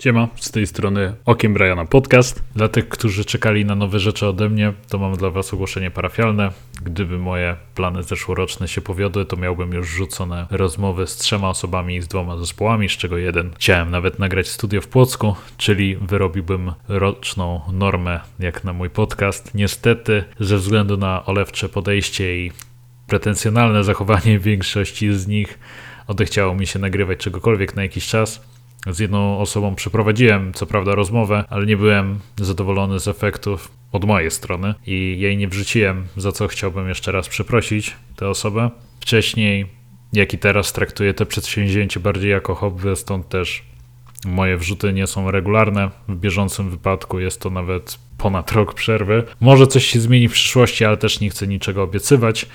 [0.00, 2.42] Siema, z tej strony Okiem Briana Podcast.
[2.56, 6.50] Dla tych, którzy czekali na nowe rzeczy ode mnie, to mam dla Was ogłoszenie parafialne.
[6.82, 12.02] Gdyby moje plany zeszłoroczne się powiodły, to miałbym już rzucone rozmowy z trzema osobami i
[12.02, 17.60] z dwoma zespołami, z czego jeden chciałem nawet nagrać studio w Płocku, czyli wyrobiłbym roczną
[17.72, 19.54] normę jak na mój podcast.
[19.54, 22.52] Niestety, ze względu na olewcze podejście i
[23.06, 25.58] pretensjonalne zachowanie większości z nich,
[26.06, 28.49] odechciało mi się nagrywać czegokolwiek na jakiś czas
[28.86, 34.30] z jedną osobą przeprowadziłem, co prawda, rozmowę, ale nie byłem zadowolony z efektów od mojej
[34.30, 38.70] strony i jej nie wrzuciłem, za co chciałbym jeszcze raz przeprosić tę osobę.
[39.00, 39.66] Wcześniej,
[40.12, 43.70] jak i teraz, traktuję te przedsięwzięcie bardziej jako hobby, stąd też
[44.24, 45.90] moje wrzuty nie są regularne.
[46.08, 49.22] W bieżącym wypadku jest to nawet ponad rok przerwy.
[49.40, 52.46] Może coś się zmieni w przyszłości, ale też nie chcę niczego obiecywać.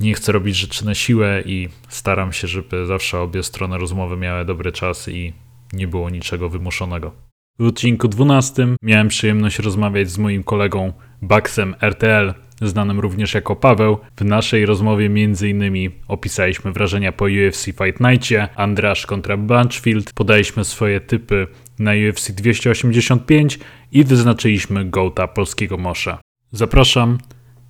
[0.00, 4.44] Nie chcę robić rzeczy na siłę i staram się, żeby zawsze obie strony rozmowy miały
[4.44, 5.32] dobry czas i
[5.74, 7.12] nie było niczego wymuszonego.
[7.58, 13.98] W odcinku 12 miałem przyjemność rozmawiać z moim kolegą Baxem RTL, znanym również jako Paweł.
[14.16, 15.90] W naszej rozmowie m.in.
[16.08, 21.46] opisaliśmy wrażenia po UFC Fight Nightie, Andrasz kontra Bunchfield, podaliśmy swoje typy
[21.78, 23.58] na UFC 285
[23.92, 26.20] i wyznaczyliśmy gołta polskiego Mosza.
[26.52, 27.18] Zapraszam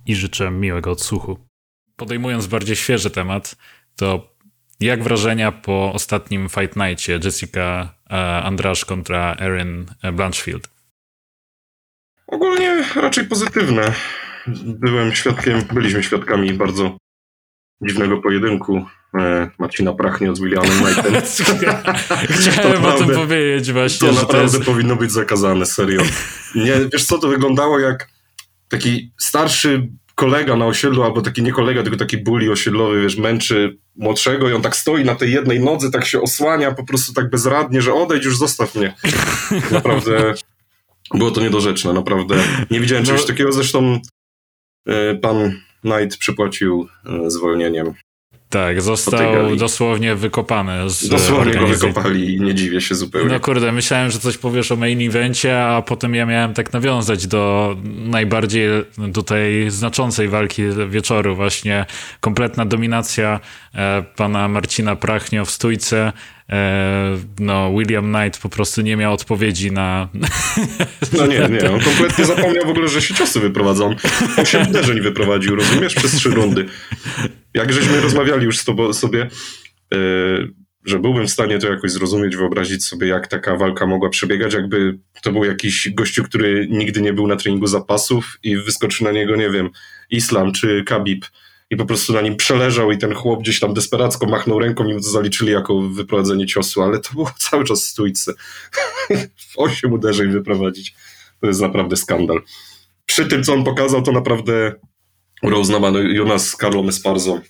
[0.05, 1.37] i życzę miłego odsłuchu.
[1.95, 3.55] Podejmując bardziej świeży temat,
[3.95, 4.35] to
[4.79, 7.94] jak wrażenia po ostatnim Fight Nightie Jessica
[8.43, 10.69] Andrasz kontra Erin Blanchfield?
[12.27, 13.93] Ogólnie raczej pozytywne.
[14.65, 16.97] Byłem świadkiem, byliśmy świadkami bardzo
[17.81, 18.85] dziwnego pojedynku
[19.19, 21.13] e, Marcina Prachnia z Williamem Knightem.
[22.39, 24.09] Chciałem o tym powiedzieć właśnie.
[24.09, 24.65] To naprawdę to jest...
[24.65, 26.01] powinno być zakazane, serio.
[26.55, 28.09] Nie, wiesz co, to wyglądało jak
[28.67, 33.77] taki starszy kolega na osiedlu, albo taki nie kolega, tylko taki bully osiedlowy, wiesz, męczy
[33.95, 37.29] młodszego i on tak stoi na tej jednej nodze, tak się osłania po prostu tak
[37.29, 38.93] bezradnie, że odejdź już, zostaw mnie.
[39.71, 40.33] Naprawdę
[41.13, 42.35] było to niedorzeczne, naprawdę.
[42.71, 43.07] Nie widziałem no.
[43.07, 43.99] czegoś takiego, zresztą
[44.87, 47.93] e, pan Knight przypłacił e, zwolnieniem
[48.55, 50.89] tak, został dosłownie wykopany.
[50.89, 53.33] Z dosłownie go wykopali i nie dziwię się zupełnie.
[53.33, 57.27] No kurde, myślałem, że coś powiesz o main evencie, a potem ja miałem tak nawiązać
[57.27, 58.69] do najbardziej
[59.13, 61.35] tutaj znaczącej walki wieczoru.
[61.35, 61.85] Właśnie
[62.19, 63.39] kompletna dominacja
[63.75, 66.13] e, pana Marcina Prachnio w stójce
[67.39, 70.09] no, William Knight po prostu nie miał odpowiedzi na...
[71.17, 73.95] No nie, nie, on kompletnie zapomniał w ogóle, że się ciosy wyprowadzą.
[74.37, 76.65] Osiem uderzeń wyprowadził, rozumiesz, przez trzy rundy.
[77.53, 79.29] Jak żeśmy rozmawiali już z tobą sobie,
[79.93, 79.97] e,
[80.85, 84.97] że byłbym w stanie to jakoś zrozumieć, wyobrazić sobie, jak taka walka mogła przebiegać, jakby
[85.21, 89.35] to był jakiś gościu, który nigdy nie był na treningu zapasów i wyskoczy na niego,
[89.35, 89.69] nie wiem,
[90.09, 91.25] Islam czy Khabib
[91.69, 94.93] i po prostu na nim przeleżał i ten chłop gdzieś tam desperacko machnął ręką i
[94.93, 98.33] mu to zaliczyli jako wyprowadzenie ciosu, ale to było cały czas stójce.
[99.53, 100.95] w osiem uderzeń wyprowadzić.
[101.41, 102.41] To jest naprawdę skandal.
[103.05, 104.75] Przy tym, co on pokazał, to naprawdę
[105.43, 107.41] uznawano Jonas z Carlom Esparzą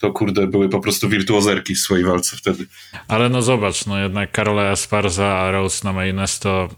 [0.00, 2.66] to kurde, były po prostu wirtuozerki w swojej walce wtedy.
[3.08, 6.68] Ale no zobacz, no jednak Karola Esparza, Rose Namajunas to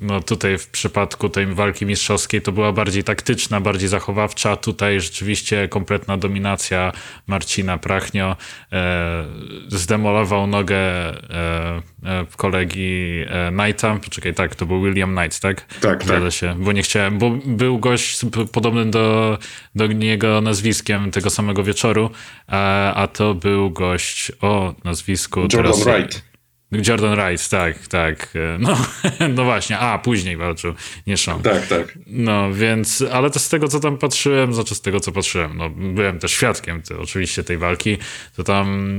[0.00, 4.56] no tutaj w przypadku tej walki mistrzowskiej to była bardziej taktyczna, bardziej zachowawcza.
[4.56, 6.92] Tutaj rzeczywiście kompletna dominacja
[7.26, 8.36] Marcina Prachnio.
[8.72, 9.24] E,
[9.68, 13.98] zdemolował nogę e, e, kolegi e, Knighta.
[14.04, 15.74] Poczekaj, tak, to był William Knight, tak?
[15.80, 16.32] Tak, tak.
[16.32, 18.20] się, bo nie chciałem, bo był gość
[18.52, 19.38] podobny do,
[19.74, 22.10] do niego nazwiskiem tego samego wieczoru,
[22.46, 25.40] a, a to był gość o nazwisku...
[25.40, 26.29] Jordan teraz, Wright.
[26.72, 28.34] Jordan Rice, tak, tak.
[28.58, 28.76] No,
[29.36, 30.74] no właśnie, a później walczył,
[31.06, 31.42] nie Sean.
[31.42, 31.98] Tak, tak.
[32.06, 35.70] No więc, ale to z tego, co tam patrzyłem, znaczy z tego, co patrzyłem, no
[35.70, 37.98] byłem też świadkiem te, oczywiście tej walki,
[38.36, 38.90] to tam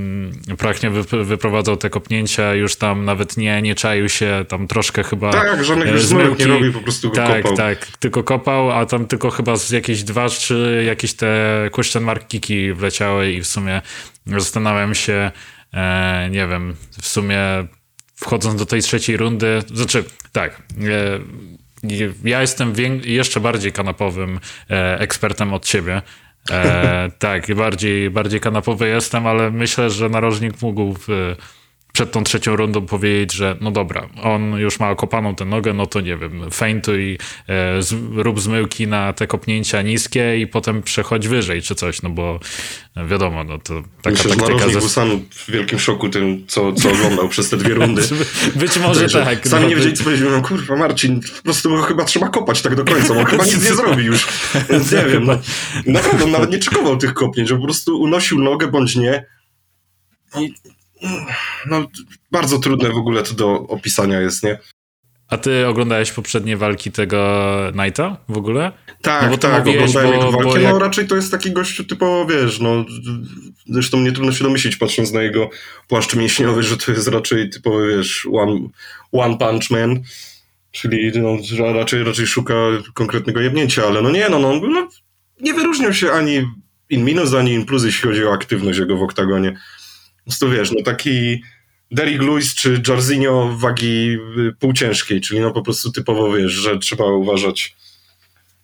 [0.58, 5.32] Prachnie wy, wyprowadzał te kopnięcia, już tam nawet nie, nie czaił się, tam troszkę chyba
[5.32, 7.58] Tak, żadnych już nie robił, po prostu go tak, kopał.
[7.58, 12.28] Tak, tylko kopał, a tam tylko chyba z jakieś dwa, czy jakieś te question mark
[12.28, 13.82] kiki wleciały i w sumie
[14.26, 15.32] zastanawiam się,
[15.74, 17.40] E, nie wiem, w sumie
[18.16, 21.20] wchodząc do tej trzeciej rundy, znaczy tak, e,
[22.24, 22.74] ja jestem
[23.04, 24.40] jeszcze bardziej kanapowym
[24.70, 26.02] e, ekspertem od ciebie.
[26.52, 30.96] E, tak, bardziej, bardziej kanapowy jestem, ale myślę, że narożnik mógł
[31.94, 35.88] przed tą trzecią rundą powiedzieć, że no dobra, on już ma okopaną tę nogę, no
[35.88, 37.18] to nie wiem, feintuj,
[37.48, 42.10] e, z, rób zmyłki na te kopnięcia niskie i potem przechodź wyżej czy coś, no
[42.10, 42.40] bo
[43.08, 44.66] wiadomo, no to taka Myślę, taktyka...
[44.66, 48.02] Myślę, sam w wielkim szoku tym, co, co oglądał przez te dwie rundy.
[48.56, 49.48] Być może Także tak.
[49.48, 50.28] Sami no, nie wiedzieli, co powiedzieć.
[50.32, 53.76] No kurwa, Marcin, po prostu chyba trzeba kopać tak do końca, on chyba nic nie
[53.76, 54.28] zrobi już.
[54.70, 55.40] Nie wiem, no,
[55.86, 59.26] naprawdę on nawet nie czekował tych kopnięć, że po prostu unosił nogę bądź nie
[60.40, 60.54] i
[61.66, 61.88] no,
[62.32, 64.58] bardzo trudne w ogóle to do opisania jest, nie?
[65.28, 68.72] A ty oglądałeś poprzednie walki tego Knighta w ogóle?
[69.02, 70.64] Tak, no tak, oglądałem jego walki.
[70.64, 70.74] Jak...
[70.74, 72.86] No raczej to jest taki gościu typowo, wiesz, no
[73.70, 75.50] zresztą nie trudno się domyślić, patrząc na jego
[75.88, 78.60] płaszcz mięśniowy, że to jest raczej typowy, wiesz, one,
[79.12, 80.04] one punch man,
[80.72, 81.38] czyli no,
[81.74, 82.54] raczej, raczej szuka
[82.94, 84.90] konkretnego jebnięcia, ale no nie, no, no, no
[85.42, 86.46] nie wyróżniał się ani
[86.90, 89.58] in minus, ani in plus, jeśli chodzi o aktywność jego w oktagonie.
[90.32, 91.42] Po prostu wiesz, no taki
[91.92, 97.06] Derrick Lewis czy Jarzinho wagi y, półciężkiej, czyli no po prostu typowo wiesz, że trzeba
[97.06, 97.76] uważać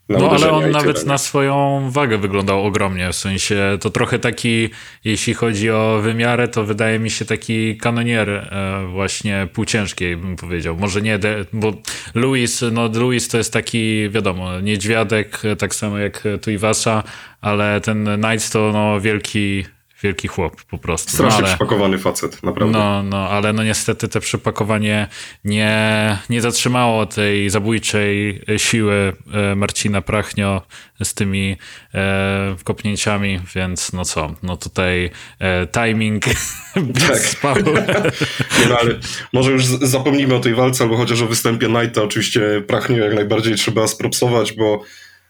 [0.10, 4.70] na No ale on nawet na swoją wagę wyglądał ogromnie, w sensie to trochę taki,
[5.06, 10.78] jeśli chodzi o wymiarę, to wydaje mi się taki kanonier e, właśnie półciężkiej bym powiedział.
[10.78, 11.20] Może nie,
[11.54, 11.74] bo
[12.16, 17.04] Louis, no Louis to jest taki, wiadomo, niedźwiadek, tak samo jak Tuivasa,
[17.42, 19.66] ale ten Knights to no wielki
[20.04, 21.12] wielki chłop po prostu.
[21.12, 22.78] Strasznie no, ale, przypakowany facet, naprawdę.
[22.78, 25.08] No, no, ale no niestety to przypakowanie
[25.46, 30.62] nie, nie zatrzymało tej zabójczej siły e, Marcina Prachnio
[31.04, 31.58] z tymi
[31.94, 35.10] e, kopnięciami, więc no co, no tutaj
[35.40, 36.26] e, timing
[37.08, 37.20] tak.
[37.20, 37.56] spał.
[37.56, 39.00] nie, no, ale
[39.34, 43.56] może już zapomnijmy o tej walce, albo chociaż o występie Knighta, oczywiście Prachnio jak najbardziej
[43.56, 44.84] trzeba spropsować, bo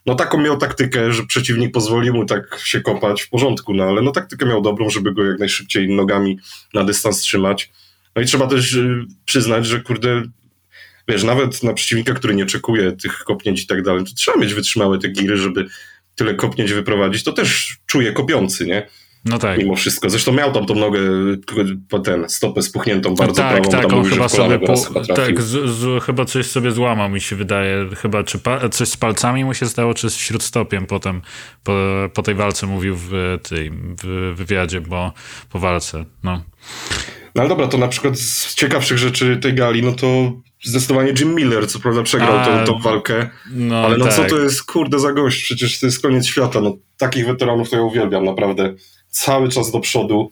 [0.08, 4.02] no taką miał taktykę, że przeciwnik pozwolił mu tak się kopać w porządku, no ale
[4.02, 6.40] no taktykę miał dobrą, żeby go jak najszybciej nogami
[6.74, 7.72] na dystans trzymać.
[8.16, 10.24] No i trzeba też y, przyznać, że kurde,
[11.08, 14.54] wiesz, nawet na przeciwnika, który nie czekuje tych kopnięć i tak dalej, to trzeba mieć
[14.54, 15.66] wytrzymałe te giry, żeby
[16.16, 17.24] tyle kopnięć wyprowadzić.
[17.24, 18.88] To też czuje kopiący, nie?
[19.26, 19.58] No tak.
[19.58, 20.10] Mimo wszystko.
[20.10, 21.00] Zresztą miał tam tą nogę,
[22.04, 23.70] ten stopę spuchniętą bardzo tak, prawą.
[23.70, 24.76] Tak, tam on mówił, chyba sobie po,
[25.16, 27.90] tak, z, z, chyba coś sobie złamał mi się wydaje.
[27.96, 31.22] Chyba czy pa, coś z palcami mu się stało, czy z śródstopiem potem
[31.64, 31.74] po,
[32.14, 33.12] po tej walce mówił w
[33.50, 33.72] tej
[34.04, 35.14] w wywiadzie, bo
[35.50, 36.06] po walce.
[36.24, 36.42] No.
[37.36, 40.32] No ale dobra, to na przykład z ciekawszych rzeczy tej gali, no to
[40.64, 44.14] zdecydowanie Jim Miller, co prawda przegrał A, tą, tą walkę, no, ale no tak.
[44.14, 47.76] co to jest, kurde, za gość, przecież to jest koniec świata, no takich weteranów to
[47.76, 48.74] ja uwielbiam, naprawdę
[49.18, 50.32] cały czas do przodu.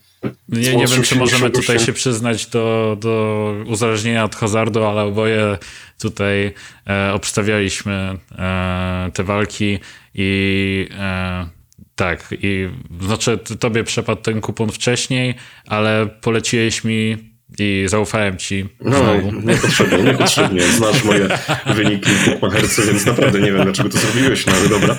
[0.50, 5.58] Nie, nie wiem, czy możemy tutaj się przyznać do, do uzależnienia od hazardu, ale oboje
[6.00, 6.54] tutaj
[6.90, 9.80] e, obstawialiśmy e, te walki
[10.14, 11.50] i e,
[11.96, 12.70] tak, i
[13.02, 15.36] znaczy tobie przepadł ten kupon wcześniej,
[15.68, 18.66] ale poleciłeś mi i zaufałem ci.
[18.82, 20.62] No, niepotrzebnie, niepotrzebnie.
[20.62, 21.28] Znasz moje
[21.76, 24.96] wyniki w więc naprawdę nie wiem, dlaczego to zrobiłeś, no ale dobra.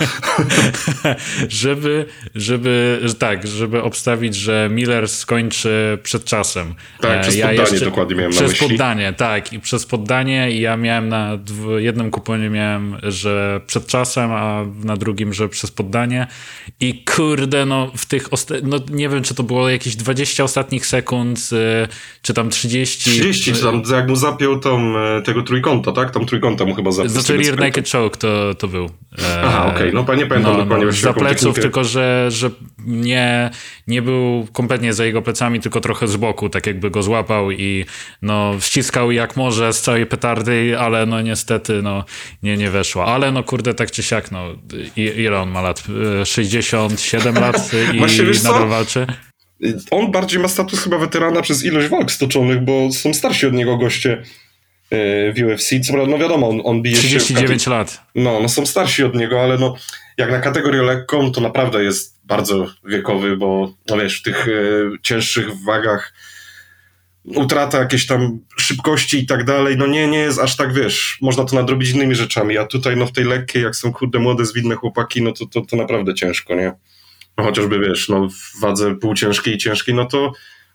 [1.49, 6.75] żeby, żeby, tak, żeby obstawić, że Miller skończy przed czasem.
[7.01, 8.57] Tak, przez ja poddanie jeszcze, dokładnie miałem na myśli.
[8.57, 9.53] Przez poddanie, tak.
[9.53, 11.39] I przez poddanie i ja miałem na
[11.79, 16.27] jednym kuponie miałem, że przed czasem, a na drugim, że przez poddanie.
[16.81, 18.29] I kurde, no w tych,
[18.63, 21.89] no nie wiem, czy to było jakieś 20 ostatnich sekund, y,
[22.23, 23.11] czy tam 30.
[23.11, 26.11] 30, czy tam jak mu zapiął tą, e, tego trójkąta, tak?
[26.11, 27.11] Tam trójkąta mu chyba zapiął.
[27.11, 28.91] Znaczy Rear Naked Choke to, to był.
[29.45, 29.93] Aha, okej, okay.
[29.93, 30.87] no nie pamiętam no, dokładnie.
[30.87, 32.51] No, za pleców, tylko że, że
[32.87, 33.51] nie,
[33.87, 37.85] nie był kompletnie za jego plecami, tylko trochę z boku, tak jakby go złapał i
[38.23, 42.05] no ściskał jak może z całej petardy, ale no niestety no
[42.43, 43.07] nie, nie weszło.
[43.07, 44.45] Ale no kurde, tak czy siak, no
[44.97, 45.83] ile on ma lat?
[46.25, 49.07] 67 lat i nadal walczy?
[49.91, 53.77] On bardziej ma status chyba weterana przez ilość walk stoczonych, bo są starsi od niego
[53.77, 54.23] goście
[54.91, 55.71] e, w UFC.
[55.87, 57.71] Co prawda, no wiadomo, on, on bije 39 się...
[57.71, 58.01] lat.
[58.15, 59.75] No, no są starsi od niego, ale no
[60.17, 64.53] jak na kategorię lekką, to naprawdę jest bardzo wiekowy, bo no wiesz, w tych e,
[65.03, 66.13] cięższych wagach
[67.25, 71.45] utrata jakiejś tam szybkości i tak dalej, no nie, nie jest aż tak, wiesz, można
[71.45, 74.75] to nadrobić innymi rzeczami, a tutaj no w tej lekkiej, jak są kurde młode, zwinne
[74.75, 76.73] chłopaki, no to, to, to naprawdę ciężko, nie?
[77.39, 80.33] No chociażby wiesz, no w wadze półciężkiej i ciężkiej, no to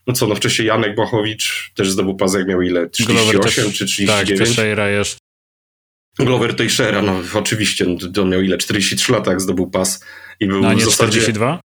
[0.08, 2.90] no co, no wcześniej Janek Błachowicz też zdobył pas, jak miał ile?
[2.90, 4.30] 38 też, czy 39?
[4.30, 5.18] Tak, Teixeira jeszcze.
[6.20, 8.58] Glover Teixeira, no oczywiście, no, on miał ile?
[8.58, 10.04] 43 lata, jak zdobył pas
[10.40, 11.22] i był no, nie w zasadzie...
[11.22, 11.60] 42?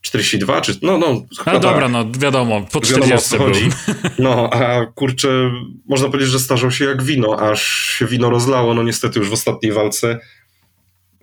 [0.00, 1.22] 42, czy no, no.
[1.44, 1.92] A dobra, tak.
[1.92, 3.68] no wiadomo, po 40 wiadomo, chodzi.
[4.18, 5.50] No, a kurczę,
[5.88, 7.66] można powiedzieć, że starzał się jak wino, aż
[7.98, 10.18] się wino rozlało, no niestety już w ostatniej walce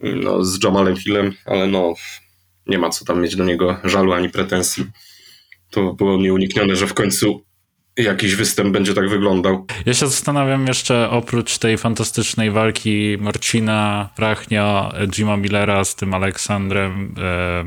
[0.02, 1.94] no, z Jamalem Hillem, ale no,
[2.70, 4.86] nie ma co tam mieć do niego żalu ani pretensji.
[5.70, 7.44] To było nieuniknione, że w końcu
[7.98, 9.66] jakiś występ będzie tak wyglądał.
[9.86, 17.16] Ja się zastanawiam jeszcze oprócz tej fantastycznej walki Marcina Prachnio, Jima Millera z tym Aleksandrem
[17.18, 17.66] e,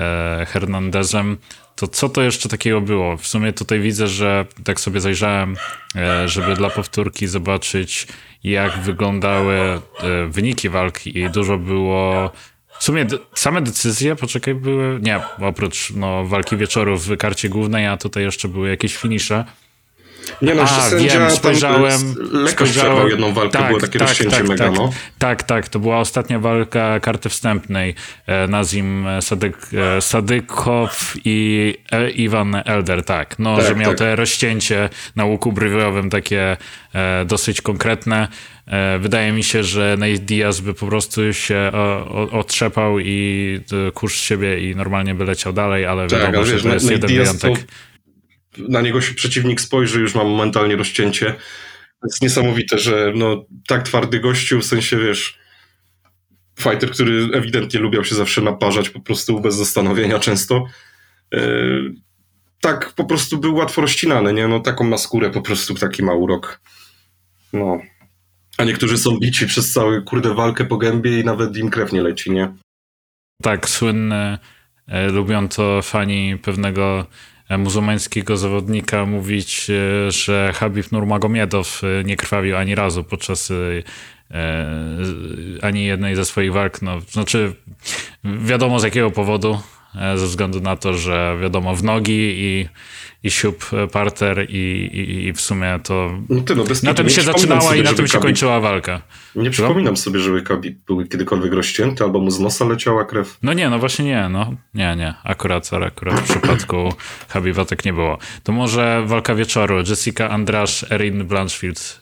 [0.00, 1.36] e, Hernandezem,
[1.76, 3.16] to co to jeszcze takiego było?
[3.16, 5.56] W sumie tutaj widzę, że tak sobie zajrzałem,
[5.96, 8.06] e, żeby dla powtórki zobaczyć,
[8.44, 9.80] jak wyglądały e,
[10.28, 12.32] wyniki walki i dużo było
[12.78, 17.96] w sumie same decyzje, poczekaj, były, nie, oprócz no, walki wieczoru w karcie głównej, a
[17.96, 19.44] tutaj jeszcze były jakieś finisze.
[20.42, 23.08] Nie no, A, sędzia wiem, tam spojrzałem, lekko spojrzałem.
[23.08, 24.74] jedną walkę, Tak, było takie tak, rozcięcie tak, mega, tak.
[24.76, 24.92] no.
[25.18, 27.94] Tak, tak, to była ostatnia walka karty wstępnej.
[28.26, 29.56] E, Nazim Sadyk,
[29.96, 33.38] e, Sadykow i e, Iwan Elder, tak.
[33.38, 33.98] No, Tak, że miał tak.
[33.98, 36.56] te rozcięcie na łuku brwiowym takie
[36.94, 38.28] e, dosyć konkretne.
[38.66, 43.92] E, wydaje mi się, że Nate Diaz by po prostu się o, otrzepał i e,
[43.92, 46.84] kurz siebie i normalnie by leciał dalej, ale Tak, wiadomo, ale że wiesz, to jest
[46.84, 47.66] Nate jeden Diaz to, wyjątek.
[48.58, 51.34] na niego się przeciwnik spojrzy, już ma momentalnie rozcięcie.
[52.00, 55.38] To jest niesamowite, że no, tak twardy gościu, w sensie, wiesz,
[56.60, 60.64] fighter, który ewidentnie lubiał się zawsze naparzać po prostu bez zastanowienia często,
[61.32, 61.94] yy,
[62.60, 64.48] tak po prostu był łatwo rozcinany, nie?
[64.48, 66.60] No taką ma skórę po prostu, taki ma urok.
[67.52, 67.80] No.
[68.58, 72.02] A niektórzy są bici przez całą, kurde, walkę po gębie i nawet im krew nie
[72.02, 72.52] leci, nie?
[73.42, 74.38] Tak, słynny,
[74.88, 77.06] e, lubią to fani pewnego
[77.48, 83.54] e, muzułmańskiego zawodnika mówić, e, że Habib Nurmagomiedow e, nie krwawił ani razu podczas e,
[84.30, 84.66] e,
[85.62, 86.82] ani jednej ze swoich walk.
[86.82, 87.54] No, znaczy,
[88.24, 89.58] wiadomo z jakiego powodu,
[90.16, 92.68] ze względu na to, że wiadomo w nogi i,
[93.24, 94.54] i siup e, parter i,
[94.92, 97.92] i, i w sumie to No ty, no bez na tym się zaczynała i na
[97.92, 99.02] tym się kończyła walka.
[99.36, 103.38] Nie przypominam sobie, żeby Khabib był kiedykolwiek rozcięty, albo mu z nosa leciała krew.
[103.42, 106.92] No nie, no właśnie nie, no nie, nie, akurat, akurat w przypadku
[107.32, 108.18] Habiba tak nie było.
[108.42, 112.00] To może walka wieczoru, Jessica Andrasz, Erin Blanchfield.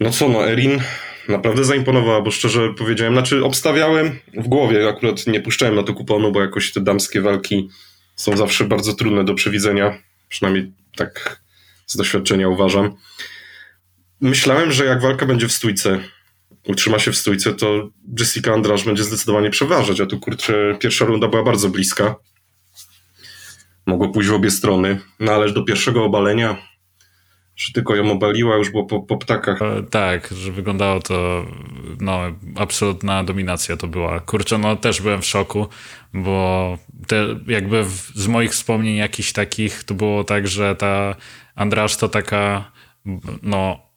[0.00, 0.80] No co, no Erin
[1.28, 6.32] naprawdę zaimponowała, bo szczerze powiedziałem, znaczy obstawiałem w głowie, akurat nie puszczałem na to kuponu,
[6.32, 7.68] bo jakoś te damskie walki
[8.16, 9.98] są zawsze bardzo trudne do przewidzenia,
[10.30, 11.42] przynajmniej tak
[11.86, 12.94] z doświadczenia uważam.
[14.20, 16.00] Myślałem, że jak walka będzie w stójce,
[16.68, 21.28] utrzyma się w stójce, to Jessica Andrasz będzie zdecydowanie przeważać, a tu kurczę, pierwsza runda
[21.28, 22.14] była bardzo bliska.
[23.86, 26.56] Mogło pójść w obie strony, no ale do pierwszego obalenia,
[27.56, 29.62] że tylko ją obaliła, już było po, po ptakach.
[29.62, 31.46] E, Tak, że wyglądało to,
[32.00, 32.20] no,
[32.56, 34.20] absolutna dominacja to była.
[34.20, 35.66] Kurczę, no też byłem w szoku,
[36.14, 41.14] bo te, jakby w, z moich wspomnień jakichś takich, to było tak, że ta
[41.54, 42.72] Andrasz to taka,
[43.42, 43.90] no,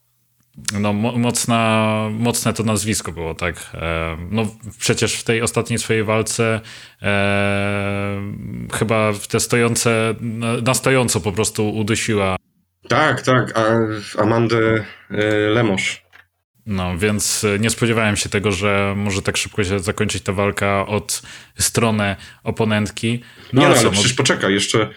[0.80, 3.70] no mo- mocna, mocne to nazwisko było, tak.
[3.74, 4.46] E, no
[4.78, 6.60] przecież w tej ostatniej swojej walce
[7.02, 8.22] e,
[8.72, 10.14] chyba te stojące,
[10.62, 12.36] na, stojąco po prostu udusiła
[12.88, 13.58] Tak, tak,
[14.18, 16.03] Amandę e, Lemosz.
[16.66, 20.86] No, więc e, nie spodziewałem się tego, że może tak szybko się zakończyć ta walka
[20.86, 21.22] od
[21.58, 23.20] strony oponentki.
[23.52, 24.88] No, nie, ale no, ale no, przecież poczekaj, jeszcze,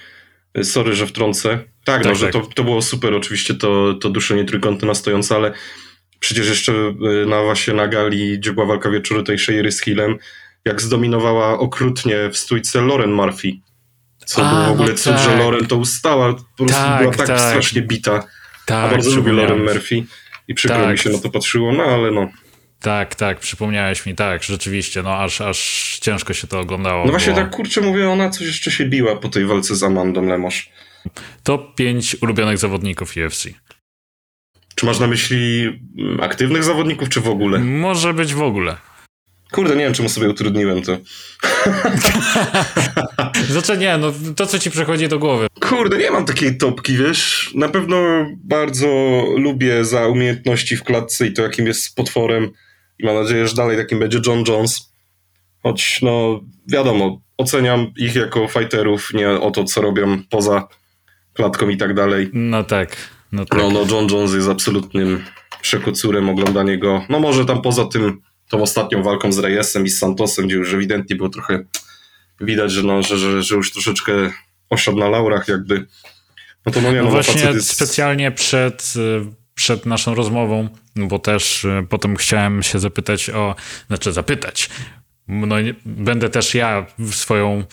[0.53, 1.59] e, sorry, że wtrącę.
[1.85, 2.33] Tak, no, Tak, że tak.
[2.33, 5.51] to, to było super, oczywiście to, to duszenie trójkąty na stojące, ale
[6.19, 10.17] przecież jeszcze e, na właśnie na gali, gdzie była walka wieczoru tej Sheiry z Hillem,
[10.65, 13.51] jak zdominowała okrutnie w stójce Lauren Murphy.
[14.25, 15.23] Co A, było w ogóle no cud, tak.
[15.23, 17.39] że Lauren to ustała, po prostu Tak, była tak, tak.
[17.39, 18.23] strasznie bita.
[18.65, 19.33] tak, a bardzo lubię.
[19.33, 20.03] Lauren Murphy
[20.47, 20.91] i przykro Tak.
[20.91, 22.27] mi się na to patrzyło, no ale no.
[22.79, 27.05] Tak, tak, przypomniałeś mi, tak, rzeczywiście, no aż, aż ciężko się to oglądało.
[27.05, 29.83] No właśnie bo tak, kurczę, mówię, ona coś jeszcze się biła po tej walce z
[29.83, 30.69] Amandą Lemosz.
[31.43, 33.47] Top 5 ulubionych zawodników UFC.
[34.75, 35.63] Czy masz na myśli
[35.99, 37.59] mm, aktywnych zawodników, czy w ogóle?
[37.59, 38.77] Może być w ogóle.
[39.51, 40.97] Kurde, nie wiem, czemu sobie utrudniłem to.
[43.49, 45.47] Znaczy nie, no to co ci przychodzi do głowy.
[45.59, 47.51] Kurde, nie mam takiej topki, wiesz.
[47.55, 47.97] Na pewno
[48.43, 48.87] bardzo
[49.37, 52.49] lubię za umiejętności w klatce i to, jakim jest potworem.
[52.99, 54.93] I mam nadzieję, że dalej takim będzie John Jones.
[55.63, 60.67] Choć, no, wiadomo, oceniam ich jako fighterów, nie o to, co robią poza
[61.33, 62.29] klatką i tak dalej.
[62.33, 62.97] No tak,
[63.31, 63.59] no tak.
[63.59, 65.23] No, no, John Jones jest absolutnym
[65.61, 67.05] przekucurem oglądanie go.
[67.09, 70.73] No może tam poza tym, tą ostatnią walką z Reyesem i z Santosem, gdzie już
[70.73, 71.63] ewidentnie było trochę
[72.41, 74.11] widać, że, no, że, że, że już troszeczkę
[74.69, 75.85] osiadł na laurach jakby.
[76.65, 77.69] No to no nie, No no, no właśnie jest...
[77.69, 79.25] specjalnie przed, y,
[79.55, 83.55] przed naszą rozmową, bo też y, potem chciałem się zapytać o,
[83.87, 84.69] znaczy zapytać,
[85.27, 87.63] no, będę też ja swoją,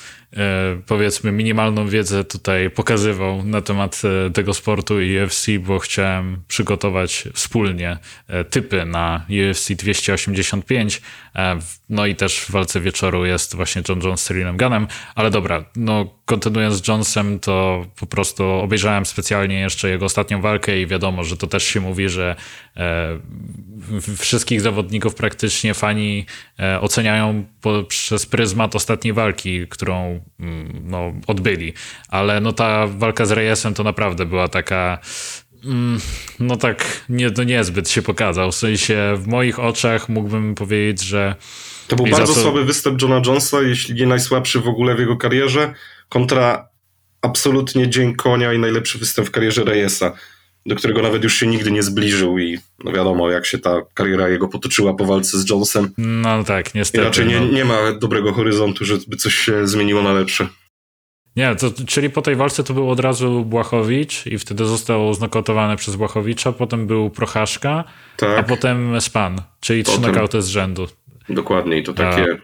[0.87, 7.29] powiedzmy, minimalną wiedzę tutaj pokazywał na temat e, tego sportu i UFC, bo chciałem przygotować
[7.35, 7.99] wspólnie
[8.29, 11.03] e, typy na UFC 285.
[11.35, 14.87] e, w- No i też w walce wieczoru jest właśnie John Jones z Cyrillem Gunnem.
[15.15, 20.81] Ale dobra, no kontynuując z Jonesem, to po prostu obejrzałem specjalnie jeszcze jego ostatnią walkę
[20.81, 22.37] i wiadomo, że to też się mówi, że
[22.77, 23.19] e,
[24.19, 26.27] wszystkich zawodników praktycznie fani
[26.61, 30.21] e, oceniają po, przez pryzmat ostatniej walki, którą
[30.85, 31.73] no, odbyli.
[32.09, 34.99] Ale no ta walka z Reyesem to naprawdę była taka
[35.65, 36.01] mm,
[36.41, 38.53] no tak nie, to niezbyt się pokazał.
[38.53, 41.35] W sensie w moich oczach mógłbym powiedzieć, że
[41.89, 45.17] To był bardzo co- słaby występ Johna Jonesa, jeśli nie najsłabszy w ogóle w jego
[45.17, 45.75] karierze,
[46.09, 46.69] kontra
[47.23, 50.13] absolutnie dzień konia i najlepszy występ w karierze Reyesa.
[50.67, 54.29] Do którego nawet już się nigdy nie zbliżył i no wiadomo, jak się ta kariera
[54.29, 55.91] jego potoczyła po walce z Jonesem.
[55.99, 57.03] No tak, niestety.
[57.03, 57.47] I raczej nie, no.
[57.47, 60.49] nie ma dobrego horyzontu, żeby coś się zmieniło na lepsze.
[61.37, 65.77] Nie, to, czyli po tej walce to był od razu Błachowicz i wtedy został znokautowany
[65.77, 67.85] przez Błachowicza, potem był Prochaszka,
[68.17, 68.39] Tak.
[68.39, 70.87] a potem Span, czyli trzy nokauty z rzędu.
[71.29, 72.39] Dokładnie, i to takie.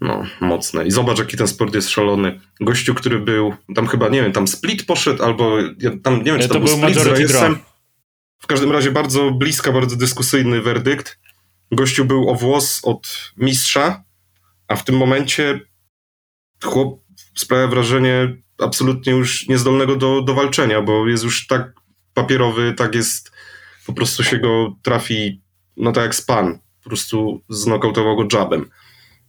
[0.00, 0.86] No, mocne.
[0.86, 2.40] I zobacz, jaki ten sport jest szalony.
[2.60, 3.54] Gościu, który był.
[3.74, 5.58] Tam chyba, nie wiem, tam split poszedł, albo.
[5.78, 7.76] ja Tam nie wiem, czy To to, był split z draw.
[8.38, 11.18] W każdym razie bardzo bliska, bardzo dyskusyjny werdykt.
[11.72, 14.04] Gościu był o włos od mistrza,
[14.68, 15.60] a w tym momencie
[16.64, 17.00] chłop
[17.34, 21.72] sprawia wrażenie absolutnie już niezdolnego do, do walczenia, bo jest już tak
[22.14, 23.32] papierowy, tak jest,
[23.86, 25.42] po prostu się go trafi,
[25.76, 28.70] no tak jak span, po prostu znokautował go jabem.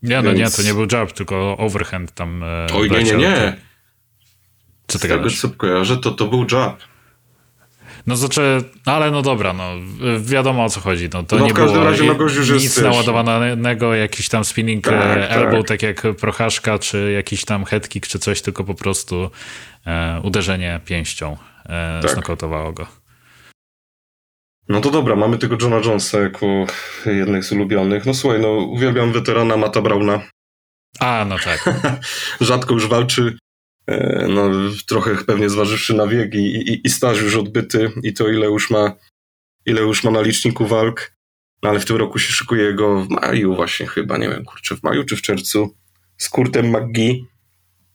[0.03, 3.13] Nie, no nie, Więc- to nie był jab, tylko overhand tam e, Oj, nie, nie,
[3.17, 3.55] nie.
[4.87, 5.39] Co Z ty tego gadasz?
[5.41, 6.77] co kojarzę, to to był jab.
[8.07, 9.69] No znaczy, ale no dobra, no
[10.19, 11.09] wiadomo o co chodzi.
[11.13, 14.45] No, to No, nie w każdym było razie, no, już nic jest, naładowanego, jakiś tam
[14.45, 15.67] spinning Tak, tak, elbow, tak.
[15.67, 15.83] tak.
[15.83, 19.31] jak Prochaszka, czy jakiś tam head kick, czy coś, tylko po prostu
[19.87, 22.11] e, uderzenie pięścią e, Tak.
[22.11, 22.87] znokautowało go.
[24.69, 26.65] No to dobra, mamy tego Johna Jonesa jako
[27.05, 28.05] jednych z ulubionych.
[28.05, 30.21] No słuchaj, no uwielbiam weterana Mata Brauna.
[30.99, 31.69] A, no tak.
[32.41, 33.37] Rzadko już walczy,
[33.87, 34.49] e, no
[34.87, 38.69] trochę pewnie zważywszy na wiek i, i, i staż już odbyty i to ile już
[38.69, 38.91] ma,
[39.65, 41.17] ile już ma na liczniku walk.
[41.63, 44.75] No ale w tym roku się szykuje jego w maju właśnie chyba, nie wiem, kurczę,
[44.75, 45.75] w maju czy w czerwcu
[46.17, 47.25] z Kurtem McGee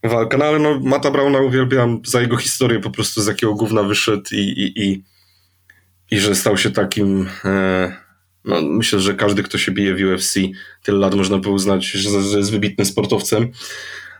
[0.02, 0.38] walka.
[0.38, 4.22] No ale no Mata Brauna uwielbiam za jego historię po prostu z jakiego gówna wyszedł
[4.32, 5.04] i, i, i,
[6.12, 7.92] i że stał się takim e,
[8.44, 10.34] no myślę, że każdy, kto się bije w UFC
[10.82, 13.48] tyle lat można by uznać, że, że jest wybitnym sportowcem.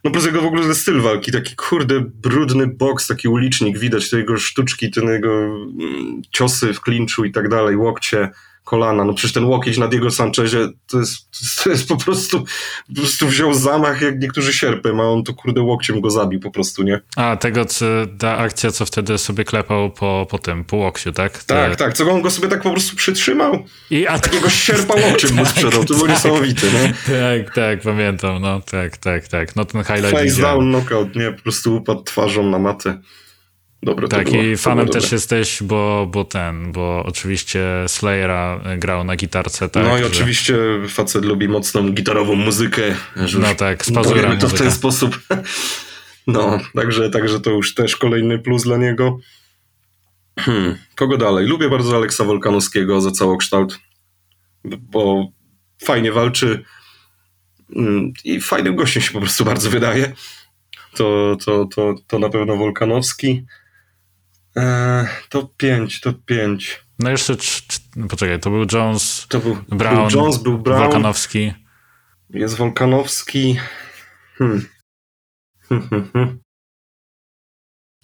[0.05, 4.17] No plus jego w ogóle styl walki, taki kurde brudny boks, taki ulicznik, widać te
[4.17, 8.31] jego sztuczki, te jego mm, ciosy w klinczu i tak dalej, łokcie,
[8.65, 9.05] kolana.
[9.05, 11.17] No przecież ten łokieć na Diego Sanchezie to jest,
[11.65, 12.45] to jest, po prostu
[12.89, 16.51] po prostu wziął zamach jak niektórzy sierpem, a on to kurde łokciem go zabił po
[16.51, 17.01] prostu, nie?
[17.17, 17.85] A, tego, co,
[18.19, 21.33] ta akcja, co wtedy sobie klepał po, po tym, po łokciu, tak?
[21.39, 24.95] Te- Tak, tak, co on go sobie tak po prostu przytrzymał, I, a takiego sierpa
[24.95, 26.11] łokciem mu sprzedał, to było tak.
[26.17, 26.95] niesamowite, nie?
[27.45, 29.57] Tak, tak, pamiętam, no tak, tak, tak.
[29.57, 31.33] No ten highlight Face down, knockout, nie?
[31.33, 32.99] Po prostu upadł twarzą na matę.
[33.83, 35.17] Dobre Tak, i fanem też dobre.
[35.17, 39.85] jesteś, bo, bo ten, bo oczywiście Slayera grał na gitarce, tak?
[39.85, 40.55] no i że- oczywiście
[40.89, 42.83] facet lubi mocną gitarową muzykę.
[43.17, 45.21] Że No tak, pazurem to w ten sposób.
[46.27, 49.19] No, także, także to już też kolejny plus dla niego.
[50.39, 51.47] Hmm, kogo dalej?
[51.47, 53.79] Lubię bardzo Aleksa Wolkanowskiego za całokształt,
[54.65, 55.29] bo
[55.85, 56.65] fajnie walczy
[57.77, 60.13] mm, i fajnym gościem się po prostu bardzo wydaje.
[60.97, 63.45] To, to, to, to na pewno Wolkanowski.
[64.57, 66.85] Eee, top 5, top 5.
[66.99, 70.59] No jeszcze, cz- cz- no poczekaj, to był Jones, To był, Brown, był Jones, był
[70.59, 71.53] Brown, Wolkanowski.
[72.31, 73.57] jest Wolkanowski.
[74.39, 74.67] Hmm.
[75.69, 76.39] Hmm, hmm, hmm.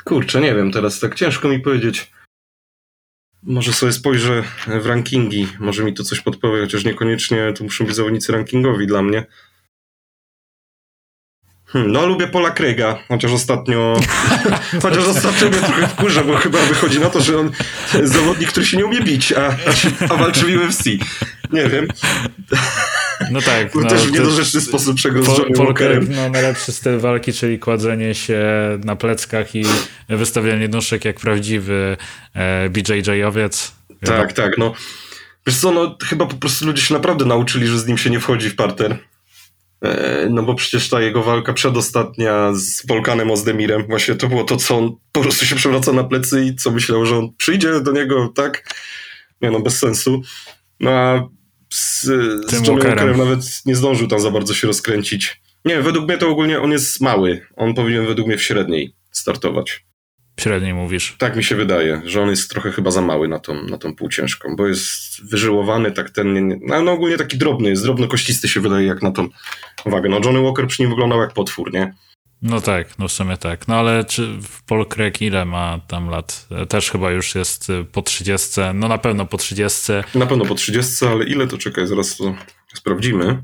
[0.04, 2.12] Kurczę, nie wiem teraz, tak ciężko mi powiedzieć.
[3.42, 4.44] Może sobie spojrzę
[4.82, 9.02] w rankingi, może mi to coś podpowie, chociaż niekoniecznie to muszą być zawodnicy rankingowi dla
[9.02, 9.26] mnie.
[11.72, 14.00] Hmm, no, lubię Pola Krega, chociaż ostatnio.
[14.82, 17.50] chociaż ostatnio mnie trochę wkurza, bo chyba wychodzi na to, że on
[17.94, 19.56] jest zawodnik, który się nie umie bić, a,
[20.10, 20.84] a, walczy w UFC.
[21.52, 21.88] Nie wiem.
[23.30, 23.72] No tak.
[23.72, 26.08] Był no, też w niedorzeczny sposób przegrał z Johnny Walkerem.
[26.10, 28.44] No, najlepszy styl walki, czyli kładzenie się
[28.84, 29.64] na pleckach i
[30.08, 31.96] wystawianie nóżek jak prawdziwy
[32.34, 33.72] e, BJJ-owiec.
[34.04, 34.74] Tak, tak, no.
[35.46, 38.20] Wiesz co, no chyba po prostu ludzie się naprawdę nauczyli, że z nim się nie
[38.20, 38.98] wchodzi w parter.
[39.82, 44.56] E, No bo przecież ta jego walka przedostatnia z Volkanem Ozdemirem, właśnie to było to,
[44.56, 47.92] co on po prostu się przewraca na plecy i co myślał, że on przyjdzie do
[47.92, 48.74] niego, tak?
[49.40, 50.22] Nie no, bez sensu.
[50.80, 51.28] No a
[51.70, 52.02] z,
[52.50, 52.68] z.
[52.68, 55.42] Walkerem nawet nie zdążył tam za bardzo się rozkręcić.
[55.64, 57.46] Nie, według mnie to ogólnie on jest mały.
[57.56, 59.87] On powinien według mnie w średniej startować.
[60.38, 61.14] Średniej mówisz.
[61.18, 63.94] Tak mi się wydaje, że on jest trochę chyba za mały na tą, na tą
[63.94, 68.86] półciężką, bo jest wyżyłowany, tak ten, no, no ogólnie taki drobny jest, drobno-kościsty się wydaje
[68.86, 69.28] jak na tą
[69.86, 70.08] wagę.
[70.08, 71.94] No Johnny Walker przy nim wyglądał jak potwór, nie?
[72.42, 73.68] No tak, no w sumie tak.
[73.68, 74.28] No ale czy
[74.66, 76.46] Paul Craig ile ma tam lat?
[76.50, 78.60] E, Też chyba już jest e, po 30.
[78.74, 79.92] No na pewno po 30.
[80.14, 82.34] Na pewno po 30, ale ile to czekaj, zaraz to
[82.74, 83.42] sprawdzimy.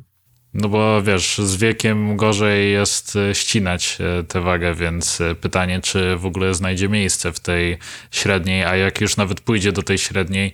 [0.55, 5.81] No bo wiesz, z wiekiem gorzej jest e, ścinać e, tę wagę, więc e, pytanie,
[5.81, 7.79] czy w ogóle znajdzie miejsce w tej
[8.11, 10.53] średniej, a jak już nawet pójdzie do tej średniej,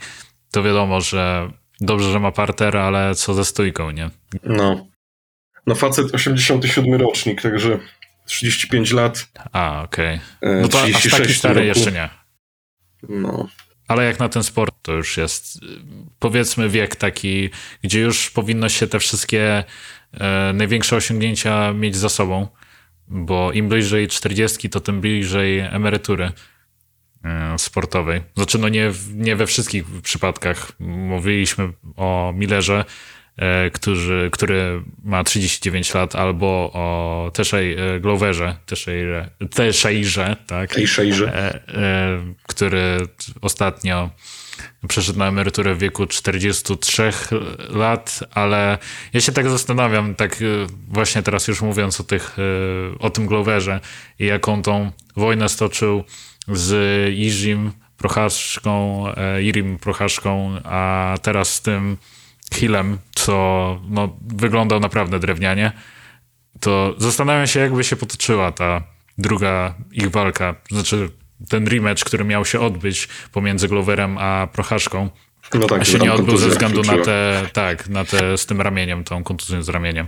[0.50, 4.10] to wiadomo, że dobrze, że ma parter, ale co ze stójką, nie?
[4.44, 4.86] No.
[5.66, 7.78] No facet 87 rocznik, także
[8.26, 9.28] 35 lat.
[9.52, 10.20] A, okej.
[10.40, 11.66] e, No to aż 36 taki stary roku.
[11.66, 12.08] jeszcze nie.
[13.08, 13.48] No.
[13.90, 15.58] Ale jak na ten sport, to już jest
[16.18, 17.50] powiedzmy wiek taki,
[17.82, 19.64] gdzie już powinno się te wszystkie
[20.12, 22.48] e, największe osiągnięcia mieć za sobą,
[23.08, 26.32] bo im bliżej 40, to tym bliżej emerytury
[27.24, 28.22] e, sportowej.
[28.36, 30.72] Znaczy, no nie, nie we wszystkich przypadkach.
[30.80, 32.84] Mówiliśmy o Millerze,
[33.36, 40.74] e, który, który ma 39 lat, albo o Teszej e, Gloverze, Teszejrze, Teszejrze, tak?
[40.74, 41.34] Tejszejrze.
[41.34, 42.96] e, e, który
[43.40, 44.10] ostatnio
[44.88, 47.12] przeszedł na emeryturę w wieku 43
[47.68, 48.78] lat, ale
[49.12, 50.36] ja się tak zastanawiam, tak
[50.88, 52.36] właśnie teraz już mówiąc o, tych,
[52.98, 53.80] o tym Gloverze
[54.18, 56.04] i jaką tą wojnę stoczył
[56.48, 56.74] z
[57.14, 59.04] Irzim Prochaszką,
[59.42, 61.96] Irim Prochaszką, a teraz z tym
[62.54, 65.72] Hillem, co no, wyglądał naprawdę drewnianie,
[66.60, 68.82] to zastanawiam się, jakby się potoczyła ta
[69.18, 70.54] druga ich walka.
[70.70, 71.10] Znaczy,
[71.48, 75.10] ten rematch, który miał się odbyć pomiędzy Gloverem a Prochaszką,
[75.54, 78.60] No tak, a się nie odbył ze względu na te, tak, na te z tym
[78.60, 80.06] ramieniem, tą kontuzją z ramieniem.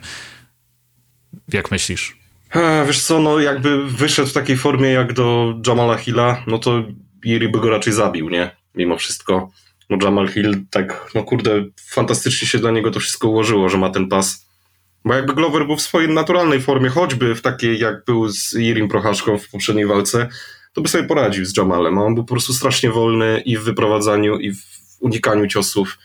[1.53, 2.17] Jak myślisz?
[2.51, 6.85] A, wiesz co, no jakby wyszedł w takiej formie jak do Jamala Hilla, no to
[7.25, 8.51] Iri by go raczej zabił, nie?
[8.75, 9.51] Mimo wszystko.
[9.93, 13.91] No Jamal Hill tak, no kurde, fantastycznie się dla niego to wszystko ułożyło, że ma
[13.91, 14.47] ten pas.
[15.05, 18.89] Bo jakby Glover był w swojej naturalnej formie, choćby w takiej jak był z Irim
[18.89, 20.29] Prochaszką w poprzedniej walce,
[20.73, 21.99] to by sobie poradził z Jamalem.
[21.99, 24.63] On był po prostu strasznie wolny i w wyprowadzaniu, i w
[25.01, 25.99] unikaniu ciosów.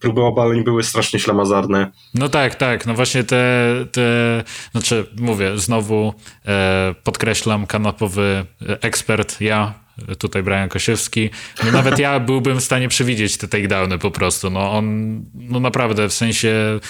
[0.00, 1.90] Próby obaleń były strasznie ślamazarne.
[2.14, 2.86] No tak, tak.
[2.86, 6.14] No właśnie te, te znaczy mówię, znowu
[6.46, 8.44] e, podkreślam, kanapowy
[8.80, 9.74] ekspert, ja,
[10.18, 11.30] tutaj Brian Kosiewski,
[11.64, 14.50] no nawet ja byłbym w stanie przewidzieć te takedowny po prostu.
[14.50, 16.80] No on, no naprawdę, w sensie,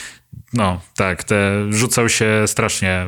[0.52, 3.06] no tak, te, rzucał się strasznie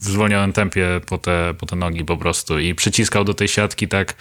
[0.00, 3.88] w zwolnionym tempie po te, po te nogi po prostu i przyciskał do tej siatki
[3.88, 4.14] tak,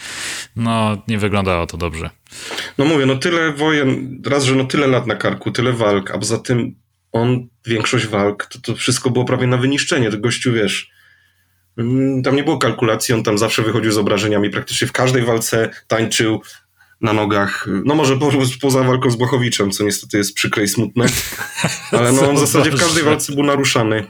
[0.55, 2.09] no nie wyglądało to dobrze.
[2.77, 6.17] No mówię, no tyle wojen, raz, że no tyle lat na karku, tyle walk, a
[6.17, 6.75] poza tym
[7.11, 10.11] on, większość walk, to, to wszystko było prawie na wyniszczenie.
[10.11, 10.91] To gościu, wiesz,
[12.23, 16.41] tam nie było kalkulacji, on tam zawsze wychodził z obrażeniami, praktycznie w każdej walce tańczył
[17.01, 18.31] na nogach, no może po,
[18.62, 21.05] poza walką z Błachowiczem, co niestety jest przykre i smutne,
[21.91, 24.03] ale no on w zasadzie w każdej walce był naruszany.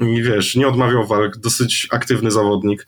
[0.00, 2.86] I wiesz, nie odmawiał walk, dosyć aktywny zawodnik.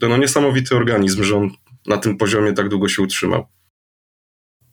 [0.00, 1.50] To no niesamowity organizm, że on
[1.86, 3.46] na tym poziomie tak długo się utrzymał.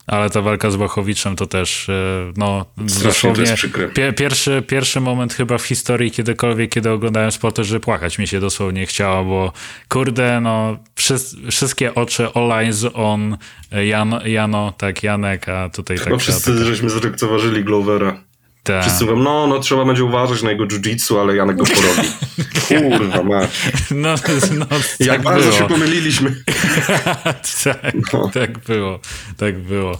[0.07, 1.93] Ale ta walka z Błachowiczem to też, e,
[2.37, 2.65] no,
[3.03, 3.45] dosłownie
[3.93, 8.39] pie, pierwszy, pierwszy moment chyba w historii kiedykolwiek, kiedy oglądałem sport, że płakać mi się
[8.39, 9.53] dosłownie chciało, bo
[9.89, 13.37] kurde, no, wszys- wszystkie oczy all eyes on
[13.71, 18.23] Jan, Jano, tak, Janek, a tutaj Chyba tak, wszyscy żeśmy zlekceważyli Glovera.
[18.67, 22.09] Ta, Wszyscy mówią, no, no trzeba będzie uważać na jego jiu-jitsu, ale Janek go porobi.
[22.97, 23.49] Kurwa mać.
[23.91, 24.15] no,
[24.59, 24.65] no,
[24.99, 25.57] Jak tak bardzo było.
[25.57, 26.35] się pomyliliśmy.
[27.63, 28.29] tak, No.
[28.33, 28.99] tak było,
[29.37, 29.99] tak było.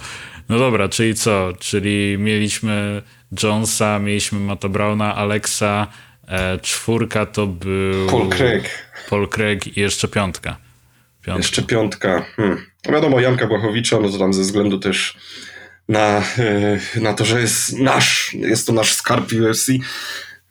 [0.50, 1.54] No dobra, czyli co?
[1.60, 3.02] Czyli mieliśmy
[3.44, 5.88] Jonesa, mieliśmy Matta Browna, Alexa,
[6.28, 8.08] e, czwórka to był...
[8.08, 8.70] Paul Craig.
[9.10, 10.58] Paul Craig i jeszcze piątka.
[11.26, 11.38] piątka.
[11.38, 12.26] Jeszcze piątka.
[12.36, 12.66] Hmm.
[12.86, 15.18] No wiadomo, Janka Błachowicza, no to tam ze względu też
[15.90, 19.72] na, e, na to, że jest nasz, jest to nasz skarb UFC,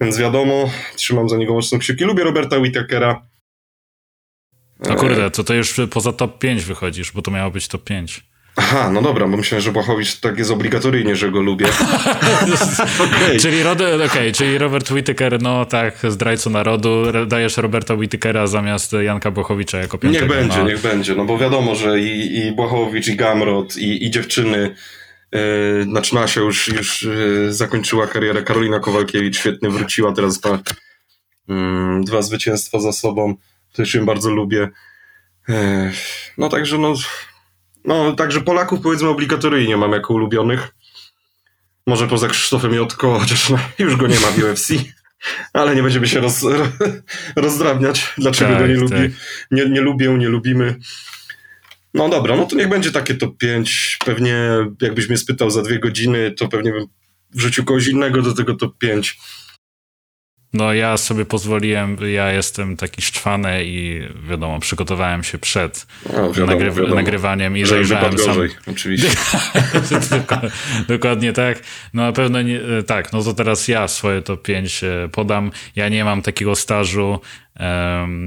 [0.00, 2.04] więc wiadomo, trzymam za niego mocno kciuki.
[2.04, 3.22] Lubię Roberta Whitakera.
[4.80, 8.26] No kurde, to to już poza top 5 wychodzisz, bo to miało być top 5.
[8.58, 11.66] Aha, no dobra, bo myślałem, że Błachowicz tak jest obligatoryjnie, że go lubię.
[13.04, 13.38] Okej.
[13.40, 19.30] czyli, Rod- okej, czyli Robert Whittaker, no tak, zdrajco narodu, dajesz Roberta Whittakera zamiast Janka
[19.30, 20.26] Bochowicza jako piątego.
[20.26, 20.68] Niech będzie, no.
[20.68, 24.74] niech będzie, no bo wiadomo, że i, i Błachowicz, i Gamrot, i, i dziewczyny,
[25.84, 30.58] znaczy Nasia już, już yy, zakończyła karierę, Karolina Kowalkiewicz świetnie wróciła, teraz ma
[31.48, 33.34] mm, dwa zwycięstwa za sobą,
[33.72, 34.68] też ją bardzo lubię.
[35.48, 35.56] Yy,
[36.38, 36.94] no także no,
[37.84, 40.68] no, także Polaków powiedzmy obligatoryjnie mam jako ulubionych.
[41.86, 44.68] Może poza Krzysztofem Jotko, chociaż no, już go nie ma w UFC.
[45.52, 46.44] Ale nie będziemy się roz,
[47.36, 48.90] rozdrabniać, dlaczego Tak, go nie lubi.
[48.90, 49.10] tak.
[49.50, 50.74] Nie, nie lubię, nie lubimy.
[51.94, 53.98] No dobra, no to niech będzie takie top 5.
[54.04, 54.36] Pewnie
[54.82, 56.86] jakbyś mnie spytał za dwie godziny, to pewnie bym
[57.30, 59.18] wrzucił kogoś innego do tego top 5.
[60.56, 66.52] No ja sobie pozwoliłem, ja jestem taki szczwany i wiadomo, przygotowałem się przed No, wiadomo,
[66.52, 66.94] nagry- wiadomo.
[66.94, 68.26] nagrywaniem i zajrzałem sam...
[68.34, 69.08] gorzej, oczywiście.
[70.88, 71.62] Dokładnie tak.
[71.94, 75.50] No na pewno nie, tak, no to teraz ja swoje top 5 e, podam.
[75.76, 77.20] Ja nie mam takiego stażu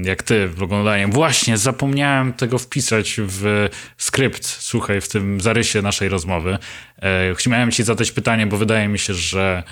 [0.04, 1.08] jak ty w oglądaniu.
[1.10, 6.58] Właśnie, zapomniałem tego wpisać w skrypt, słuchaj, w tym zarysie naszej rozmowy.
[7.02, 9.62] E, Chciałem ci zadać pytanie, bo wydaje mi się, że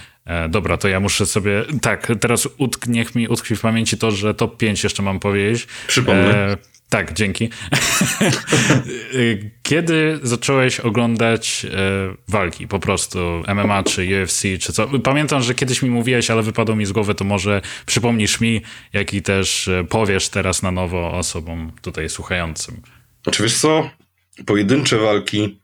[0.49, 4.35] dobra, to ja muszę sobie, tak, teraz utk, niech mi utkwi w pamięci to, że
[4.35, 5.67] top 5 jeszcze mam powiedzieć.
[5.87, 6.35] Przypomnę.
[6.35, 6.57] E,
[6.89, 7.49] Tak, dzięki.
[9.63, 11.71] Kiedy zacząłeś oglądać e,
[12.29, 13.19] walki po prostu,
[13.55, 14.89] MMA czy UFC czy co?
[14.99, 18.63] Pamiętam, że kiedyś mi mówiłeś, ale wypadło mi z głowy, to może przypomnisz mi,
[18.93, 22.83] jak i też e, powiesz teraz na nowo osobom tutaj słuchającym.
[23.23, 23.91] Znaczy wiesz co,
[24.47, 25.59] pojedyncze walki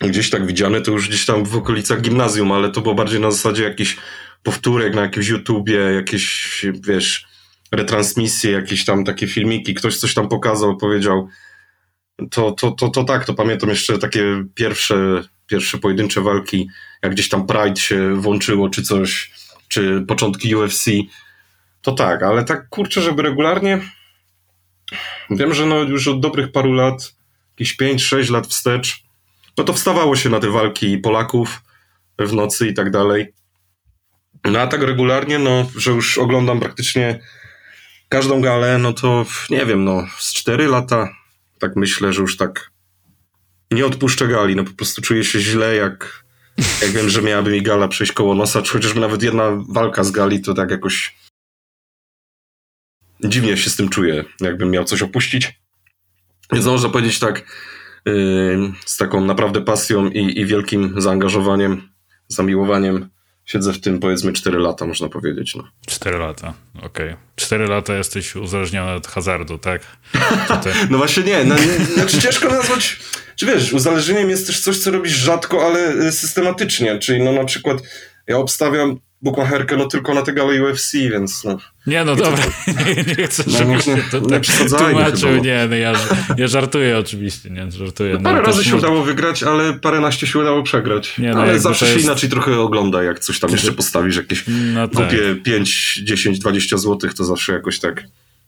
[0.00, 3.30] gdzieś tak widziane, to już gdzieś tam w okolicach gimnazjum, ale to było bardziej na
[3.30, 3.96] zasadzie jakichś
[4.42, 7.26] powtórek na jakimś YouTubie, jakieś, wiesz,
[7.72, 11.28] retransmisje, jakieś tam takie filmiki, ktoś coś tam pokazał, powiedział.
[12.30, 16.68] To, to, to, to tak, to pamiętam jeszcze takie pierwsze, pierwsze pojedyncze walki,
[17.02, 19.30] jak gdzieś tam Pride się włączyło, czy coś,
[19.68, 20.84] czy początki UFC.
[21.82, 23.80] To tak, ale tak kurczę, żeby regularnie.
[25.30, 27.14] Wiem, że no już od dobrych paru lat,
[27.50, 29.02] jakieś 5-6 lat wstecz,
[29.58, 31.62] no to wstawało się na te walki Polaków
[32.18, 33.32] w nocy i tak dalej.
[34.44, 37.20] No a tak regularnie, no, że już oglądam praktycznie
[38.08, 41.08] każdą galę, no to nie wiem, no z 4 lata
[41.58, 42.70] tak myślę, że już tak
[43.70, 46.24] nie odpuszczę gali, no po prostu czuję się źle, jak,
[46.82, 50.10] jak wiem, że miałaby mi gala przejść koło nosa, czy chociażby nawet jedna walka z
[50.10, 51.14] gali, to tak jakoś
[53.24, 55.60] dziwnie się z tym czuję, jakbym miał coś opuścić.
[56.52, 57.44] Więc można powiedzieć tak,
[58.86, 61.88] z taką naprawdę pasją i, i wielkim zaangażowaniem,
[62.28, 63.08] zamiłowaniem
[63.44, 65.54] siedzę w tym powiedzmy 4 lata, można powiedzieć.
[65.54, 65.64] No.
[65.86, 67.08] 4 lata, okej.
[67.08, 67.16] Okay.
[67.36, 69.82] 4 lata jesteś uzależniony od hazardu, tak?
[70.90, 71.56] no właśnie nie, no,
[71.94, 73.00] znaczy ciężko nazwać,
[73.36, 77.44] czy wiesz, uzależnieniem jest też coś, co robisz rzadko, ale y, systematycznie, czyli no na
[77.44, 77.78] przykład
[78.26, 81.58] ja obstawiam bukmacherkę no tylko na te gale UFC, więc no.
[81.86, 82.44] Nie no dobra,
[82.86, 84.42] nie, nie chcę, no, żebyś nie, to tak
[84.78, 85.92] tłumaczył, nie, no ja,
[86.36, 88.14] ja żartuję oczywiście, nie, żartuję.
[88.14, 91.18] No, parę razy się udało wygrać, ale paręnaście się udało przegrać.
[91.18, 91.98] Nie, no, ale zawsze jest...
[91.98, 94.96] się inaczej trochę ogląda, jak coś tam jeszcze postawisz, jakieś no tak.
[94.96, 98.04] głupie 5, 10, 20 złotych, to zawsze jakoś tak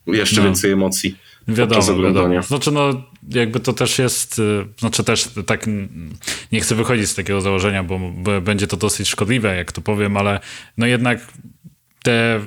[0.07, 0.43] jeszcze no.
[0.43, 1.15] więcej emocji.
[1.47, 2.41] Wiadomo, wiadomo.
[2.41, 5.65] Znaczy, no, jakby to też jest, y, znaczy też tak,
[6.51, 7.99] nie chcę wychodzić z takiego założenia, bo
[8.41, 10.39] będzie to dosyć szkodliwe, jak to powiem, ale
[10.77, 11.19] no jednak
[12.03, 12.39] te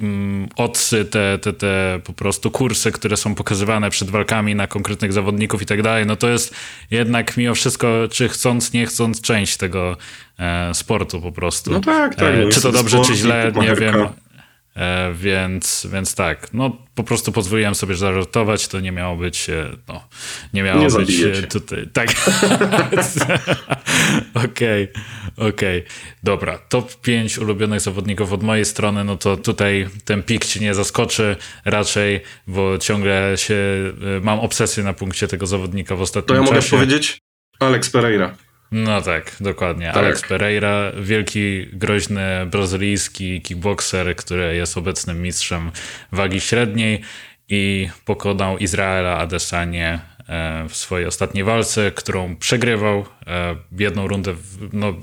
[0.00, 5.12] mm, odsy, te, te, te po prostu kursy, które są pokazywane przed walkami na konkretnych
[5.12, 6.54] zawodników i tak dalej, no to jest
[6.90, 9.96] jednak mimo wszystko, czy chcąc, nie chcąc, część tego
[10.38, 11.70] e, sportu po prostu.
[11.70, 12.34] No tak, tak.
[12.34, 14.08] E, czy to dobrze, czy źle, nie wiem.
[14.76, 19.70] E, więc, więc tak, no po prostu pozwoliłem sobie zażartować, to nie miało być, e,
[19.88, 20.08] no,
[20.54, 22.08] nie miało nie być e, tutaj, tak.
[24.44, 24.88] Okej,
[25.36, 25.82] okej, okay.
[26.22, 30.74] dobra, top 5 ulubionych zawodników od mojej strony, no to tutaj ten pik ci nie
[30.74, 33.56] zaskoczy raczej, bo ciągle się,
[34.22, 36.48] mam obsesję na punkcie tego zawodnika w ostatnim czasie.
[36.48, 37.18] To ja mogę powiedzieć?
[37.60, 38.36] Alex Pereira.
[38.72, 39.86] No tak, dokładnie.
[39.86, 39.96] Tak.
[39.96, 45.70] Alex Pereira, wielki, groźny brazylijski kickboxer, który jest obecnym mistrzem
[46.12, 47.00] wagi średniej
[47.48, 54.34] i pokonał Izraela Adesanie e, w swojej ostatniej walce, którą przegrywał e, jedną rundę.
[54.72, 54.94] No,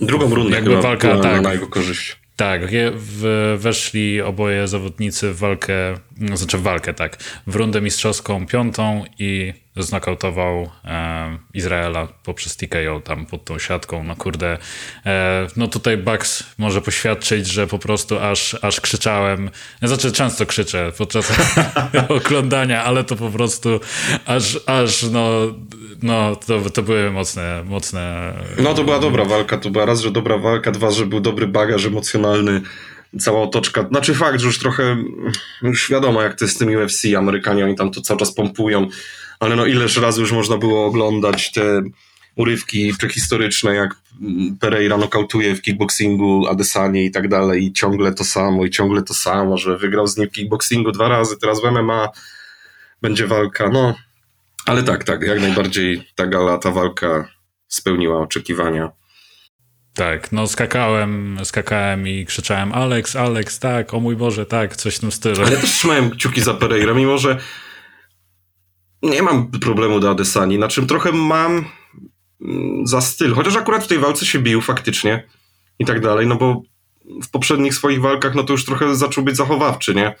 [0.00, 2.21] Drugą rundę jakby walka tak, na jego korzyść.
[2.42, 2.62] Tak,
[3.56, 5.74] weszli oboje zawodnicy w walkę,
[6.34, 13.26] znaczy w walkę, tak, w rundę mistrzowską piątą i znokautował e, Izraela poprzez TKO tam
[13.26, 14.04] pod tą siatką.
[14.04, 14.58] No kurde,
[15.06, 19.50] e, no tutaj Bucks może poświadczyć, że po prostu aż, aż krzyczałem,
[19.82, 21.32] znaczy często krzyczę podczas
[22.08, 23.80] oglądania, ale to po prostu
[24.26, 25.30] aż, aż no,
[26.02, 28.32] no to, to były mocne, mocne...
[28.58, 31.46] No to była dobra walka, to była raz, że dobra walka, dwa, że był dobry
[31.46, 32.60] bagaż emocjonalny,
[33.20, 33.86] cała otoczka.
[33.88, 34.96] Znaczy fakt, że już trochę,
[35.62, 38.88] już wiadomo jak to jest z tym UFC, Amerykanie oni tam to cały czas pompują,
[39.40, 41.82] ale no ileż razy już można było oglądać te
[42.36, 43.94] urywki prehistoryczne, jak
[44.60, 49.14] Pereira nokautuje w kickboxingu, Adesanie i tak dalej i ciągle to samo i ciągle to
[49.14, 52.08] samo, że wygrał z nim w kickboxingu dwa razy, teraz w MMA
[53.02, 53.94] będzie walka, no
[54.66, 57.28] ale tak, tak, jak najbardziej ta gala, ta walka
[57.68, 58.90] spełniła oczekiwania.
[59.94, 65.00] Tak, no skakałem, skakałem i krzyczałem Alex, Alex, tak, o mój Boże, tak, coś w
[65.00, 65.42] tym stylu.
[65.46, 67.38] Ale też trzymałem kciuki za Pereira, mimo że
[69.02, 71.64] nie mam problemu do Adesani, na czym trochę mam
[72.40, 75.28] mm, za styl, chociaż akurat w tej walce się bił faktycznie
[75.78, 76.62] i tak dalej, no bo
[77.22, 80.14] w poprzednich swoich walkach no to już trochę zaczął być zachowawczy, nie?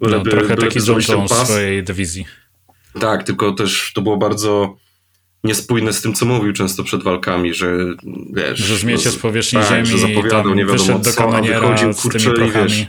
[0.00, 2.26] no, trochę taki Johnson swojej dywizji.
[3.00, 4.76] Tak, tylko też to było bardzo
[5.44, 7.76] niespójne z tym, co mówił często przed walkami, że
[8.32, 8.58] wiesz...
[8.58, 12.46] Że zmiecie z powierzchni tak, ziemi że zapowiadał, nie wiadomo do co, a wychodził, kurczę,
[12.46, 12.86] i wiesz...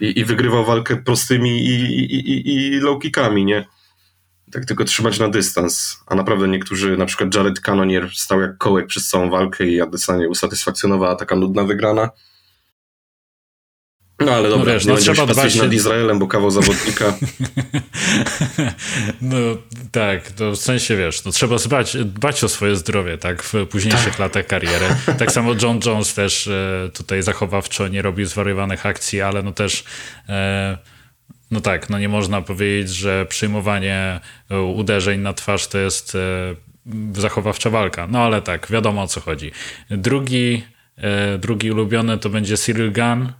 [0.00, 1.74] I, I wygrywał walkę prostymi i,
[2.14, 3.64] i, i, i low kickami, nie?
[4.54, 6.00] tak tylko trzymać na dystans.
[6.06, 10.28] A naprawdę niektórzy, na przykład Jared Cannonier stał jak kołek przez całą walkę i Adesanya
[10.28, 12.10] usatysfakcjonowała taka nudna wygrana.
[14.24, 17.14] No ale dobra, no wiesz, nie no trzeba dbać nad Izraelem, bo kawał zawodnika.
[19.20, 19.36] no
[19.92, 24.18] tak, to w sensie wiesz, no trzeba dbać, dbać o swoje zdrowie, tak, w późniejszych
[24.18, 24.86] latach kariery.
[25.18, 29.84] Tak samo John Jones też e, tutaj zachowawczo nie robił zwariowanych akcji, ale no też
[30.28, 30.78] e,
[31.50, 36.16] no tak, no nie można powiedzieć, że przyjmowanie e, uderzeń na twarz to jest
[37.12, 38.06] zachowawcza walka.
[38.06, 39.50] No ale tak, wiadomo o co chodzi.
[39.90, 40.64] Drugi,
[41.38, 43.32] drugi ulubiony to będzie Cyril Gunn,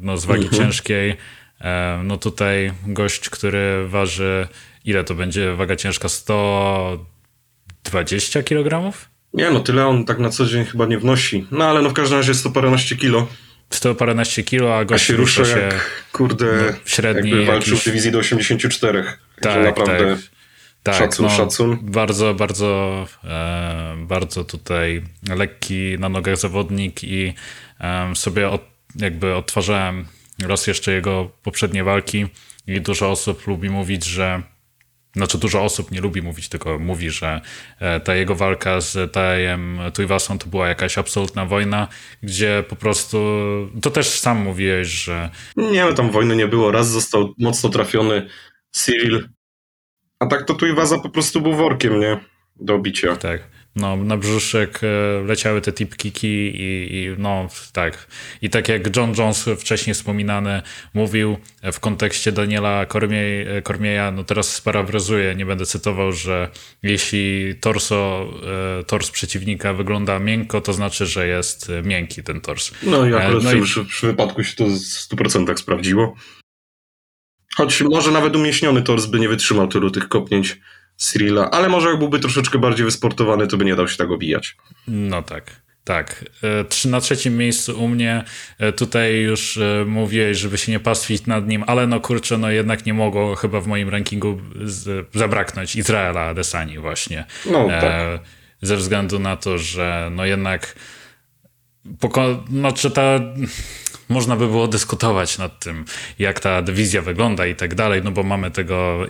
[0.00, 0.62] no z wagi mhm.
[0.62, 1.16] ciężkiej.
[2.04, 4.48] No tutaj gość, który waży,
[4.84, 6.08] ile to będzie waga ciężka?
[6.08, 8.92] 120 kg?
[9.34, 11.46] Nie, no tyle on tak na co dzień chyba nie wnosi.
[11.50, 13.26] No ale no w każdym razie jest to paręnaście kilo.
[13.70, 17.74] 100 paręnaście kilo, a gość a się rusza się, jak, kurde, no, średni jakby walczył
[17.74, 17.82] jakiś...
[17.82, 19.04] w dywizji do 84.
[19.40, 20.32] Tak, naprawdę tak.
[20.82, 21.78] Tak, szacun, no, szacun.
[21.82, 25.02] Bardzo, bardzo, e, bardzo tutaj
[25.36, 27.34] lekki na nogach zawodnik i
[27.80, 28.62] e, sobie od,
[28.96, 30.06] jakby odtwarzałem
[30.46, 32.26] raz jeszcze jego poprzednie walki
[32.66, 34.42] i dużo osób lubi mówić, że
[35.16, 37.40] znaczy dużo osób nie lubi mówić, tylko mówi, że
[37.80, 41.88] e, ta jego walka z Tajem Tuivasą to była jakaś absolutna wojna,
[42.22, 43.18] gdzie po prostu,
[43.82, 45.30] to też sam mówiłeś, że...
[45.56, 46.70] Nie, no tam wojny nie było.
[46.70, 48.28] Raz został mocno trafiony
[48.70, 49.28] Cyril,
[50.18, 52.20] a tak to Tuivasa po prostu był workiem, nie?
[52.56, 53.16] Do bicia.
[53.16, 53.42] Tak.
[53.76, 58.06] No, na brzuszek e, leciały te tipkiki i, i no tak.
[58.42, 60.62] I tak jak John Jones wcześniej wspominany
[60.94, 61.36] mówił
[61.72, 66.50] w kontekście Daniela Cormier, Cormieja, no teraz sparafrazuję, nie będę cytował, że
[66.82, 68.28] jeśli torso,
[68.80, 72.72] e, tors przeciwnika wygląda miękko, to znaczy, że jest miękki ten tors.
[72.82, 73.62] No i akurat no i...
[73.62, 76.16] w wypadku się to w 100% sprawdziło.
[77.56, 80.58] Choć może nawet umieśniony tors by nie wytrzymał tylu tych kopnięć
[80.96, 84.56] Cyrilla, ale może jak byłby troszeczkę bardziej wysportowany, to by nie dał się tak obijać.
[84.88, 85.62] No tak.
[85.84, 86.24] Tak.
[86.84, 88.24] E, na trzecim miejscu u mnie
[88.58, 92.50] e, tutaj już e, mówiłeś, żeby się nie pastwić nad nim, ale no kurczę, no
[92.50, 94.40] jednak nie mogło chyba w moim rankingu
[95.14, 97.24] zabraknąć Izraela Adesani właśnie.
[97.50, 98.20] No tak.
[98.62, 100.74] Ze względu na to, że no jednak
[101.98, 103.20] poko- no, czy ta
[104.12, 105.84] można by było dyskutować nad tym,
[106.18, 109.06] jak ta dywizja wygląda i tak dalej, no bo mamy tego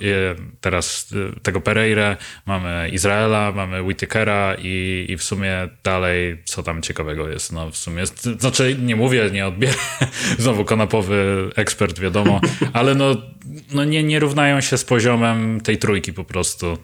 [0.60, 7.28] teraz tego Pereira, mamy Izraela, mamy Whitakera i, i w sumie dalej co tam ciekawego
[7.28, 7.52] jest.
[7.52, 8.02] No w sumie,
[8.38, 9.76] znaczy nie mówię, nie odbieram,
[10.38, 12.40] znowu konapowy ekspert wiadomo,
[12.72, 13.16] ale no,
[13.72, 16.78] no nie, nie równają się z poziomem tej trójki po prostu.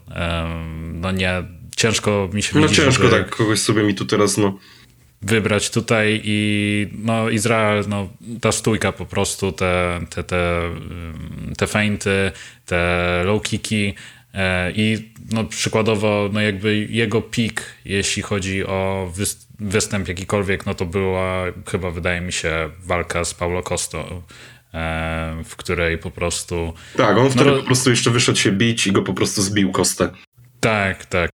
[0.92, 1.42] No nie,
[1.76, 3.10] ciężko mi się No ciężko żeby...
[3.10, 4.58] tak kogoś sobie mi tu teraz no
[5.22, 8.08] wybrać tutaj i no Izrael, no
[8.40, 10.62] ta stójka po prostu, te, te, te,
[11.56, 12.32] te feinty,
[12.66, 13.94] te low kicki
[14.34, 19.12] e, i no przykładowo no jakby jego pik, jeśli chodzi o
[19.60, 24.22] występ jakikolwiek, no to była chyba wydaje mi się walka z Paulo Costo
[24.74, 26.72] e, w której po prostu...
[26.96, 29.72] Tak, on wtedy no, po prostu jeszcze wyszedł się bić i go po prostu zbił
[29.72, 30.10] Kostę.
[30.60, 31.30] Tak, tak.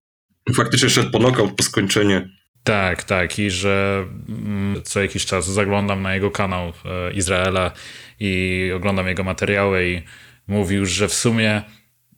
[0.55, 2.29] Faktycznie szedł po knockout, po skończenie.
[2.65, 3.39] Tak, tak.
[3.39, 7.71] I że mm, co jakiś czas zaglądam na jego kanał e, Izraela
[8.19, 10.01] i oglądam jego materiały i
[10.47, 11.61] mówił, że w sumie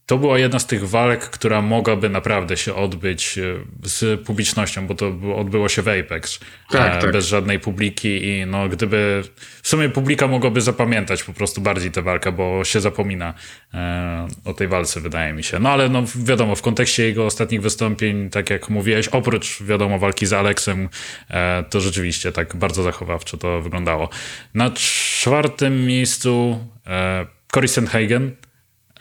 [0.07, 3.41] to była jedna z tych walk, która mogłaby naprawdę się odbyć e,
[3.83, 6.39] z publicznością, bo to odbyło się w Apex.
[6.71, 7.11] Tak, e, tak.
[7.11, 9.23] Bez żadnej publiki i no gdyby...
[9.61, 13.33] W sumie publika mogłaby zapamiętać po prostu bardziej tę walkę, bo się zapomina
[13.73, 15.59] e, o tej walce, wydaje mi się.
[15.59, 20.25] No ale no wiadomo, w kontekście jego ostatnich wystąpień, tak jak mówiłeś, oprócz wiadomo walki
[20.25, 20.89] z Aleksem,
[21.69, 24.09] to rzeczywiście tak bardzo zachowawczo to wyglądało.
[24.53, 26.59] Na czwartym miejscu
[27.51, 28.31] Cory Sandhagen,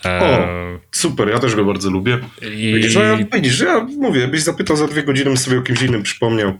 [0.08, 0.48] o,
[0.90, 2.18] super, ja też go bardzo lubię.
[2.42, 2.72] I...
[2.74, 6.02] Widzisz, że ja, widzisz, ja mówię, byś zapytał za dwie godziny, sobie o kimś innym
[6.02, 6.52] przypomniał.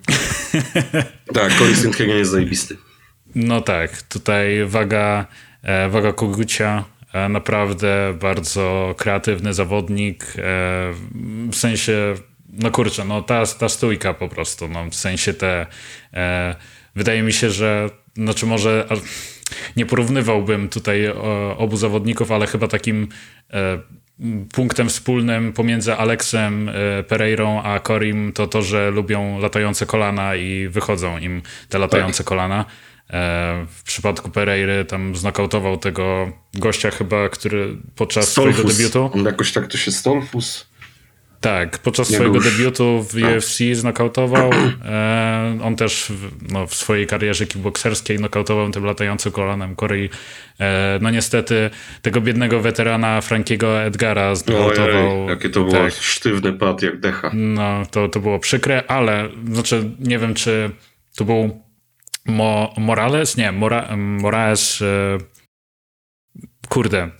[1.35, 2.77] tak, Cory Sandhagen jest zajebisty.
[3.35, 5.27] No tak, tutaj waga,
[5.63, 10.33] e, waga Kogucia, e, naprawdę bardzo kreatywny zawodnik, e,
[11.51, 12.15] w sensie,
[12.53, 15.67] no kurczę, no ta, ta stójka po prostu, no w sensie te,
[16.94, 18.87] wydaje mi się, że, znaczy może
[19.77, 21.09] nie porównywałbym tutaj
[21.57, 23.09] obu zawodników, ale chyba takim
[23.53, 23.79] e,
[24.53, 30.69] punktem wspólnym pomiędzy Aleksem e, Pereirą a Corim to to, że lubią latające kolana i
[30.69, 32.27] wychodzą im te latające tak.
[32.27, 32.65] kolana.
[33.11, 38.55] E, w przypadku Pereiry tam znokautował tego gościa chyba, który podczas Stolfus.
[38.55, 39.11] swojego debiutu...
[39.15, 40.75] On jakoś tak to się Stolfus...
[41.47, 42.44] Tak, podczas swojego już.
[42.44, 43.37] debiutu w tak.
[43.37, 44.51] UFC znokautował.
[44.85, 50.09] E, on też w, no, w swojej karierze kickbokserskiej nokautował tym latającym kolanem Korei.
[50.61, 51.71] E, no niestety
[52.03, 55.17] tego biednego weterana Frankiego Edgara znokautował.
[55.17, 55.92] Ojej, jakie to było tak.
[55.92, 57.31] sztywny pad jak decha.
[57.35, 60.71] No, to, to było przykre, ale znaczy nie wiem, czy
[61.17, 61.61] to był
[62.27, 63.37] Mo Morales?
[63.37, 65.19] Nie, Mora Moraes e,
[66.69, 67.10] Kurde,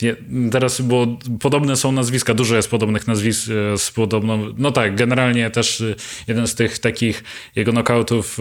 [0.53, 1.07] teraz, bo
[1.40, 4.55] podobne są nazwiska, dużo jest podobnych nazwisk e, z podobną.
[4.59, 5.94] No tak, generalnie też e,
[6.28, 7.24] jeden z tych takich
[7.57, 8.38] jego knockoutów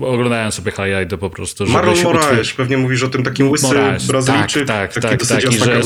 [0.00, 1.66] e, oglądałem sobie highlighty po prostu.
[1.66, 5.52] Marlon Moraes, pewnie mówisz o tym takim łysy Moraes, Brazylijczyk, tak, tak, tak, tak.
[5.52, 5.80] Że,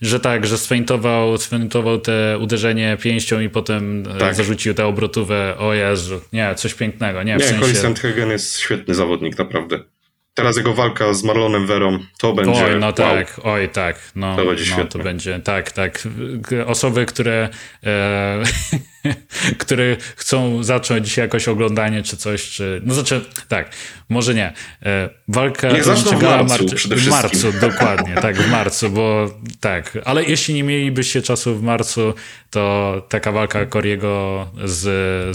[0.00, 4.34] że tak, że sfeintował, sfeintował te uderzenie pięścią i potem tak.
[4.34, 5.54] zarzucił te obrotowe.
[5.58, 7.22] O Jezu, nie, coś pięknego.
[7.22, 7.94] Nie, nie w sensie...
[7.94, 9.93] Cory jest świetny zawodnik, naprawdę.
[10.34, 12.64] Teraz jego walka z Marlonem Verą to będzie.
[12.64, 13.96] Oj, no tak, oj, tak.
[14.16, 14.90] No, to będzie no, świetne.
[14.90, 16.08] To będzie, tak, tak.
[16.66, 17.48] Osoby, które,
[17.84, 18.42] e,
[19.58, 22.80] które chcą zacząć jakoś oglądanie czy coś, czy.
[22.84, 23.70] No znaczy, tak,
[24.08, 24.52] może nie.
[24.82, 29.30] E, walka Niech zaczną w marcu, mar- przede W marcu, dokładnie, tak, w marcu, bo
[29.60, 29.98] tak.
[30.04, 32.14] Ale jeśli nie mielibyście czasu w marcu,
[32.50, 34.82] to taka walka Coriego z,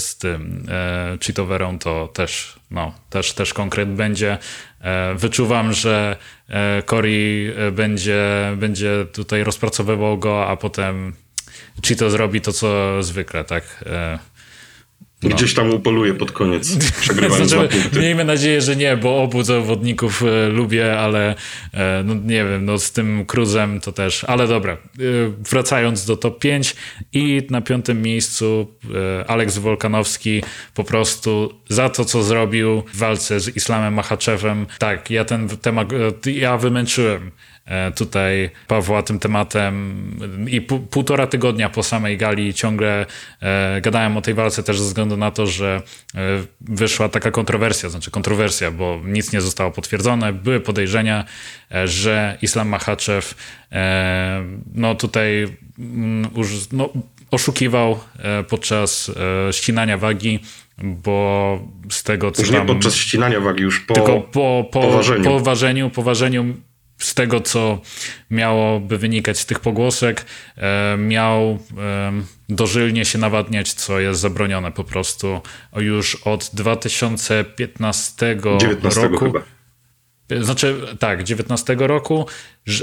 [0.04, 4.38] z tym e, Cheetoverą to też, no, też, też konkret będzie.
[4.82, 6.18] E, wyczuwam, że
[6.50, 11.14] e, Cory e, będzie, będzie tutaj rozpracowywał go, a potem
[11.88, 13.84] Cheeto zrobi to, co zwykle, tak?
[15.24, 15.36] No.
[15.36, 20.50] Gdzieś tam upoluje pod koniec, przegrywając znaczy, Miejmy nadzieję, że nie, bo obu zawodników e,
[20.50, 21.36] lubię, ale
[21.74, 24.24] e, no, nie wiem, no, z tym Cruzem to też.
[24.24, 24.78] Ale dobra, e,
[25.50, 26.76] wracając do top 5
[27.14, 28.68] i na piątym miejscu
[29.28, 30.44] Aleks Wolkanowski
[30.74, 34.66] po prostu za to, co zrobił w walce z Islamem Machaczewem.
[34.78, 35.90] Tak, ja ten temat,
[36.26, 37.32] ja wymęczyłem
[37.96, 40.06] tutaj Pawła tym tematem
[40.48, 43.06] i półtora tygodnia po samej gali ciągle
[43.42, 45.82] e, gadałem o tej walce też ze względu na to, że
[46.16, 46.20] e,
[46.62, 51.26] wyszła taka kontrowersja, znaczy kontrowersja, bo nic nie zostało potwierdzone, były podejrzenia,
[51.86, 53.28] że Islam Machachev
[54.74, 55.48] no tutaj
[55.80, 56.90] mm, już no,
[57.32, 58.00] oszukiwał
[58.48, 59.12] podczas
[59.52, 60.40] ścinania wagi,
[60.84, 62.60] bo z tego co już tam...
[62.60, 65.24] nie podczas ścinania wagi, już po, tylko po, po, poważeniu.
[65.24, 66.56] po ważeniu, po ważeniu
[67.00, 67.82] z tego, co
[68.32, 70.26] miałoby wynikać z tych pogłosek,
[70.58, 71.60] e, miał
[72.50, 75.42] dożylnie się nawadniać, co jest zabronione po prostu
[75.76, 79.26] już od 2015 19 roku.
[79.26, 79.42] Chyba.
[80.42, 82.26] Znaczy, tak, 19 roku,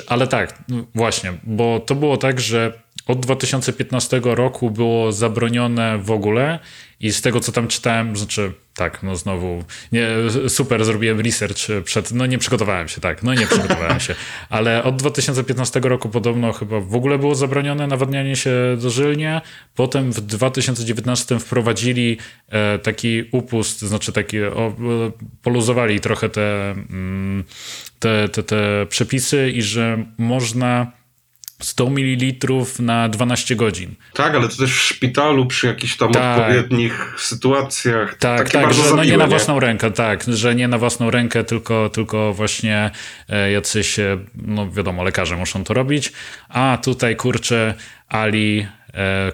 [0.07, 0.65] ale tak,
[0.95, 6.59] właśnie, bo to było tak, że od 2015 roku było zabronione w ogóle
[7.01, 10.09] i z tego, co tam czytałem, znaczy tak, no znowu nie,
[10.49, 14.15] super zrobiłem research przed, no nie przygotowałem się, tak, no nie przygotowałem się,
[14.49, 18.51] ale od 2015 roku podobno chyba w ogóle było zabronione nawadnianie się
[18.81, 19.41] dożylnie,
[19.75, 22.19] potem w 2019 wprowadzili
[22.49, 24.77] e, taki upust, znaczy taki, o,
[25.43, 27.45] poluzowali trochę te, mm,
[27.99, 30.93] te, te, te przepisy i że można
[31.63, 32.25] 100 ml
[32.79, 33.95] na 12 godzin.
[34.15, 36.39] Tak, ale to też w szpitalu przy jakichś tam tak.
[36.39, 38.15] odpowiednich sytuacjach.
[38.15, 39.61] Tak, Takie tak, że zabiłe, no nie na własną nie?
[39.61, 42.91] rękę, tak, że nie na własną rękę, tylko, tylko właśnie
[43.29, 46.13] e, jacyś, e, no wiadomo, lekarze muszą to robić.
[46.49, 47.75] A tutaj kurczę,
[48.09, 49.33] Ali, e,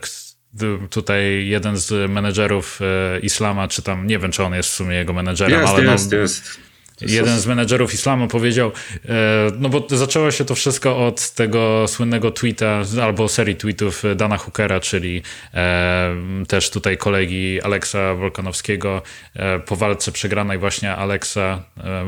[0.90, 2.80] tutaj jeden z menedżerów
[3.22, 6.12] Islama, czy tam, nie wiem, czy on jest w sumie jego menedżerem, jest, ale jest,
[6.12, 6.60] no, jest
[7.06, 8.72] jeden z menedżerów islamu powiedział,
[9.08, 9.12] e,
[9.58, 14.80] no bo zaczęło się to wszystko od tego słynnego tweeta, albo serii tweetów Dana Hookera,
[14.80, 15.22] czyli
[15.54, 16.14] e,
[16.48, 19.02] też tutaj kolegi Aleksa Wolkanowskiego.
[19.34, 21.62] E, po walce przegranej właśnie Aleksa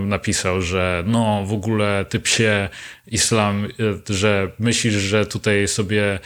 [0.07, 2.69] napisał, że no w ogóle ty psie
[3.07, 3.69] islam,
[4.09, 6.19] że myślisz, że tutaj sobie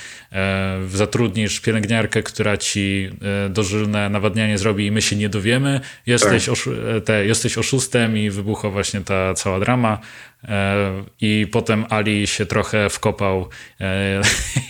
[0.93, 3.11] zatrudnisz pielęgniarkę, która ci
[3.51, 6.53] dożylne nawadnianie zrobi i my się nie dowiemy, jesteś, tak.
[6.53, 6.71] oszu
[7.05, 9.99] te, jesteś oszustem i wybuch wybuchła właśnie ta cała drama
[10.45, 13.49] e, i potem Ali się trochę wkopał
[13.81, 14.23] e,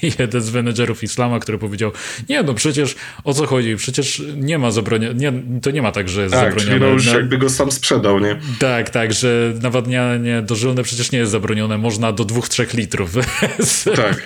[0.18, 1.92] jeden z menedżerów Islama, który powiedział,
[2.28, 5.32] nie no przecież o co chodzi, przecież nie ma zabronione, nie,
[5.62, 6.86] to nie ma tak, że jest tak, zabronione.
[6.86, 8.36] Tak, już jakby go sam sprzedał, nie?
[8.58, 13.14] Tak, tak, że nawadnianie dożylne przecież nie jest zabronione, można do dwóch, trzech litrów.
[13.96, 14.24] tak.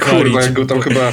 [0.00, 1.12] Kurwa, jak go tam chyba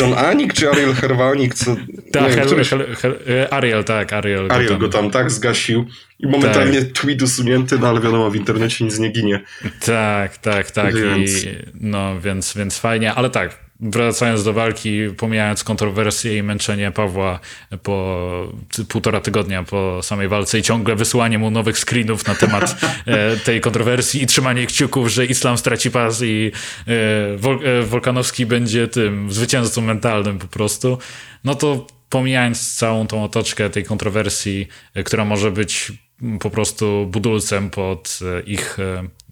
[0.00, 1.76] John Anik czy Ariel Herwanik, co...
[2.12, 3.18] Tak, nie, Hel, Hel, Hel,
[3.50, 4.52] Ariel, tak, Ariel.
[4.52, 5.86] Ariel go tam, go tam tak zgasił
[6.18, 6.92] i momentalnie tak.
[6.92, 9.40] tweet usunięty, no ale wiadomo, w internecie nic nie ginie.
[9.86, 10.94] Tak, tak, tak.
[10.94, 11.44] Więc...
[11.44, 11.48] I,
[11.80, 17.40] no, więc, więc fajnie, ale tak, wracając do walki, pomijając kontrowersje i męczenie Pawła
[17.82, 18.52] po
[18.88, 22.76] półtora tygodnia po samej walce i ciągle wysyłanie mu nowych screenów na temat
[23.06, 26.52] e, tej kontrowersji i trzymanie kciuków, że islam straci pas i
[26.88, 30.98] e, e, Wolkanowski będzie tym zwycięzcą mentalnym po prostu,
[31.44, 34.68] no to pomijając całą tą otoczkę tej kontrowersji,
[35.04, 35.92] która może być
[36.40, 38.78] po prostu budulcem pod ich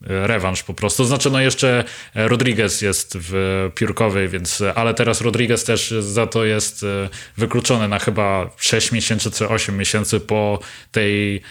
[0.02, 1.04] rewanż po prostu.
[1.04, 1.84] Znaczy, no jeszcze
[2.14, 6.84] Rodriguez jest w piórkowej, więc, ale teraz Rodriguez też za to jest
[7.36, 10.58] wykluczony na chyba 6 miesięcy czy 8 miesięcy po
[10.92, 11.42] tej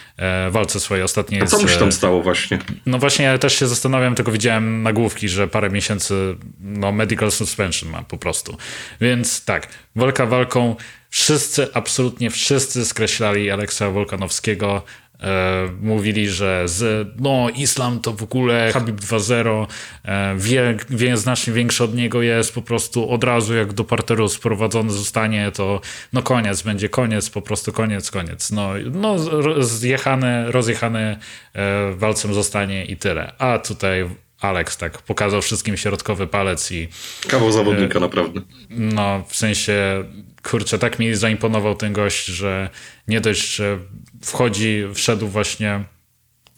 [0.52, 1.42] walce swojej ostatniej.
[1.42, 2.60] A co mu się tam stało właśnie?
[2.86, 7.90] No właśnie, ja też się zastanawiam, tylko widziałem nagłówki, że parę miesięcy no medical suspension
[7.90, 8.58] ma po prostu.
[9.02, 10.76] Więc tak, walka walką,
[11.10, 14.84] wszyscy, absolutnie wszyscy skreślali Aleksa Wolkanowskiego
[15.24, 19.68] E, mówili, że z, no, islam to w ogóle Habib 2.0,
[20.06, 24.30] e, wie, wie, znacznie większy od niego jest, po prostu od razu jak do parteru
[24.30, 25.82] sprowadzony zostanie, to
[26.14, 28.52] no koniec, będzie koniec, po prostu koniec, koniec.
[28.52, 29.16] No, no
[29.64, 31.18] zjechany, rozjechany
[31.54, 33.34] e, walcem zostanie i tyle.
[33.38, 34.06] A tutaj
[34.42, 36.88] Alex tak pokazał wszystkim środkowy palec i...
[37.28, 38.42] Kawał zawodnika, e, naprawdę.
[38.70, 40.04] No, w sensie,
[40.44, 42.70] kurczę, tak mi zaimponował ten gość, że
[43.08, 43.80] nie dość, że
[44.24, 45.84] wchodzi, wszedł właśnie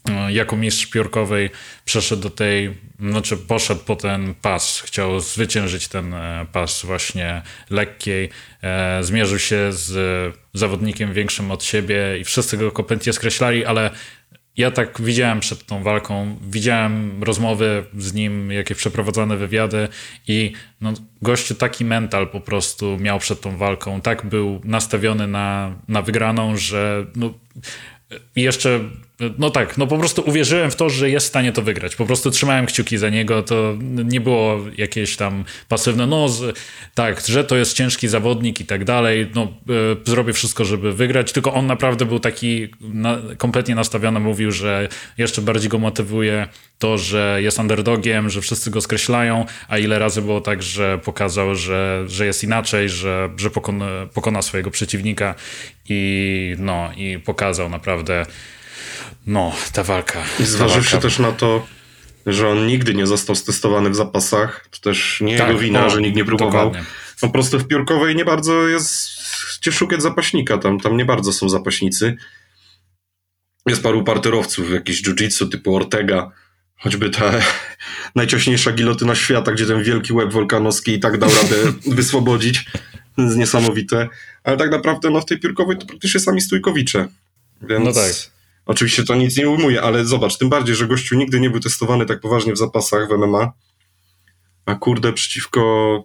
[0.09, 1.49] e, jako mistrz piórkowej,
[1.85, 8.29] przeszedł do tej, znaczy poszedł po ten pas, chciał zwyciężyć ten e, pas właśnie lekkiej,
[8.63, 13.91] e, zmierzył się z zawodnikiem większym od siebie i wszyscy go kompletnie skreślali, ale
[14.57, 19.87] ja tak widziałem przed tą walką, widziałem rozmowy z nim, jakieś przeprowadzane wywiady
[20.27, 25.75] i no, gościu taki mental po prostu miał przed tą walką, tak był nastawiony na,
[25.87, 27.33] na wygraną, że no,
[28.35, 28.79] jeszcze
[29.37, 31.95] no tak, no po prostu uwierzyłem w to, że jest w stanie to wygrać.
[31.95, 36.59] Po prostu trzymałem kciuki za niego, to nie było jakieś tam pasywne, no z,
[36.95, 39.53] tak, że to jest ciężki zawodnik i tak dalej, no
[40.03, 44.89] y, zrobię wszystko, żeby wygrać, tylko on naprawdę był taki na, kompletnie nastawiony, mówił, że
[45.17, 46.47] jeszcze bardziej go motywuje
[46.79, 51.55] to, że jest underdogiem, że wszyscy go skreślają, a ile razy było tak, że pokazał,
[51.55, 55.35] że, że jest inaczej, że, że pokona, pokona swojego przeciwnika
[55.89, 58.25] i no, i pokazał naprawdę
[59.27, 60.23] no, ta walka.
[60.39, 61.67] I zważywszy też na to,
[62.25, 66.01] że on nigdy nie został stestowany w zapasach, to też nie tak, jego wina, że
[66.01, 66.65] nikt nie próbował.
[66.65, 66.91] Dokładnie.
[67.21, 69.21] Po prostu w piórkowej nie bardzo jest
[69.61, 72.17] gdzie szukać zapaśnika, tam, tam nie bardzo są zapaśnicy.
[73.67, 76.31] Jest paru parterowców, jakiś jiu-jitsu typu Ortega,
[76.77, 77.31] choćby ta
[78.15, 81.55] najciaśniejsza gilotyna świata, gdzie ten wielki łeb wolkanowski i tak dał radę
[81.95, 82.65] wyswobodzić.
[83.15, 84.09] To jest niesamowite.
[84.43, 87.07] Ale tak naprawdę no, w tej piórkowej to praktycznie sami stójkowicze.
[87.61, 87.85] Więc...
[87.85, 88.11] No tak.
[88.65, 92.05] Oczywiście to nic nie ujmuje, ale zobacz, tym bardziej, że gościu nigdy nie był testowany
[92.05, 93.51] tak poważnie w zapasach w MMA,
[94.65, 96.03] a kurde przeciwko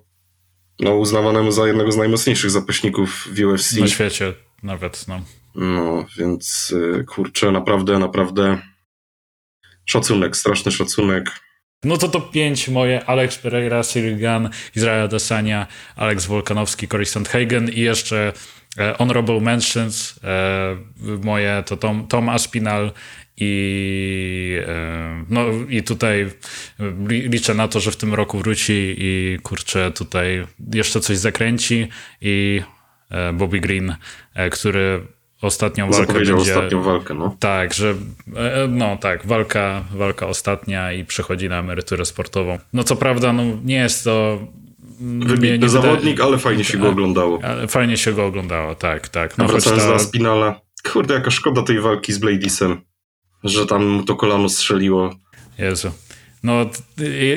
[0.80, 3.76] no, uznawanemu za jednego z najmocniejszych zapaśników w UFC.
[3.76, 5.20] Na świecie nawet, no.
[5.54, 8.58] No, więc y, kurczę, naprawdę, naprawdę
[9.84, 11.40] szacunek, straszny szacunek.
[11.84, 17.68] No to to pięć moje, Alex Pereira, Cyril Gunn, Izrael Desania, Alex Wolkanowski, Cory Sandhagen
[17.68, 18.32] i jeszcze
[18.98, 20.76] honorable mentions e,
[21.24, 22.92] moje to Tom, Tom Aspinal
[23.36, 26.30] i, e, no, i tutaj
[27.08, 31.88] liczę na to, że w tym roku wróci i kurczę tutaj jeszcze coś zakręci
[32.20, 32.62] i
[33.34, 33.94] Bobby Green,
[34.50, 35.00] który
[35.42, 36.36] ostatnią walkę będzie...
[36.36, 37.36] ostatnią walkę, no.
[37.40, 37.94] Tak, że
[38.68, 42.58] no tak, walka, walka ostatnia i przechodzi na emeryturę sportową.
[42.72, 44.38] No co prawda, no nie jest to
[45.00, 47.40] Wybitny zawodnik, ale fajnie się go oglądało.
[47.68, 49.38] Fajnie się go oglądało, tak, tak.
[49.38, 49.92] No, A wracając ta...
[49.92, 50.60] do Spinala,
[50.92, 52.80] kurde, jaka szkoda tej walki z Bladisem,
[53.44, 55.14] że tam mu to kolano strzeliło.
[55.58, 55.90] Jezu.
[56.42, 56.70] No,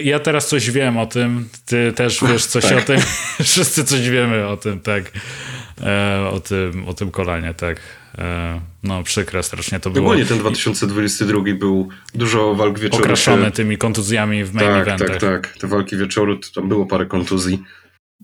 [0.03, 2.78] ja teraz coś wiem o tym, ty też wiesz coś tak.
[2.78, 2.99] o tym,
[3.43, 5.12] wszyscy coś wiemy o tym, tak,
[5.82, 7.82] e, o tym, o tym kolanie, tak.
[8.18, 10.05] E, no, przykre strasznie to było.
[10.05, 13.03] Ogólnie ten 2022 był dużo walk wieczoru.
[13.03, 15.10] Okraszony tymi kontuzjami w main tak, eventach.
[15.10, 17.64] Tak, tak, te walki wieczoru, tam było parę kontuzji.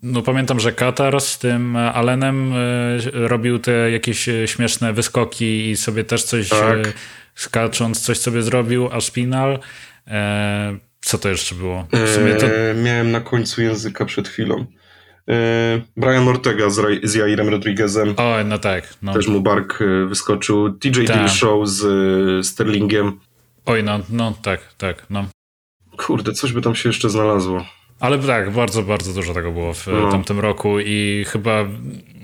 [0.04, 6.04] No pamiętam, że Katar z tym Allenem y, robił te jakieś śmieszne wyskoki i sobie
[6.04, 6.94] też coś tak.
[7.36, 9.60] skacząc, coś sobie zrobił, a Spinal
[10.08, 11.88] e, co to jeszcze było?
[12.40, 12.48] To...
[12.84, 14.66] miałem na końcu języka przed chwilą.
[15.30, 18.14] E, Brian Ortega z, z Jairem Rodriguezem.
[18.18, 18.94] O, no tak.
[19.02, 19.14] No.
[19.14, 20.74] Też mu bark e, wyskoczył.
[20.74, 21.18] TJ tak.
[21.18, 21.86] Dillashaw z
[22.40, 23.20] e, Sterlingiem.
[23.66, 25.26] Oj, no, no tak, tak, no.
[25.98, 27.66] Kurde, coś by tam się jeszcze znalazło.
[28.00, 30.12] Ale tak, bardzo, bardzo dużo tego było w no.
[30.12, 31.66] tamtym roku i chyba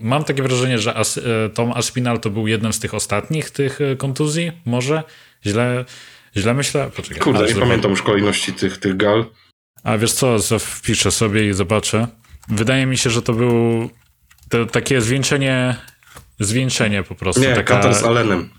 [0.02, 1.20] mam takie wrażenie, że As,
[1.54, 5.04] Tom Aspinal to był jednym z tych ostatnich tych kontuzji, może?
[5.45, 5.86] Źle,
[6.38, 6.91] źle myślę?
[6.95, 7.20] Poczekaj.
[7.20, 9.26] Kurde, nie pamiętam już kolejności tych, tych gal.
[9.84, 12.08] A wiesz co, wpiszę sobie i zobaczę.
[12.48, 13.89] Wydaje mi się, że to był
[14.50, 15.76] to takie zwieńczenie,
[16.39, 17.42] zwieńczenie po prostu.
[17.42, 17.76] Nie, taka...
[17.76, 18.50] Katar z Allenem.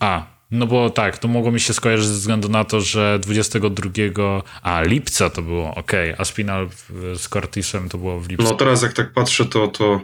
[0.00, 4.42] A, no bo tak, to mogło mi się skojarzyć ze względu na to, że 22,
[4.62, 6.68] a lipca to było, okej, okay, a Spinal
[7.16, 8.44] z Cortisem to było w lipcu.
[8.44, 10.00] No teraz jak tak patrzę, to, to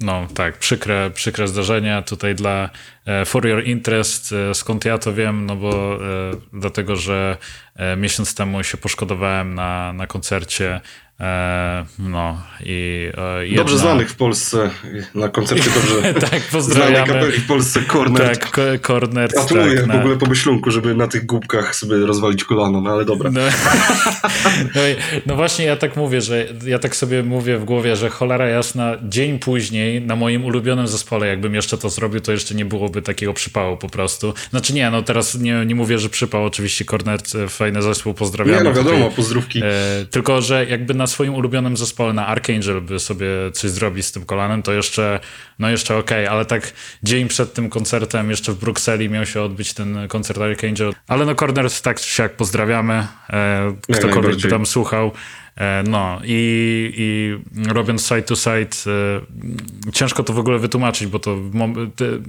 [0.00, 2.70] no tak, przykre, przykre zdarzenia tutaj dla
[3.06, 5.98] e, For Your Interest, e, skąd ja to wiem, no bo e,
[6.52, 7.36] dlatego, że
[7.96, 10.80] miesiąc temu się poszkodowałem na, na koncercie
[11.98, 13.56] no i e, jedna...
[13.56, 14.70] Dobrze znanych w Polsce,
[15.14, 16.96] na koncercie dobrze tak, pozdrawiamy.
[16.96, 18.38] znanej kapeli w Polsce, Corner.
[18.38, 19.30] Tak, Corner.
[19.30, 20.20] Gratuluję tak, w ogóle na...
[20.20, 23.30] pomyślunku, żeby na tych głupkach sobie rozwalić kolano, no ale dobra.
[23.30, 23.40] No,
[24.74, 24.80] no,
[25.26, 28.96] no, właśnie ja tak mówię, że ja tak sobie mówię w głowie, że cholera jasna,
[29.02, 33.34] dzień później na moim ulubionym zespole, jakbym jeszcze to zrobił, to jeszcze nie byłoby takiego
[33.34, 34.34] przypału po prostu.
[34.50, 38.58] Znaczy nie, no teraz nie, nie mówię, że przypał, oczywiście Corner, e, fajny zespół, pozdrawiamy.
[38.58, 39.16] Nie, no wiadomo, tutaj.
[39.16, 39.60] pozdrówki.
[39.64, 44.12] E, tylko, że jakby na swoim ulubionym zespole, na Archangel, by sobie coś zrobić z
[44.12, 45.20] tym kolanem, to jeszcze,
[45.58, 49.42] no jeszcze okej, okay, ale tak dzień przed tym koncertem, jeszcze w Brukseli miał się
[49.42, 50.92] odbyć ten koncert Archangel.
[51.08, 55.12] Ale no Corner tak czy siak pozdrawiamy, e, ktokolwiek by tam słuchał.
[55.60, 57.38] E, no i, i
[57.72, 58.92] robiąc side to side,
[59.86, 61.36] e, ciężko to w ogóle wytłumaczyć, bo to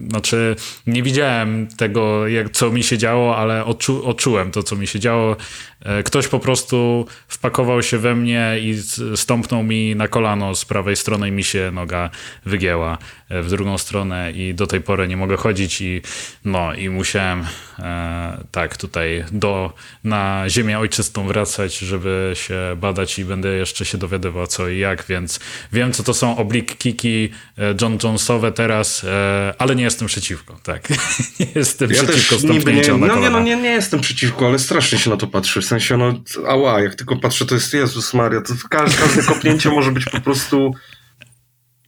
[0.09, 0.55] znaczy
[0.87, 4.99] nie widziałem tego, jak, co mi się działo, ale odczu, odczułem to, co mi się
[4.99, 5.35] działo.
[5.81, 8.75] E, ktoś po prostu wpakował się we mnie i
[9.15, 12.09] stąpnął mi na kolano z prawej strony i mi się noga
[12.45, 12.97] wygięła
[13.43, 16.01] w drugą stronę i do tej pory nie mogę chodzić i
[16.45, 17.45] no i musiałem
[17.79, 19.73] e, tak tutaj do,
[20.03, 25.05] na ziemię ojczystą wracać, żeby się badać i będę jeszcze się dowiadywał co i jak,
[25.09, 25.39] więc
[25.73, 30.59] wiem co to są oblique kiki e, John Jonesowe teraz, e, ale nie jestem przeciwko,
[30.63, 30.89] tak.
[31.39, 34.99] nie jestem ja przeciwko stąpnięciom nie, no, nie, no nie, nie jestem przeciwko, ale strasznie
[34.99, 36.13] się na to patrzy, w sensie no
[36.47, 40.21] ała, jak tylko patrzę to jest Jezus Maria, to każde, każde kopnięcie może być po
[40.21, 40.75] prostu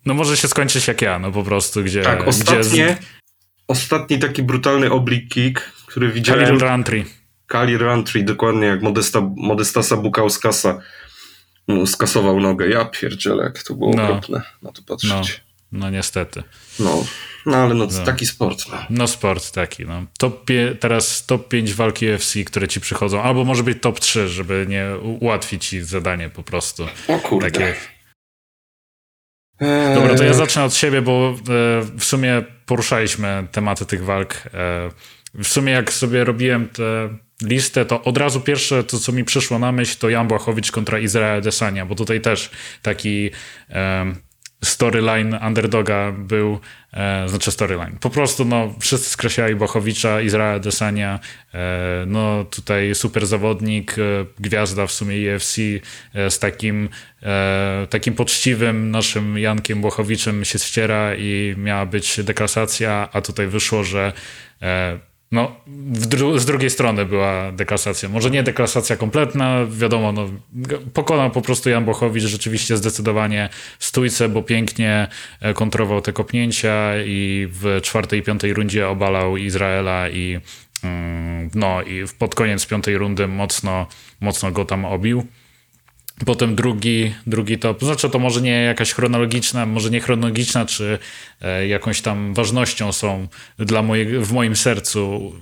[0.06, 2.02] no może się skończyć jak ja, no po prostu, gdzie...
[2.02, 2.98] Tak, ostatnie, gdzie...
[3.68, 6.46] ostatni taki brutalny oblique kick, który widziałem...
[6.46, 7.06] Khalil Rantry.
[7.48, 10.80] Khalil Rantry, dokładnie jak Modesta, Modestasa Bukauskasa
[11.68, 12.70] mu skasował nogę.
[12.70, 14.04] Ja pierdzielę, jak to było no.
[14.04, 15.42] okropne na to patrzeć.
[15.72, 16.44] No, no niestety.
[16.80, 17.06] No,
[17.46, 18.06] no ale no, no.
[18.06, 18.60] taki sport.
[18.72, 18.78] No.
[18.90, 20.06] no sport taki, no.
[20.18, 20.46] Top
[20.80, 24.86] teraz top 5 walki UFC, które ci przychodzą, albo może być top 3, żeby nie
[25.20, 26.88] ułatwić ci zadanie po prostu.
[27.08, 27.52] O kurde.
[27.52, 27.76] Takie
[29.96, 34.34] Dobra, to ja zacznę od siebie, bo e, w sumie poruszaliśmy tematy tych walk.
[34.34, 34.90] E,
[35.34, 37.10] w sumie jak sobie robiłem tę
[37.44, 41.00] listę, to od razu pierwsze to, co mi przyszło na myśl, to Jan Błachowicz kontra
[41.00, 42.50] Izrael Desania, bo tutaj też
[42.82, 43.32] taki
[44.64, 46.60] storyline underdoga był,
[46.94, 51.20] e, znaczy storyline, po prostu no, wszyscy skreślali Bochowicza, Izraela Desania,
[51.54, 54.02] e, no tutaj super zawodnik, e,
[54.40, 55.58] gwiazda w sumie UFC
[56.14, 56.90] e, z takim,
[57.24, 63.84] e, takim poczciwym naszym Jankiem Bochowiczem się ściera i miała być deklasacja, a tutaj wyszło,
[63.84, 64.14] że
[64.62, 68.10] e, no, dru z drugiej strony była deklasacja.
[68.10, 70.30] Może nie deklasacja kompletna, wiadomo, no,
[70.94, 75.08] pokonał po prostu Jan Bochowicz rzeczywiście zdecydowanie stójce, bo pięknie
[75.42, 80.40] e, kontrował te kopnięcia i w czwartej i piątej rundzie obalał Izraela i
[80.84, 83.88] mm, no i pod koniec piątej rundy mocno,
[84.22, 85.28] mocno go tam obił.
[86.26, 91.00] Potem drugi, drugi top, znaczy to może nie jakaś chronologiczna, może nie chronologiczna, czy
[91.42, 95.34] e, jakąś tam ważnością są dla moje, w moim sercu,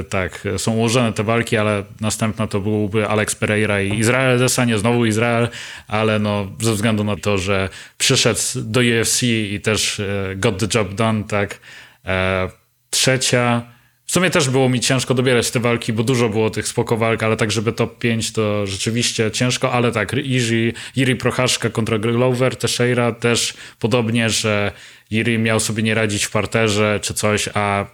[0.00, 4.78] e, tak, są ułożone te walki, ale następna to byłby Alex Pereira i Izrael Desanie,
[4.78, 5.48] znowu Izrael,
[5.88, 7.68] ale no ze względu na to, że
[7.98, 11.60] przyszedł do UFC i też e, got the job done, tak.
[12.06, 12.48] E,
[12.90, 13.77] trzecia
[14.08, 17.22] w sumie też było mi ciężko dobierać te walki, bo dużo było tych spoko walk,
[17.22, 22.56] ale tak, żeby top 5 to rzeczywiście ciężko, ale tak, Iri, Iri Prochaszka kontra Glover,
[22.56, 24.72] Teixeira też podobnie, że
[25.10, 27.86] Iri miał sobie nie radzić w parterze czy coś, a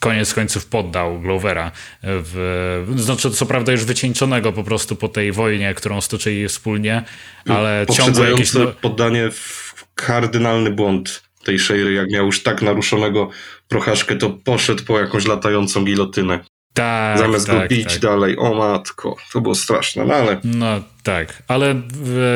[0.00, 1.72] koniec końców poddał Glovera.
[2.02, 7.02] W, znaczy, co prawda już wycieńczonego po prostu po tej wojnie, którą stoczyli wspólnie,
[7.48, 8.52] ale ciągle jakieś...
[8.52, 8.66] No...
[8.66, 13.30] poddanie w kardynalny błąd tej Szejry, jak miał już tak naruszonego
[13.68, 16.40] prochaszkę, to poszedł po jakąś latającą gilotynę.
[16.76, 18.02] Tak, Zamiast tak, go bić tak.
[18.02, 18.36] dalej.
[18.38, 20.40] O matko, to było straszne, no ale...
[20.44, 20.66] No
[21.02, 21.74] tak, ale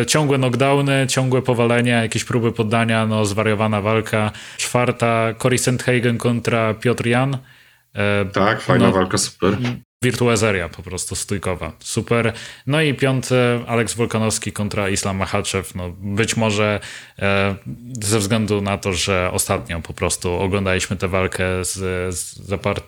[0.07, 4.31] ciągłe knockdowny, ciągłe powalenia, jakieś próby poddania, no zwariowana walka.
[4.57, 7.39] Czwarta, Cory Sandhagen kontra Piotr Jan.
[7.95, 9.57] E, tak, fajna no, walka, super.
[10.05, 11.73] Wirtuazeria po prostu stójkowa.
[11.79, 12.33] Super.
[12.67, 13.35] No i piąty
[13.67, 15.69] Aleks Wolkanowski kontra Islam Machachev.
[15.75, 16.81] No być może
[17.19, 17.55] e,
[18.03, 21.75] ze względu na to, że ostatnio po prostu oglądaliśmy tę walkę z,
[22.17, 22.81] z zapar,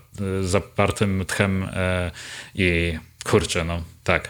[0.42, 2.10] zapartym tchem e,
[2.54, 4.28] i kurczę, no tak,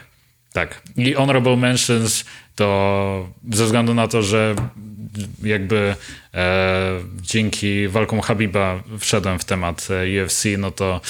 [0.53, 0.81] tak.
[0.95, 2.25] I Honorable Mentions
[2.55, 4.55] to ze względu na to, że
[5.43, 5.95] jakby
[6.33, 11.01] e, dzięki walkom Habiba wszedłem w temat e, UFC, no to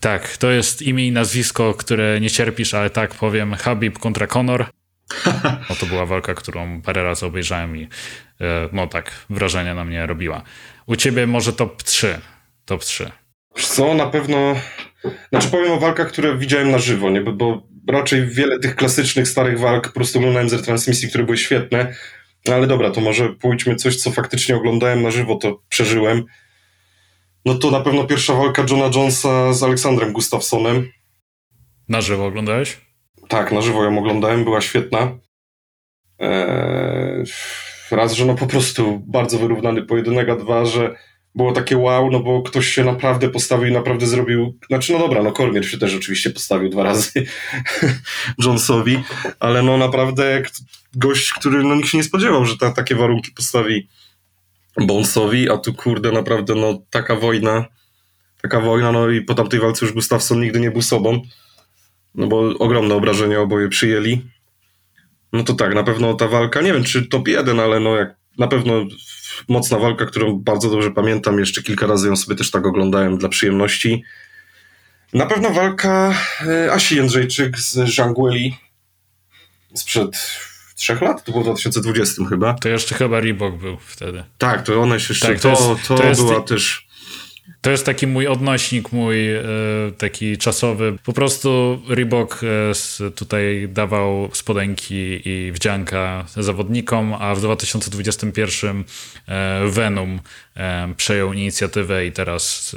[0.00, 4.66] tak, to jest imię i nazwisko, które nie cierpisz, ale tak powiem, Habib kontra Conor.
[5.70, 7.82] No to była walka, którą parę razy obejrzałem i
[8.40, 10.42] e, no tak, wrażenie na mnie robiła.
[10.86, 12.18] U ciebie może top 3.
[12.64, 13.10] Top 3.
[13.54, 14.54] Co, na pewno...
[15.28, 17.20] Znaczy powiem o walkach, które widziałem na żywo, nie?
[17.20, 21.94] Bo, raczej wiele tych klasycznych, starych walk po prostu oglądałem z retransmisji, które były świetne,
[22.46, 26.24] no ale dobra, to może pójdźmy coś, co faktycznie oglądałem na żywo, to przeżyłem.
[27.44, 30.88] No to na pewno pierwsza walka Johna Jonesa z Aleksandrem Gustafsonem.
[31.88, 32.80] Na żywo oglądałeś?
[33.28, 35.18] Tak, na żywo ją oglądałem, była świetna.
[36.18, 37.24] Eee,
[37.90, 40.94] raz, że no po prostu bardzo wyrównany pojedynek, a dwa, że
[41.34, 45.22] było takie wow, no bo ktoś się naprawdę postawił i naprawdę zrobił, znaczy no dobra,
[45.22, 47.10] no Kormier się też oczywiście postawił dwa razy
[48.44, 49.02] Jonesowi,
[49.40, 50.42] ale no naprawdę
[50.94, 53.88] gość, który no nikt się nie spodziewał, że ta, takie warunki postawi
[54.80, 57.64] Bonesowi, a tu kurde naprawdę no taka wojna,
[58.42, 61.22] taka wojna, no i po tamtej walce już Gustafsson nigdy nie był sobą,
[62.14, 64.22] no bo ogromne obrażenia oboje przyjęli.
[65.32, 68.16] No to tak, na pewno ta walka, nie wiem czy top 1, ale no jak
[68.38, 68.86] na pewno
[69.48, 73.28] mocna walka, którą bardzo dobrze pamiętam, jeszcze kilka razy ją sobie też tak oglądałem dla
[73.28, 74.02] przyjemności.
[75.12, 76.14] Na pewno walka
[76.46, 78.56] e, Asi Jędrzejczyk z Żangueli
[79.74, 80.16] sprzed
[80.74, 82.54] trzech lat, to było w 2020 chyba.
[82.54, 84.24] To jeszcze chyba Reebok był wtedy.
[84.38, 86.86] Tak, to ona jeszcze, tak, to, to, jest, to, to jest, była też...
[87.60, 89.42] To jest taki mój odnośnik, mój e,
[89.98, 90.96] taki czasowy.
[91.04, 92.40] Po prostu Reebok
[93.00, 98.84] e, tutaj dawał spodenki i wdzianka zawodnikom, a w 2021
[99.28, 100.20] e, Venom
[100.96, 102.76] przejął inicjatywę i teraz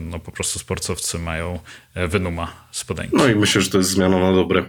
[0.00, 1.58] no, po prostu sportowcy mają
[1.94, 3.16] Venuma spodenki.
[3.16, 4.64] No i myślę, że to jest zmiana na dobre.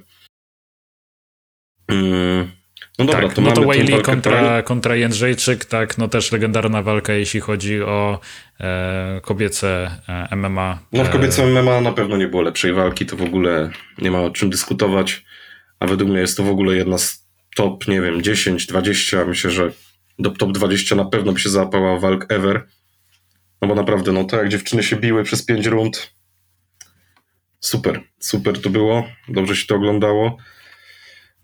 [2.99, 7.13] No dobra, tak, to no to Whaley kontra, kontra Jędrzejczyk, tak, no też legendarna walka,
[7.13, 8.19] jeśli chodzi o
[8.59, 10.79] e, kobiece e, MMA.
[10.93, 14.21] No w kobiece MMA na pewno nie było lepszej walki, to w ogóle nie ma
[14.21, 15.25] o czym dyskutować,
[15.79, 19.51] a według mnie jest to w ogóle jedna z top, nie wiem, 10, 20, myślę,
[19.51, 19.71] że
[20.19, 22.67] do top 20 na pewno by się załapała walk ever,
[23.61, 26.13] no bo naprawdę, no to jak dziewczyny się biły przez 5 rund,
[27.59, 30.37] super, super to było, dobrze się to oglądało.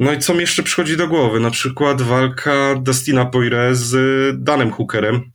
[0.03, 1.39] No i co mi jeszcze przychodzi do głowy?
[1.39, 3.95] Na przykład walka Dustina Poire z
[4.43, 5.31] Danem Hookerem.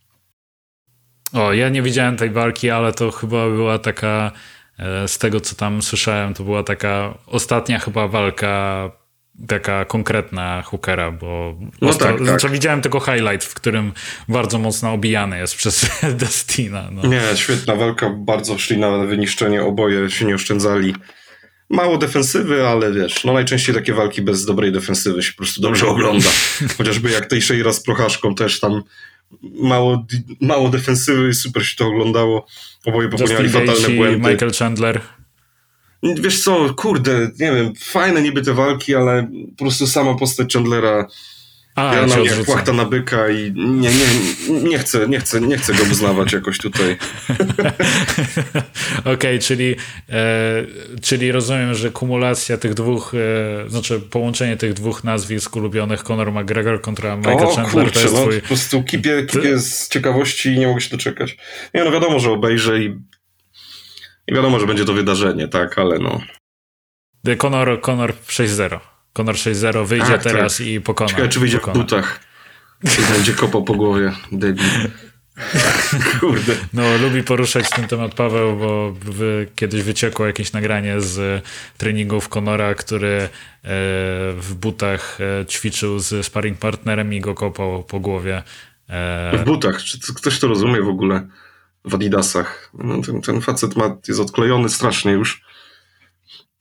[1.33, 4.33] O, ja nie widziałem tej walki, ale to chyba była taka,
[4.79, 8.91] e, z tego co tam słyszałem, to była taka ostatnia chyba walka
[9.49, 12.27] taka konkretna Hookera, bo no tak, tak.
[12.27, 13.93] Znaczy, widziałem tylko highlight, w którym
[14.29, 15.91] bardzo mocno obijany jest przez
[16.21, 16.89] Dustina.
[16.93, 17.07] No.
[17.07, 20.95] Nie, świetna walka, bardzo szli na wyniszczenie, oboje się nie oszczędzali.
[21.71, 25.87] Mało defensywy, ale wiesz, no najczęściej takie walki bez dobrej defensywy się po prostu dobrze
[25.87, 26.31] ogląda.
[26.79, 28.83] Chociażby jak tej Sheira z Prochaszką też tam
[29.43, 30.07] mało,
[30.41, 32.47] mało defensywy i super się to oglądało.
[32.85, 34.31] Oboje popełniali fatalne błędy.
[34.31, 35.01] Michael Chandler.
[36.03, 41.07] Wiesz co, kurde, nie wiem, fajne niby te walki, ale po prostu sama postać Chandlera
[41.79, 45.57] a, ja na mnie płachta na byka i nie, nie, nie, chcę, nie, chcę, nie
[45.57, 46.97] chcę go uznawać jakoś tutaj.
[49.01, 49.77] Okej, okay, czyli,
[50.09, 50.65] e,
[51.03, 56.81] czyli rozumiem, że kumulacja tych dwóch, e, znaczy połączenie tych dwóch nazwisk ulubionych Conor McGregor
[56.81, 58.41] kontra Michael o, Chandler kurczę, to jest no, twój...
[58.41, 61.37] po prostu kipię, kipię z ciekawości i nie mogę się doczekać.
[61.75, 62.99] Nie no wiadomo, że obejrzę i,
[64.27, 66.21] i wiadomo, że będzie to wydarzenie, tak, ale no.
[67.39, 68.81] Conor, Conor 6-0.
[69.13, 70.67] Conor 6-0 wyjdzie Ach, teraz tak.
[70.67, 71.11] i pokona.
[71.11, 71.75] Ciekawe, czy wyjdzie pokona.
[71.75, 72.21] w butach.
[72.85, 74.13] I będzie kopał po głowie.
[74.33, 74.65] Debil.
[76.21, 76.57] Kurde.
[76.73, 81.45] No, lubi poruszać ten temat Paweł, bo wy, kiedyś wyciekło jakieś nagranie z
[81.77, 83.29] treningów Conora, który e,
[84.33, 88.43] w butach e, ćwiczył z sparring partnerem i go kopał po głowie.
[88.89, 89.39] E...
[89.39, 89.83] W butach?
[89.83, 91.29] Czy ktoś to rozumie w ogóle?
[91.85, 92.71] W adidasach.
[92.75, 95.43] No, ten, ten facet ma, jest odklejony strasznie już.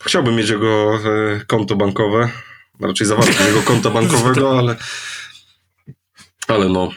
[0.03, 2.29] Chciałbym mieć jego e, konto bankowe,
[2.79, 4.75] raczej zawartość jego konta bankowego, ale,
[6.47, 6.91] ale no,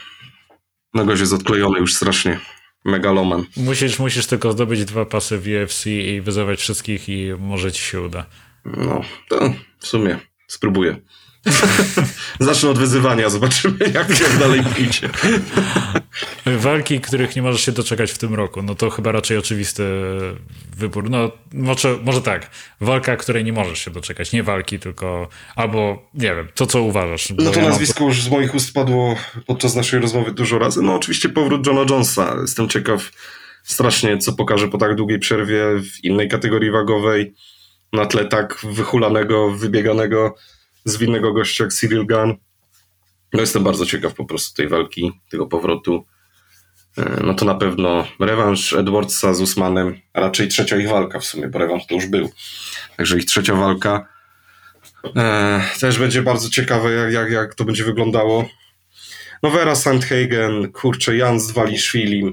[0.93, 2.39] no gość jest odklejony już strasznie.
[2.85, 3.45] Megaloman.
[3.57, 8.01] Musisz, musisz tylko zdobyć dwa pasy w UFC i wyzywać wszystkich i może ci się
[8.01, 8.25] uda.
[8.65, 11.01] No, to w sumie spróbuję.
[12.39, 15.09] Zacznę od wyzywania, zobaczymy jak, jak dalej pójdzie.
[16.45, 19.83] Walki, których nie możesz się doczekać w tym roku, no to chyba raczej oczywisty
[20.77, 21.09] wybór.
[21.09, 22.49] No może, może tak,
[22.81, 27.29] walka, której nie możesz się doczekać, nie walki, tylko albo nie wiem, to co uważasz.
[27.29, 28.09] No to ja nazwisko mam...
[28.09, 29.15] już z moich ust padło
[29.47, 30.81] podczas naszej rozmowy dużo razy.
[30.81, 32.35] No oczywiście powrót Johna Jonesa.
[32.41, 33.11] Jestem ciekaw
[33.63, 37.33] strasznie, co pokaże po tak długiej przerwie w innej kategorii wagowej
[37.93, 40.35] na tle tak wychulanego, wybieganego
[40.85, 42.35] zwinnego gościa jak Cyril Gunn.
[43.33, 46.05] No jestem bardzo ciekaw po prostu tej walki, tego powrotu.
[46.97, 51.25] E, no to na pewno rewanż Edwardsa z Usmanem, a raczej trzecia ich walka w
[51.25, 52.29] sumie, bo rewanż to już był.
[52.97, 54.07] Także ich trzecia walka
[55.15, 58.49] e, też będzie bardzo ciekawe, jak, jak, jak to będzie wyglądało.
[59.43, 62.31] no Vera Sandhagen, kurczę, Jan Zwaliszwili.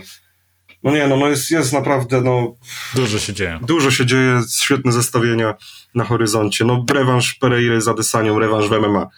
[0.82, 2.54] No nie, no, no jest, jest naprawdę, no...
[2.94, 3.58] Dużo się dzieje.
[3.62, 5.54] Dużo się dzieje, świetne zestawienia
[5.94, 6.64] na horyzoncie.
[6.64, 9.08] No rewanż Pereira z Adesanią, rewanż w MMA.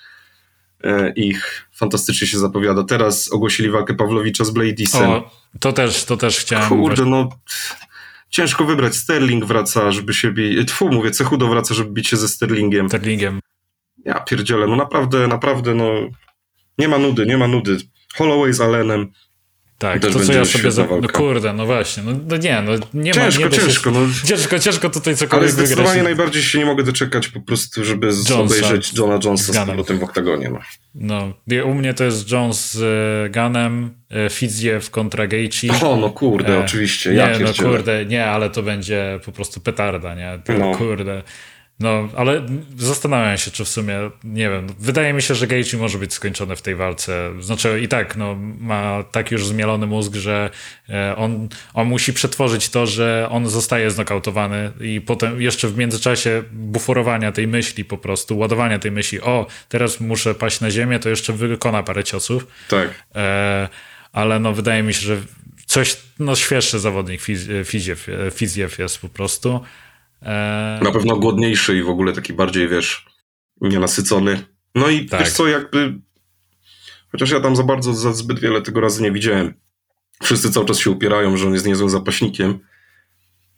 [0.84, 2.84] E, ich fantastycznie się zapowiada.
[2.84, 5.10] Teraz ogłosili walkę Pawlowicza z Bladisem.
[5.10, 5.30] O,
[5.60, 6.68] to też, to też chciałem...
[6.68, 7.28] Kurde, no
[8.30, 8.96] ciężko wybrać.
[8.96, 10.68] Sterling wraca, żeby się bić.
[10.68, 12.88] Tfu, mówię, Cechudo wraca, żeby bić się ze Sterlingiem.
[12.88, 13.40] Sterlingiem.
[14.04, 15.92] Ja pierdzielę, no naprawdę, naprawdę, no
[16.78, 17.76] nie ma nudy, nie ma nudy.
[18.14, 19.12] Holloway z Allenem.
[19.80, 20.86] Tak, to co ja sobie za...
[21.02, 23.48] No kurde, no właśnie, no, no nie, no nie ciężko, ma...
[23.48, 23.96] Nie ciężko, się...
[24.00, 24.06] no.
[24.28, 26.04] Ciężko, ciężko tutaj cokolwiek Ale zdecydowanie wygrać.
[26.04, 29.98] najbardziej się nie mogę doczekać po prostu, żeby Jonesa, obejrzeć Johna Jonesa z, z powrotem
[29.98, 30.50] w oktagonie.
[30.94, 31.32] No.
[31.46, 32.82] no, u mnie to jest Jones z
[33.26, 35.72] e, Ganem, e, Fiziew kontra Gaethje.
[35.82, 39.60] O, no kurde, e, oczywiście, ja Nie, no kurde, nie, ale to będzie po prostu
[39.60, 40.40] petarda, nie?
[40.44, 40.74] To, no.
[40.74, 41.22] Kurde.
[41.80, 42.46] No, ale
[42.78, 46.56] zastanawiam się, czy w sumie, nie wiem, wydaje mi się, że Gaethje może być skończony
[46.56, 47.32] w tej walce.
[47.40, 50.50] Znaczy i tak, no, ma tak już zmielony mózg, że
[51.16, 57.32] on, on musi przetworzyć to, że on zostaje znokautowany i potem jeszcze w międzyczasie buforowania
[57.32, 61.32] tej myśli po prostu, ładowania tej myśli, o, teraz muszę paść na ziemię, to jeszcze
[61.32, 62.46] wykona parę ciosów.
[62.68, 62.88] Tak.
[63.14, 63.68] E,
[64.12, 65.16] ale no, wydaje mi się, że
[65.66, 67.20] coś, no, świeższy zawodnik
[67.64, 69.60] Fiziew, Fiziew jest po prostu.
[70.82, 73.06] Na pewno głodniejszy i w ogóle taki bardziej, wiesz,
[73.60, 74.42] nienasycony.
[74.74, 75.20] No i tak.
[75.20, 75.98] wiesz co, jakby.
[77.12, 79.54] Chociaż ja tam za bardzo, za zbyt wiele tego razy nie widziałem.
[80.22, 82.58] Wszyscy cały czas się upierają, że on jest niezłym zapaśnikiem.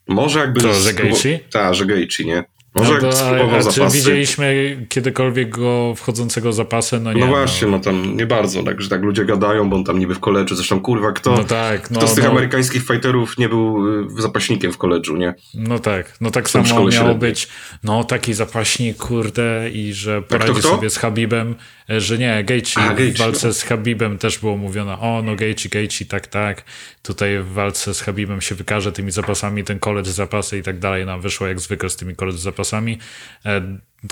[0.09, 0.61] Może jakby.
[0.61, 1.39] To, że Gaethje?
[1.39, 2.45] Tak, że Gaethje, nie?
[2.75, 3.81] Może no spróbował a, zapasy.
[3.81, 7.01] Czy widzieliśmy kiedykolwiek go wchodzącego zapasy?
[7.01, 7.77] No, nie, no właśnie, no.
[7.77, 10.55] no tam nie bardzo, tak, że tak ludzie gadają, bo on tam niby w koledżu,
[10.55, 12.31] zresztą kurwa, kto, no tak, no, kto z tych no.
[12.31, 15.35] amerykańskich fighterów nie był y, zapaśnikiem w koledżu, nie?
[15.55, 17.17] No tak, no tak samo miało średniej.
[17.17, 17.49] być,
[17.85, 20.69] no taki zapaśnik, kurde, i że poradzi kto, kto?
[20.69, 21.55] sobie z Habibem,
[21.89, 22.45] że nie,
[22.77, 26.65] A, w walce z Habibem też było mówione, o no Gaethje, Gaethje, tak, tak,
[27.03, 31.07] tutaj w walce z Habibem się wykaże tymi zapasami, ten koledż zapasy i tak dalej,
[31.07, 32.62] nam wyszło jak zwykle z tymi koledż zapasami.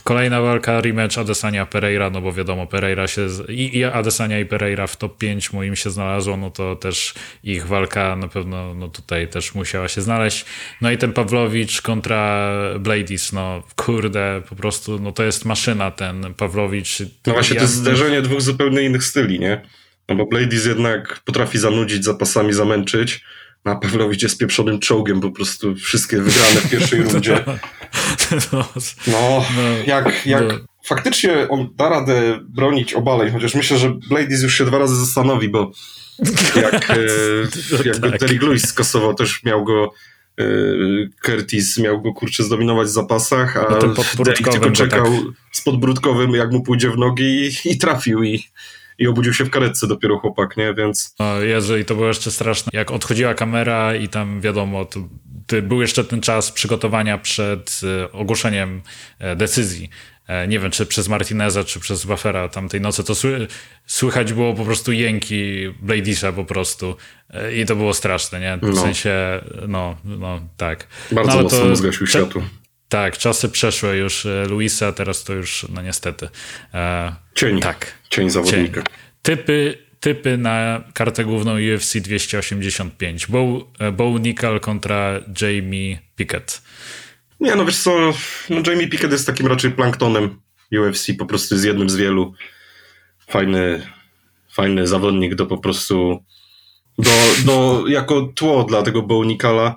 [0.04, 4.86] Kolejna walka, rematch Adesania Pereira, no bo wiadomo, Pereira się, i, i Adesania i Pereira
[4.86, 9.28] w top 5 moim się znalazło, no to też ich walka na pewno no tutaj
[9.28, 10.44] też musiała się znaleźć.
[10.80, 16.34] No i ten Pawlowicz kontra Bladis, no kurde, po prostu, no to jest maszyna ten
[16.34, 16.98] Pawlowicz.
[17.26, 19.62] No właśnie, to jest zderzenie dwóch zupełnie innych styli, nie?
[20.08, 23.24] No bo Bladis jednak potrafi zanudzić, zapasami zamęczyć,
[23.64, 27.44] a Pawlowicz jest pieprzonym czołgiem, po prostu wszystkie wygrane w pierwszej rundzie.
[29.06, 30.54] No, no, jak, jak no.
[30.84, 35.48] faktycznie on da radę bronić obaleń, chociaż myślę, że Bladis już się dwa razy zastanowi,
[35.48, 35.70] bo
[36.56, 36.88] jak,
[37.86, 38.20] jak go tak.
[38.20, 39.92] Derrick Lewis skasował, też miał go
[40.38, 40.44] e,
[41.22, 43.78] Curtis miał go kurczę zdominować w zapasach, a No
[44.24, 45.22] Derrick tylko czekał tak.
[45.52, 48.44] z podbródkowym, jak mu pójdzie w nogi i, i trafił i,
[49.00, 50.74] i obudził się w karetce dopiero chłopak, nie?
[50.74, 52.70] Więc No Jezu, i to było jeszcze straszne.
[52.74, 55.00] Jak odchodziła kamera i tam wiadomo, to,
[55.46, 58.82] to był jeszcze ten czas przygotowania przed e, ogłoszeniem
[59.18, 59.90] e, decyzji.
[60.28, 63.46] E, Nie wiem, czy przez Martineza, czy przez Buffera tamtej nocy, to sły,
[63.86, 66.96] słychać było po prostu jęki Bladisa po prostu.
[67.56, 68.58] I to było straszne, nie?
[68.62, 68.82] W No.
[68.82, 69.14] sensie,
[69.68, 70.86] no, no, tak.
[71.12, 72.42] bardzo no, mocno to- zgasił światło.
[72.90, 76.28] Tak, czasy przeszłe już e, Luisa, teraz to już, no niestety.
[76.74, 77.60] E, Cień.
[77.60, 77.98] tak.
[78.10, 78.82] Cień zawodnika.
[79.22, 83.26] Typy, typy na kartę główną UFC 285.
[83.26, 86.62] Bo, Bo Nickel kontra Jamie Pickett.
[87.40, 88.12] Nie, no wiesz co,
[88.50, 90.40] no Jamie Pickett jest takim raczej planktonem
[90.72, 92.34] UFC, po prostu jest jednym z wielu.
[93.28, 93.86] Fajny,
[94.52, 96.24] fajny zawodnik do po prostu,
[96.98, 97.10] do,
[97.44, 99.76] do, jako tło dla tego Bownikala,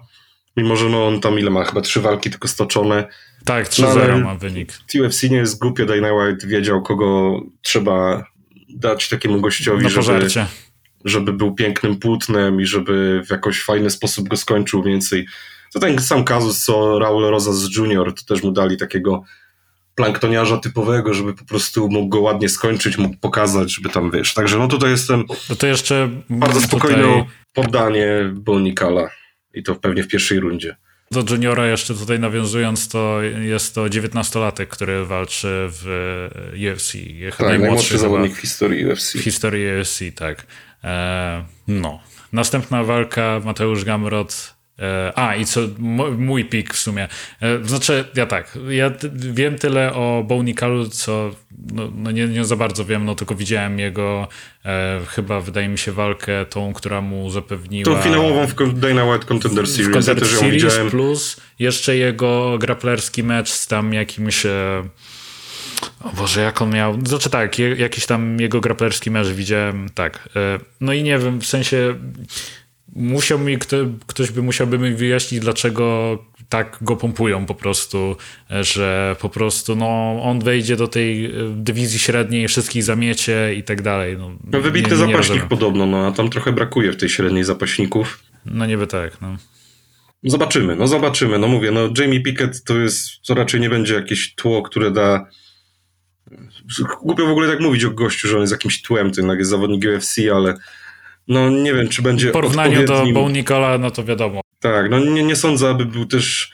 [0.58, 3.08] mimo że no on tam ile ma, chyba trzy walki tylko stoczone.
[3.46, 4.74] Tak, 3-0 No, ma wynik.
[5.00, 8.26] UFC nie jest głupie, Dana White wiedział, kogo trzeba
[8.70, 10.28] dać takiemu gościowi, żeby,
[11.06, 15.28] żeby był pięknym płótnem i żeby w jakoś fajny sposób go skończył więcej.
[15.74, 19.24] To ten sam kazus, co Raul Rosas Jr., to też mu dali takiego
[19.96, 24.34] planktoniarza typowego, żeby po prostu mógł go ładnie skończyć, mógł pokazać, żeby tam, wiesz.
[24.34, 29.10] Także no tutaj jestem No to jeszcze bardzo tutaj spokojne poddanie Bonikala
[29.54, 30.76] i to pewnie w pierwszej rundzie.
[31.12, 35.86] do juniora jeszcze tutaj nawiązując, to jest to 19-latek, który walczy w
[36.74, 36.94] UFC.
[37.38, 39.14] Tak, najmłodszy zawodnik w historii UFC.
[39.18, 40.48] w historii UFC, tak.
[40.84, 42.00] E, no.
[42.34, 44.53] Następna walka Mateusz Gamrot.
[44.80, 45.62] E, a, i co
[46.18, 47.08] mój pik w sumie.
[47.42, 51.32] E, znaczy, ja tak, ja wiem tyle o Bownikalu, co
[51.74, 54.28] no, no nie, nie za bardzo wiem, no tylko widziałem jego
[54.66, 57.96] e, chyba, wydaje mi się, walkę tą, która mu zapewniła...
[57.96, 60.90] Tą finałową w Dana White Contender w Series, ja Contender też ją Series widziałem.
[60.90, 64.84] plus jeszcze jego grapplerski mecz z tam jakimś e,
[66.04, 67.06] O Boże, jak on miał.
[67.06, 70.30] Znaczy tak, je, jakiś tam jego graplerski mecz widziałem, tak.
[70.36, 71.96] E, no i nie wiem, w sensie
[72.96, 73.78] musiał mi, kto,
[74.08, 76.18] ktoś by musiałby mi wyjaśnić, dlaczego
[76.50, 78.16] tak go pompują po prostu,
[78.62, 83.82] że po prostu no, on wejdzie do tej e, dywizji średniej, wszystkich zamiecie i tak
[83.82, 84.18] dalej.
[84.18, 85.48] No, no wybitny nie, nie zapaśnik rozumiem.
[85.48, 88.24] podobno, no a tam trochę brakuje w tej średniej zapaśników.
[88.46, 89.38] No niby tak, no.
[90.24, 91.40] Zobaczymy, no zobaczymy.
[91.40, 95.28] No mówię, no Jamie Pickett to jest, to raczej nie będzie jakieś tło, które da
[97.02, 99.50] Głupio w ogóle tak mówić o gościu, że on jest jakimś tłem, to jednak jest
[99.52, 100.58] zawodnik UFC, ale
[101.28, 104.42] no nie wiem, czy będzie W porównaniu do Bo Nicola, no to wiadomo.
[104.60, 106.52] Tak, no nie, nie sądzę, aby był też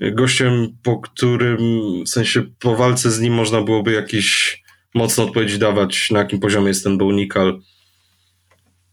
[0.00, 1.58] gościem, po którym,
[2.04, 4.62] w sensie po walce z nim można byłoby jakieś
[4.94, 7.60] mocne odpowiedzi dawać, na jakim poziomie jest ten Bo Nicol.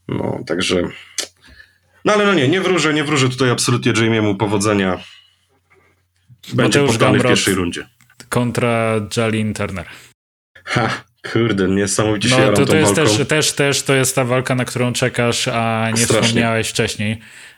[0.07, 0.81] No, także...
[2.05, 4.99] No ale no nie, nie wróżę, nie wróżę tutaj absolutnie Jamiemu powodzenia.
[6.53, 7.87] Będzie poddany w pierwszej rundzie.
[8.29, 9.85] Kontra Jalin Turner.
[10.65, 14.55] Ha, kurde, niesamowicie no, się to, to jest też, też, też to jest ta walka,
[14.55, 16.27] na którą czekasz, a nie Strasznie.
[16.27, 17.11] wspomniałeś wcześniej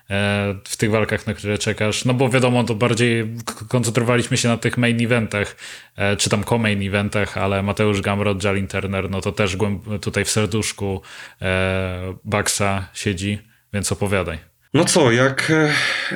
[0.09, 2.05] e, w tych walkach, na które czekasz.
[2.05, 3.28] No bo wiadomo, to bardziej
[3.68, 5.55] koncentrowaliśmy się na tych main eventach,
[5.95, 9.57] e, czy tam co-main eventach, ale Mateusz Gamrot, Jalin Turner, no to też
[10.01, 11.01] tutaj w serduszku
[11.41, 13.39] e, Baxa siedzi,
[13.74, 14.38] więc opowiadaj.
[14.74, 15.51] No co, jak,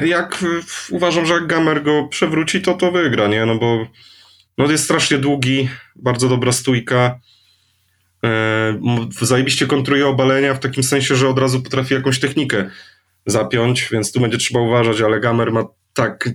[0.05, 0.45] jak
[0.89, 3.45] uważam, że jak Gamer go przewróci, to to wygra, nie?
[3.45, 3.87] No bo
[4.57, 7.19] no jest strasznie długi, bardzo dobra stójka.
[8.27, 8.79] E,
[9.21, 12.69] zajebiście kontruje obalenia w takim sensie, że od razu potrafi jakąś technikę
[13.25, 16.29] zapiąć, więc tu będzie trzeba uważać, ale Gamer ma tak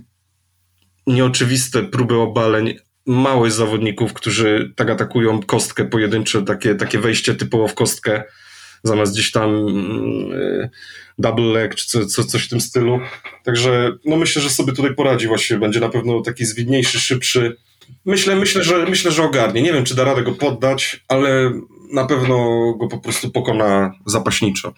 [1.07, 2.75] nieoczywiste próby obaleń.
[3.05, 8.23] Mało jest zawodników, którzy tak atakują kostkę pojedyncze, takie, takie wejście typowo w kostkę,
[8.83, 9.67] zamiast gdzieś tam
[10.29, 10.69] yy,
[11.17, 12.99] double leg czy co, co, coś w tym stylu.
[13.43, 15.57] Także no myślę, że sobie tutaj poradzi właśnie.
[15.57, 17.55] Będzie na pewno taki zwidniejszy, szybszy,
[18.05, 19.61] Myślę, myślę, że, myślę, że ogarnie.
[19.61, 21.51] Nie wiem, czy da radę go poddać, ale
[21.93, 22.35] na pewno
[22.79, 24.73] go po prostu pokona zapaśniczo.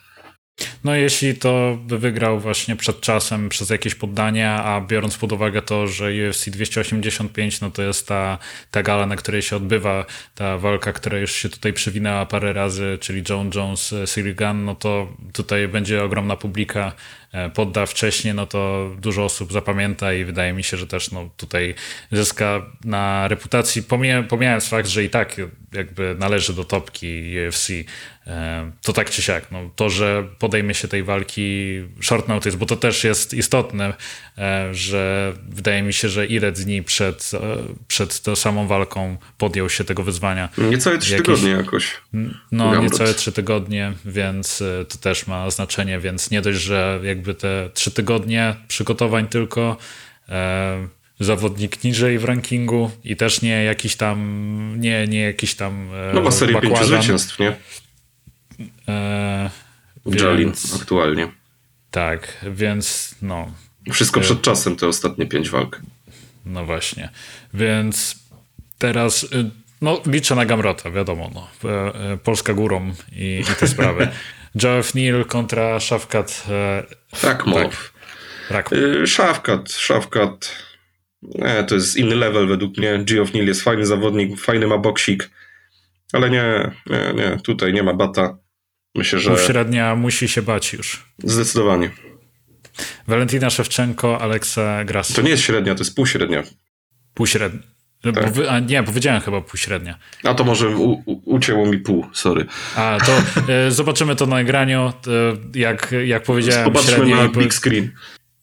[0.84, 5.61] No jeśli to by wygrał właśnie przed czasem przez jakieś poddania, a biorąc pod uwagę
[5.61, 8.38] to, że UFC 285 no to jest ta,
[8.72, 10.05] ta gala, na której się odbywa
[10.36, 13.93] ta walka, która już się tutaj przewinęła parę razy, czyli John Jones,
[14.38, 16.91] Gunn, no to tutaj będzie ogromna publika,
[17.54, 21.76] podda wcześniej, no to dużo osób zapamięta i wydaje mi się, że też no, tutaj
[22.12, 23.84] zyska na reputacji,
[24.30, 25.36] pomijając fakt, że i tak
[25.74, 27.70] jakby należy do topki UFC,
[28.28, 32.66] e, to tak czy siak, no, to, że podejmie się tej walki short notice, bo
[32.66, 33.94] to też jest istotne, e,
[34.72, 37.40] że wydaje mi się, że ile dni przed, e,
[37.88, 40.50] przed tą samą walką podjął się tego wyzwania.
[40.58, 42.02] Niecałe trzy Jakieś, tygodnie jakoś.
[42.52, 47.70] No, niecałe trzy tygodnie, więc to też ma znaczenie, więc nie dość, że jakby te
[47.74, 49.78] trzy tygodnie przygotowań tylko
[51.20, 56.22] zawodnik niżej w rankingu i też nie jakiś tam, nie, nie jakiś tam e, No
[56.22, 57.56] ma serię pięciu zwycięstw, nie?
[58.88, 59.50] E,
[60.06, 61.28] Jalin aktualnie.
[61.92, 63.52] Tak, więc no.
[63.92, 65.82] Wszystko przed czasem, te ostatnie pięć walk.
[66.46, 67.10] No właśnie,
[67.54, 68.16] więc
[68.78, 71.70] teraz y, no, liczę na Gamrota, wiadomo, no.
[71.70, 74.08] E, Polska górą i, i te sprawy.
[74.64, 76.48] Jeff Neal kontra Szafkat.
[77.24, 77.94] Rakmow.
[78.50, 78.70] Tak.
[79.06, 80.56] Szafkat, Szafkat
[81.34, 83.04] nie, to jest inny level według mnie.
[83.04, 85.30] Geoff Neal jest fajny zawodnik, fajny ma boksik,
[86.14, 88.38] ale nie, nie, nie, tutaj nie ma bata.
[88.96, 89.38] Myślę, że...
[89.38, 91.06] Średnia musi się bać już.
[91.24, 91.90] Zdecydowanie.
[93.08, 95.14] Walentina Szewczenko, Aleksa Grasso.
[95.14, 96.44] To nie jest średnia, to jest półśrednia.
[97.14, 97.76] Półśrednia.
[98.14, 98.34] Tak.
[98.34, 99.98] Bo, a nie, powiedziałem chyba półśrednia.
[100.24, 102.46] A to może u, u, ucięło mi pół, sorry.
[102.76, 104.92] A to e, zobaczymy to na nagraniu, e,
[105.60, 106.66] jak, jak powiedziałem.
[106.66, 107.92] Zobaczmy na big screen.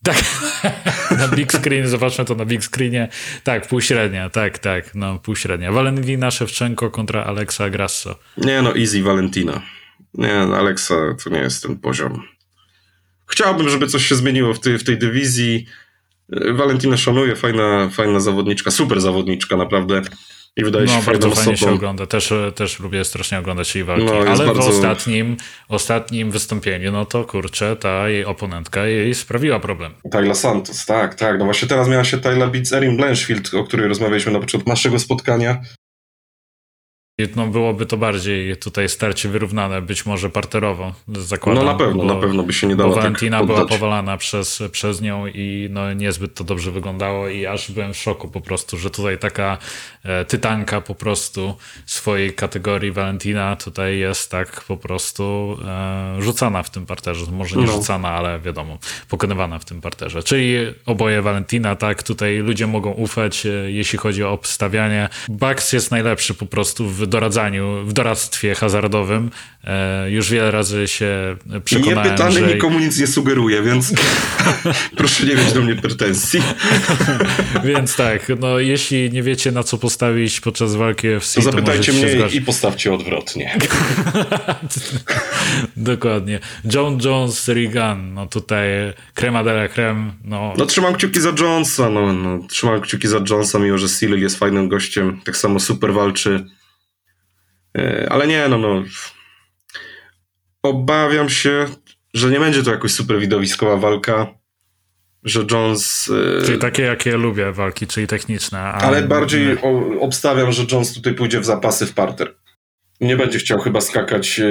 [0.02, 0.16] Tak,
[1.18, 3.08] na big screen, zobaczmy to na big screenie.
[3.44, 5.72] Tak, półśrednia, tak, tak, no półśrednia.
[5.72, 8.18] Valentina Szewczenko kontra Alexa Grasso.
[8.36, 9.62] Nie no, easy Valentina.
[10.14, 12.22] Nie, no, Alexa to nie jest ten poziom.
[13.32, 15.66] Chciałbym, żeby coś się zmieniło w tej, w tej dywizji.
[16.52, 20.02] Valentina szanuję, fajna, fajna zawodniczka, super zawodniczka, naprawdę.
[20.56, 22.06] I wydaje no, się bardzo fajnie się ogląda.
[22.06, 24.04] Też, też lubię strasznie oglądać jej walki.
[24.04, 24.62] No, Ale bardzo...
[24.62, 25.36] w ostatnim,
[25.68, 29.94] ostatnim wystąpieniu, no to kurczę, ta jej oponentka jej sprawiła problem.
[30.10, 31.38] Tyler Santos, tak, tak.
[31.38, 32.18] No właśnie teraz miała się
[32.52, 35.60] bić z Erin Blanchfield, o której rozmawialiśmy na początku naszego spotkania.
[37.36, 41.64] No byłoby to bardziej tutaj starcie wyrównane, być może parterowo zakładam.
[41.64, 43.56] No na pewno, bo, na pewno by się nie dało tak Valentina poddać.
[43.56, 47.96] była powalana przez, przez nią i no niezbyt to dobrze wyglądało i aż byłem w
[47.96, 49.58] szoku po prostu, że tutaj taka
[50.04, 51.56] e, tytanka po prostu
[51.86, 57.32] swojej kategorii Valentina tutaj jest tak po prostu e, rzucana w tym parterze.
[57.32, 57.72] Może nie No.
[57.72, 60.22] rzucana, ale wiadomo, pokonywana w tym parterze.
[60.22, 60.54] Czyli
[60.86, 65.08] oboje Valentina, tak, tutaj ludzie mogą ufać, e, jeśli chodzi o obstawianie.
[65.28, 69.30] Bucks jest najlepszy po prostu w doradzaniu, w doradztwie hazardowym.
[69.64, 72.54] E, już wiele razy się Nie przekonałem, pytany, że...
[72.54, 73.92] nikomu nic nie sugeruje, więc
[74.96, 76.40] proszę nie mieć do mnie pretensji.
[77.64, 81.92] Więc tak, no jeśli nie wiecie na co postawić podczas walki UFC, To to, zapytajcie
[81.92, 82.34] mnie zgłaszać.
[82.34, 83.58] i postawcie odwrotnie.
[85.76, 86.38] Dokładnie.
[86.74, 88.68] John Jones, Regan, no tutaj
[89.14, 93.20] crema de la creme, no, No trzymam kciuki za Jonesa, no, no trzymam kciuki za
[93.30, 96.44] Jonesa, mimo że Seal jest fajnym gościem, tak samo super walczy.
[97.78, 98.82] E, Ale nie, no, no.
[100.62, 101.66] Obawiam się,
[102.14, 104.34] że nie będzie to jakoś super widowiskowa walka,
[105.22, 106.10] że Jones...
[106.40, 108.60] e, czyli takie jakie lubię walki, czyli techniczne.
[108.60, 112.34] Ale bardziej o, obstawiam, że Jones tutaj pójdzie w zapasy w parter.
[113.00, 114.46] Nie będzie chciał chyba skakać e,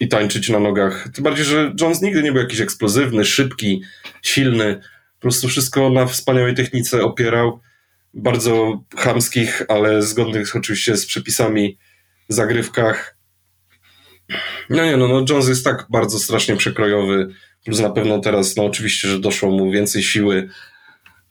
[0.00, 1.08] i tańczyć na nogach.
[1.14, 3.82] Tym bardziej, że Jones nigdy nie był jakiś eksplozywny, szybki,
[4.22, 4.80] silny.
[5.14, 7.60] Po prostu wszystko na wspaniałej technice opierał.
[8.14, 11.78] Bardzo chamskich, ale zgodnych oczywiście z przepisami
[12.28, 13.16] zagrywkach.
[14.70, 17.28] No nie, no, no Jones jest tak bardzo strasznie przekrojowy.
[17.64, 20.48] Plus na pewno teraz, no oczywiście, że doszło mu więcej siły.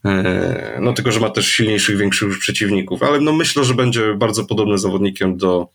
[0.04, 4.44] E, No tylko, że ma też silniejszych, większych przeciwników, ale no myślę, że będzie bardzo
[4.44, 5.68] podobnym zawodnikiem do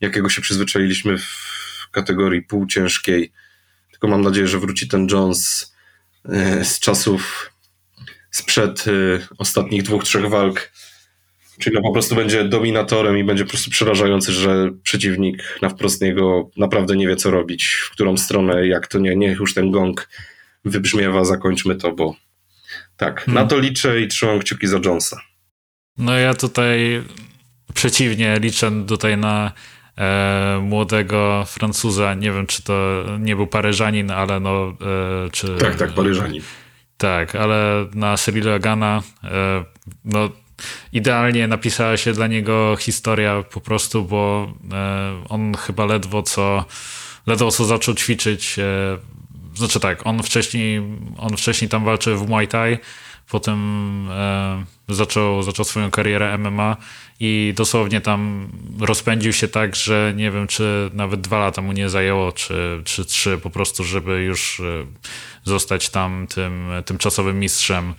[0.00, 3.32] jakiego się przyzwyczailiśmy w kategorii półciężkiej.
[3.90, 5.74] Tylko mam nadzieję, że wróci ten Jones
[6.24, 7.50] e, z czasów
[8.30, 8.90] sprzed e,
[9.38, 10.72] ostatnich dwóch, trzech walk.
[11.62, 16.02] Czyli no po prostu będzie dominatorem i będzie po prostu przerażający, że przeciwnik na wprost
[16.02, 19.70] niego naprawdę nie wie, co robić, w którą stronę, jak to nie, niech już ten
[19.70, 20.08] gong
[20.64, 22.16] wybrzmiewa, zakończmy to, bo
[22.96, 25.20] tak, na to liczę i trzymam kciuki za Jonesa.
[25.98, 27.02] No ja tutaj
[27.74, 29.52] przeciwnie liczę tutaj na
[29.98, 32.14] e, młodego Francuza.
[32.14, 34.76] Nie wiem, czy to nie był Paryżanin, ale no...
[35.26, 36.42] E, czy, Tak, tak, Paryżanin.
[36.96, 39.64] Tak, ale na Cyrila Gana e,
[40.04, 40.30] no,
[40.92, 46.64] idealnie napisała się dla niego historia po prostu, bo e, on chyba ledwo co,
[47.26, 48.58] ledwo co zaczął ćwiczyć.
[48.58, 48.98] E,
[49.54, 50.82] znaczy tak, on wcześniej,
[51.18, 52.78] on wcześniej tam walczył w Muay Thai,
[53.30, 53.58] potem
[54.10, 56.76] e, zaczął, zaczął swoją karierę MMA
[57.20, 58.48] i dosłownie tam
[58.80, 63.04] rozpędził się tak, że nie wiem, czy nawet dwa lata mu nie zajęło, czy, czy
[63.04, 64.62] trzy po prostu, żeby już
[65.44, 67.94] zostać tam tym tymczasowym mistrzem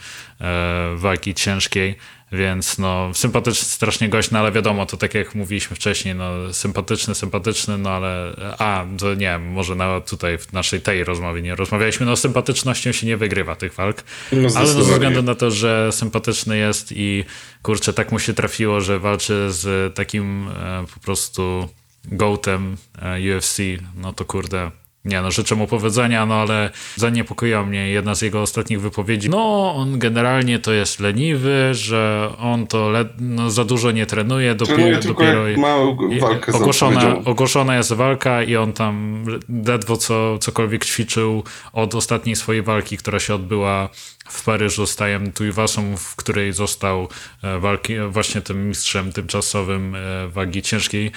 [0.95, 1.95] walki ciężkiej.
[2.34, 7.15] Więc no, sympatyczny strasznie gość, no ale wiadomo, to tak jak mówiliśmy wcześniej, no sympatyczny,
[7.15, 11.55] sympatyczny, no ale a, to nie wiem, może na, tutaj w naszej tej rozmowie nie
[11.55, 15.51] rozmawialiśmy, no sympatycznością się nie wygrywa tych walk, No, ale no, ze względu na to,
[15.51, 17.23] że sympatyczny jest i
[17.61, 21.69] kurczę, tak mu się trafiło, że walczy z takim e, po prostu
[22.05, 23.57] gołtem e, UFC,
[23.95, 24.71] no to kurde,
[25.06, 29.30] nie no, życzę mu powodzenia, no ale zaniepokoiła mnie jedna z jego ostatnich wypowiedzi.
[29.30, 34.78] No, on generalnie to jest leniwy, że on to no, za dużo nie trenuje, dopiero,
[34.78, 35.76] Trenuje dopiero jak ma
[36.20, 39.26] walkę ogłoszona, ogłoszona jest walka i on tam
[39.68, 41.43] ledwo co, cokolwiek ćwiczył
[41.74, 43.89] od ostatniej swojej walki, która się odbyła
[44.30, 47.08] w Paryżu z Tajem Tuivasą, w której został
[47.43, 51.12] e, walki, właśnie tym mistrzem tymczasowym e, wagi ciężkiej,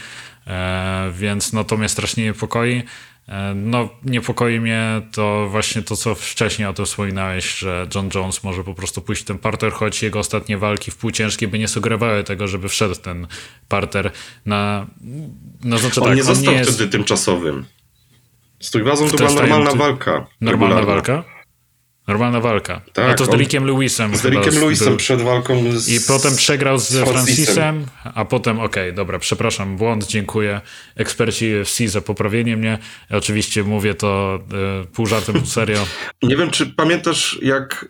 [0.47, 2.83] E, więc no to mnie strasznie niepokoi.
[3.29, 8.45] E, No, niepokoi mnie to właśnie to, co wcześniej o tym wspominałeś, że John Jones
[8.45, 11.69] może po prostu pójść w ten parter, choć jego ostatnie walki w półciężkiej by nie
[11.69, 13.27] sugerowały tego, żeby wszedł ten
[13.69, 14.11] parter
[14.47, 14.87] na...
[15.65, 17.65] No, znaczy On tak, nie został jest wtedy tymczasowym.
[18.61, 20.27] Z Trójwazą to była jest normalna walka.
[20.41, 21.13] normalna regularna.
[21.15, 21.36] walka?
[22.07, 22.81] Normalna walka.
[22.93, 24.97] Tak, A to z Derikiem Lewisem Z Derrickiem Lewisem był.
[24.97, 25.89] przed walką z...
[25.89, 27.87] I potem przegrał z, z Francisem.
[28.15, 30.61] A potem, okej, dobra, przepraszam, błąd, dziękuję
[30.97, 32.79] eksperci UFC za poprawienie mnie.
[33.11, 34.39] Ja oczywiście mówię to
[34.83, 35.87] y, pół żartem, serio.
[36.23, 37.89] Nie wiem, czy pamiętasz, jak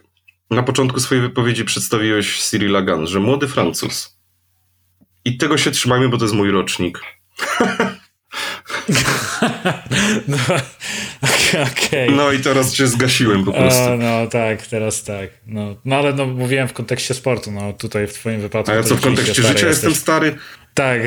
[0.51, 4.17] na początku swojej wypowiedzi przedstawiłeś Cyril Gun, że młody Francuz.
[5.25, 7.01] I tego się trzymajmy, bo to jest mój rocznik.
[10.29, 10.37] No,
[11.63, 12.11] okej.
[12.11, 13.83] No i teraz cię zgasiłem po prostu.
[13.83, 15.31] A, no tak, teraz tak.
[15.47, 18.73] No, no ale no, mówiłem w kontekście sportu, no tutaj w twoim wypadku.
[18.73, 19.65] A ja co w kontekście życia jesteś.
[19.65, 20.37] jestem stary?
[20.77, 21.01] Tak.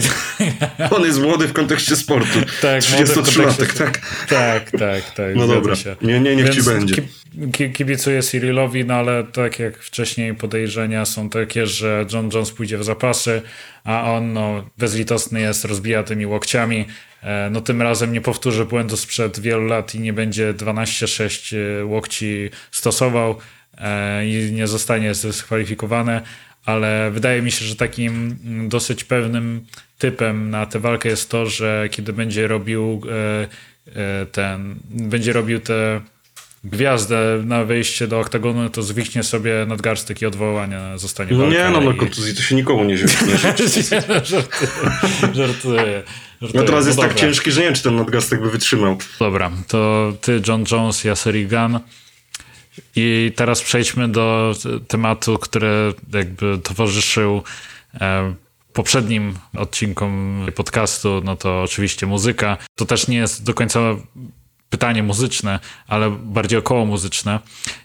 [0.96, 2.40] On jest młody w kontekście sportu.
[2.62, 4.02] Tak, 33-latek, tak?
[4.30, 5.36] Tak, tak, tak.
[5.36, 5.76] No dobra.
[5.76, 5.96] Się.
[6.02, 6.96] Nie, nie, niech Więc ci będzie.
[7.52, 12.78] Ki kibicuję Cyrillowi, no ale tak jak wcześniej podejrzenia są takie, że John Jones pójdzie
[12.78, 13.42] w zapasy,
[13.84, 16.86] a on no, bezlitosny jest, rozbija tymi łokciami.
[17.24, 21.86] E, no tym razem nie powtórzy błędu sprzed wielu lat i nie będzie 12-6 e,
[21.86, 23.38] łokci stosował
[23.78, 26.22] e, i nie zostanie zdyskwalifikowany
[26.66, 28.38] ale wydaje mi się, że takim
[28.70, 29.66] dosyć pewnym
[29.98, 33.02] typem na tę walkę jest to, że kiedy będzie robił
[34.32, 36.02] ten, będzie robił tę
[36.64, 41.82] gwiazdę na wejście do oktagonu, to zwichnie sobie nadgarstek i odwołania zostanie No nie, no,
[41.82, 43.16] no kontuzji to się nikomu nie życzy.
[43.42, 44.04] żartuję,
[45.34, 46.04] żartuję.
[46.54, 48.98] No teraz jest no tak ciężki, że nie wiem, czy ten nadgarstek by wytrzymał.
[49.20, 51.14] Dobra, to ty, John Jones, ja
[51.50, 51.80] Gun.
[52.96, 54.56] I teraz przejdźmy do
[54.88, 57.44] tematu, który jakby towarzyszył
[58.02, 58.34] e,
[58.74, 62.58] poprzednim odcinkom podcastu, no to oczywiście muzyka.
[62.76, 63.80] To też nie jest do końca
[64.70, 67.40] pytanie muzyczne, ale bardziej około muzyczne.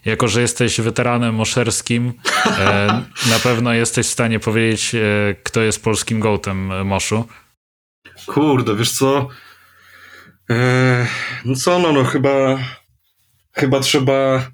[0.05, 2.13] Jako, że jesteś weteranem moszerskim,
[2.45, 2.87] e,
[3.33, 4.99] na pewno jesteś w stanie powiedzieć, e,
[5.43, 7.27] kto jest polskim gołtem Moszu.
[8.25, 9.27] Kurde, wiesz co?
[11.45, 12.57] no co, no, no chyba
[13.55, 14.51] chyba trzeba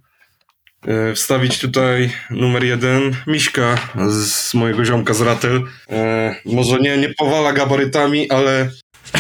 [1.15, 3.75] wstawić tutaj numer jeden Miśka
[4.09, 5.63] z mojego ziomka z Ratel.
[5.89, 8.69] E, może nie, nie powala gabarytami, ale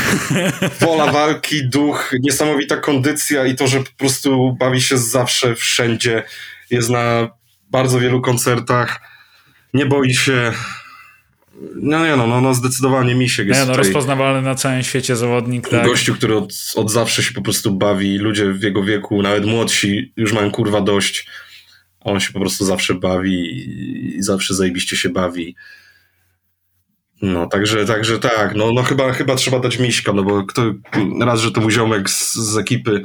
[0.81, 6.23] wola walki, duch, niesamowita kondycja i to, że po prostu bawi się zawsze, wszędzie.
[6.69, 7.29] Jest na
[7.71, 9.01] bardzo wielu koncertach.
[9.73, 10.51] Nie boi się.
[11.75, 15.69] No nie no, no, no zdecydowanie Misiek jest nie, no, rozpoznawalny na całym świecie zawodnik.
[15.69, 15.85] Tak.
[15.85, 18.17] Gościu, który od, od zawsze się po prostu bawi.
[18.17, 21.27] Ludzie w jego wieku, nawet młodsi, już mają kurwa dość
[22.01, 23.67] on się po prostu zawsze bawi
[24.17, 25.55] i zawsze zajebiście się bawi.
[27.21, 30.73] No, także, także tak, no, no chyba, chyba trzeba dać Miśka, no bo kto,
[31.19, 33.03] raz, że to mój ziomek z, z ekipy,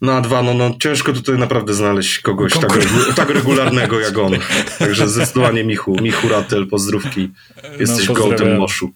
[0.00, 2.78] no a dwa, no, no ciężko tutaj naprawdę znaleźć kogoś tak,
[3.16, 4.32] tak, regularnego jak on.
[4.78, 7.32] Także zdecydowanie Michu, Michu Ratel, pozdrówki,
[7.78, 8.92] jesteś no, golden moszu.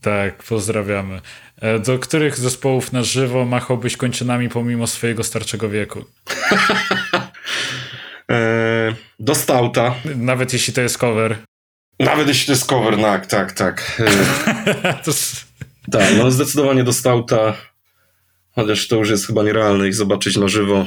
[0.00, 1.20] Tak, pozdrawiamy.
[1.60, 6.04] E, do których zespołów na żywo machałbyś kończynami pomimo swojego starczego wieku?
[8.30, 9.94] E, do Stauta.
[10.16, 11.36] Nawet jeśli to jest cover.
[12.00, 14.02] Nawet jeśli to jest cover, tak, tak, tak.
[14.84, 15.12] E, to...
[15.90, 17.56] Tak, no zdecydowanie do Stauta.
[18.54, 20.86] Chociaż to już jest chyba nierealne ich zobaczyć na żywo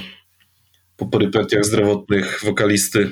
[0.98, 3.12] po porypetiach zdrowotnych wokalisty.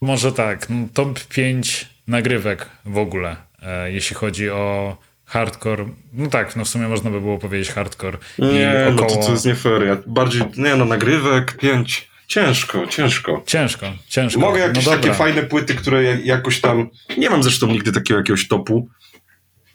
[0.00, 0.70] Może tak.
[0.70, 5.88] No, top 5 nagrywek w ogóle, e, jeśli chodzi o hardcore.
[6.12, 8.18] No tak, no w sumie można by było powiedzieć hardcore.
[8.38, 9.10] Nie, około...
[9.10, 9.86] no to, to jest nie fair.
[9.86, 13.42] Ja bardziej, nie no, nagrywek 5 Ciężko, ciężko.
[13.46, 14.40] Ciężko, ciężko.
[14.40, 16.90] Mogę jakieś no takie fajne płyty, które jakoś tam.
[17.18, 18.88] Nie mam zresztą nigdy takiego jakiegoś topu,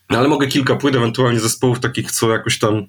[0.07, 2.87] ale mogę kilka płyt, ewentualnie zespołów takich, co jakoś tam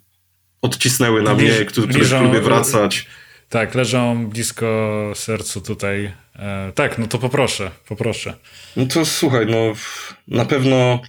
[0.62, 3.06] odcisnęły na mnie, które, które lubię wracać.
[3.48, 6.12] Tak, leżą blisko sercu tutaj.
[6.36, 8.34] E, tak, no to poproszę, poproszę.
[8.76, 9.72] No to słuchaj, no
[10.28, 11.00] na pewno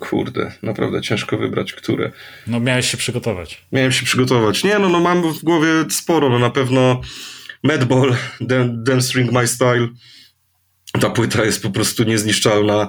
[0.00, 2.12] Kurde, naprawdę ciężko wybrać, które.
[2.46, 3.66] No miałeś się przygotować.
[3.72, 4.64] Miałem się przygotować.
[4.64, 7.00] Nie, no, no mam w głowie sporo, no na pewno
[7.62, 8.16] Madball,
[8.68, 9.88] Dance Ring My Style.
[11.00, 12.88] Ta płyta jest po prostu niezniszczalna.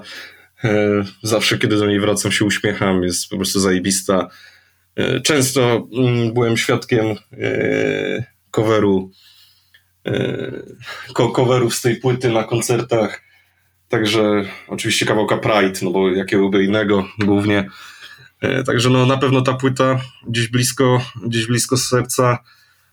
[0.63, 3.03] E, zawsze, kiedy do niej wracam, się uśmiecham.
[3.03, 4.27] Jest po prostu zajebista.
[4.95, 9.11] E, często mm, byłem świadkiem e, coveru
[11.35, 13.24] coverów z tej płyty na koncertach
[13.89, 17.69] Także oczywiście kawałka Pride, no bo jakiegoby innego głównie.
[18.41, 22.37] E, także no na pewno ta płyta gdzieś blisko, gdzieś blisko serca.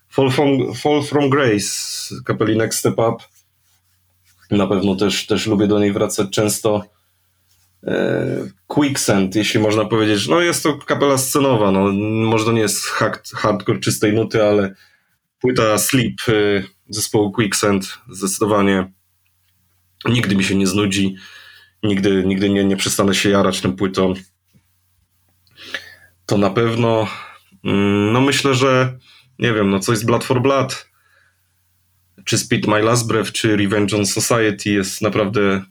[0.09, 1.71] Fall from, Fall from Grace,
[2.25, 3.25] kapeli Next Step Up.
[4.51, 6.85] Na pewno też, też lubię do niej wracać często.
[7.87, 8.27] E,
[8.67, 10.29] Quicksand, jeśli można powiedzieć.
[10.29, 11.93] No jest to kapela scenowa, no
[12.27, 14.75] może to nie jest hard, hardcore czystej nuty, ale
[15.41, 18.93] płyta Sleep e, zespołu Quicksand zdecydowanie
[20.09, 21.17] Nigdy mi się nie znudzi,
[21.83, 24.15] nigdy, nigdy nie, nie przestanę się jarać tą płytą.
[26.27, 27.09] To na pewno,
[27.65, 28.99] mm, no myślę, że
[29.39, 30.89] nie wiem, no coś z Blood for Blood,
[32.25, 35.63] czy Speed My Last Breath, czy Revenge on Society jest naprawdę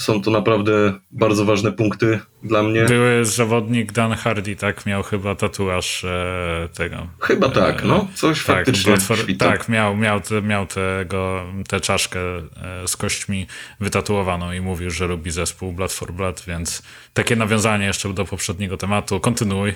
[0.00, 2.84] są to naprawdę bardzo ważne punkty dla mnie.
[2.84, 4.86] Były zawodnik Dan Hardy, tak?
[4.86, 7.06] Miał chyba tatuaż e, tego.
[7.20, 8.08] Chyba e, tak, no.
[8.14, 8.94] Coś tak, faktycznie.
[9.38, 13.46] tak, miał, miał, miał tego, tę czaszkę e, z kośćmi
[13.80, 16.82] wytatuowaną i mówił, że lubi zespół Blood for Blood, więc
[17.14, 19.20] takie nawiązanie jeszcze do poprzedniego tematu.
[19.20, 19.74] Kontynuuj.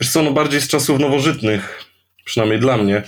[0.00, 1.84] Wiesz co, no bardziej z czasów nowożytnych,
[2.24, 3.02] przynajmniej dla mnie.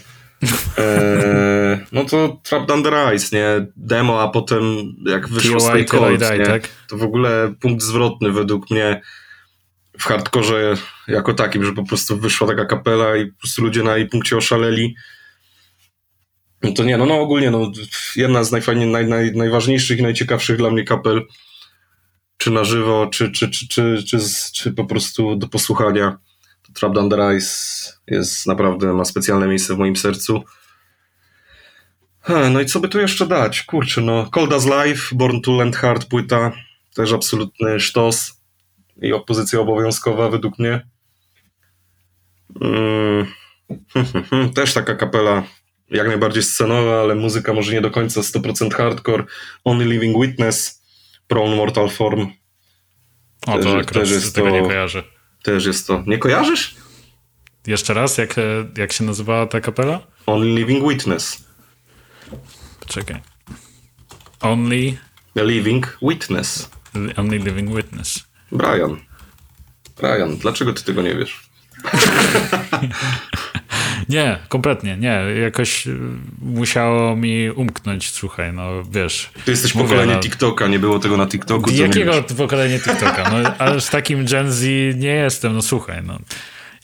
[0.79, 3.67] Eee, no to Trap Down the Rise, nie?
[3.77, 4.63] Demo, a potem
[5.07, 6.45] jak wyszło Stay Cold, nie?
[6.47, 6.69] tak?
[6.89, 9.01] To w ogóle punkt zwrotny według mnie
[9.99, 10.75] w hardkorze
[11.09, 14.37] jako takim, że po prostu wyszła taka kapela i po prostu ludzie na jej punkcie
[14.37, 14.95] oszaleli.
[16.63, 17.73] No to nie, no, no ogólnie no,
[18.17, 21.23] jedna z najfajniej, naj, naj, najważniejszych i najciekawszych dla mnie kapel,
[22.37, 26.19] czy na żywo, czy, czy, czy, czy, czy, z- czy po prostu do posłuchania.
[26.75, 30.45] Trap Down the Rise jest naprawdę, ma specjalne miejsce w moim sercu.
[32.51, 33.63] No i co by tu jeszcze dać?
[33.63, 36.53] Kurczę, no Cold as Life, Born to Land Hard płyta,
[36.95, 38.41] też absolutny sztos
[39.03, 40.87] i opozycja obowiązkowa według mnie.
[42.61, 43.27] Mm,
[44.55, 45.43] Też taka kapela
[45.91, 49.25] jak najbardziej scenowa, ale muzyka może nie do końca 100% hardcore.
[49.65, 50.83] Only Living Witness,
[51.29, 52.27] Prone Mortal Form,
[53.47, 55.03] O, Też- to akurat też jest tego to- nie kojarzę.
[55.45, 56.03] Też jest to.
[56.07, 56.75] Nie kojarzysz?
[57.67, 58.43] Jeszcze raz, jak, e,
[58.77, 60.01] jak się nazywała ta kapela?
[60.27, 61.45] Only Living Witness.
[62.81, 63.21] Poczekaj.
[64.41, 64.97] Only,
[65.37, 66.71] Living Witness.
[67.17, 68.25] only Living Witness.
[68.53, 68.97] Brian.
[70.01, 71.41] Brian, dlaczego ty tego nie wiesz?
[74.09, 75.21] Nie, kompletnie, nie.
[75.43, 75.99] Jakoś y,
[76.43, 79.31] musiało mi umknąć, słuchaj, no wiesz.
[79.45, 80.21] Ty jesteś Mówię, pokolenie no.
[80.21, 81.71] TikToka, nie było tego na TikToku.
[81.71, 82.37] Jakiego wiesz?
[82.37, 83.31] pokolenia TikToka?
[83.31, 84.63] No, ale z takim Gen Z
[84.97, 86.19] nie jestem, no słuchaj, no.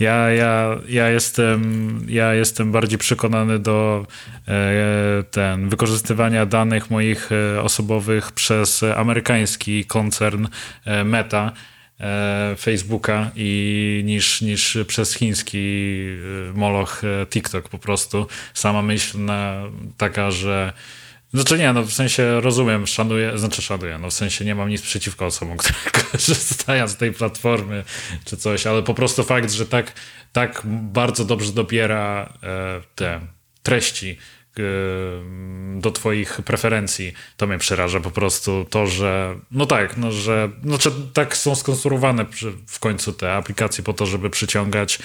[0.00, 4.06] Ja, ja, ja, jestem, ja jestem bardziej przekonany do
[4.48, 10.46] e, ten, wykorzystywania danych moich e, osobowych przez amerykański koncern
[10.84, 11.79] e, Meta e,
[12.58, 15.58] Facebooka i niż, niż przez chiński
[16.50, 18.26] e, moloch e, TikTok po prostu.
[18.54, 19.62] Sama myśl na,
[19.96, 20.72] taka, że
[21.34, 24.82] znaczy nie, no w sensie rozumiem, szanuję, znaczy szanuję, no w sensie nie mam nic
[24.82, 27.84] przeciwko osobom, które korzystają z tej platformy
[28.24, 29.92] czy coś, ale po prostu fakt, że tak,
[30.32, 33.20] tak bardzo dobrze dobiera e, te
[33.62, 34.39] treści e,
[35.76, 40.90] do twoich preferencji, to mnie przeraża po prostu to, że no tak, no że znaczy
[41.12, 42.26] tak są skonstruowane
[42.66, 44.98] w końcu te aplikacje po to, żeby przyciągać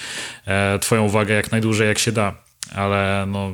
[0.46, 2.34] e, twoją uwagę jak najdłużej jak się da,
[2.74, 3.50] ale no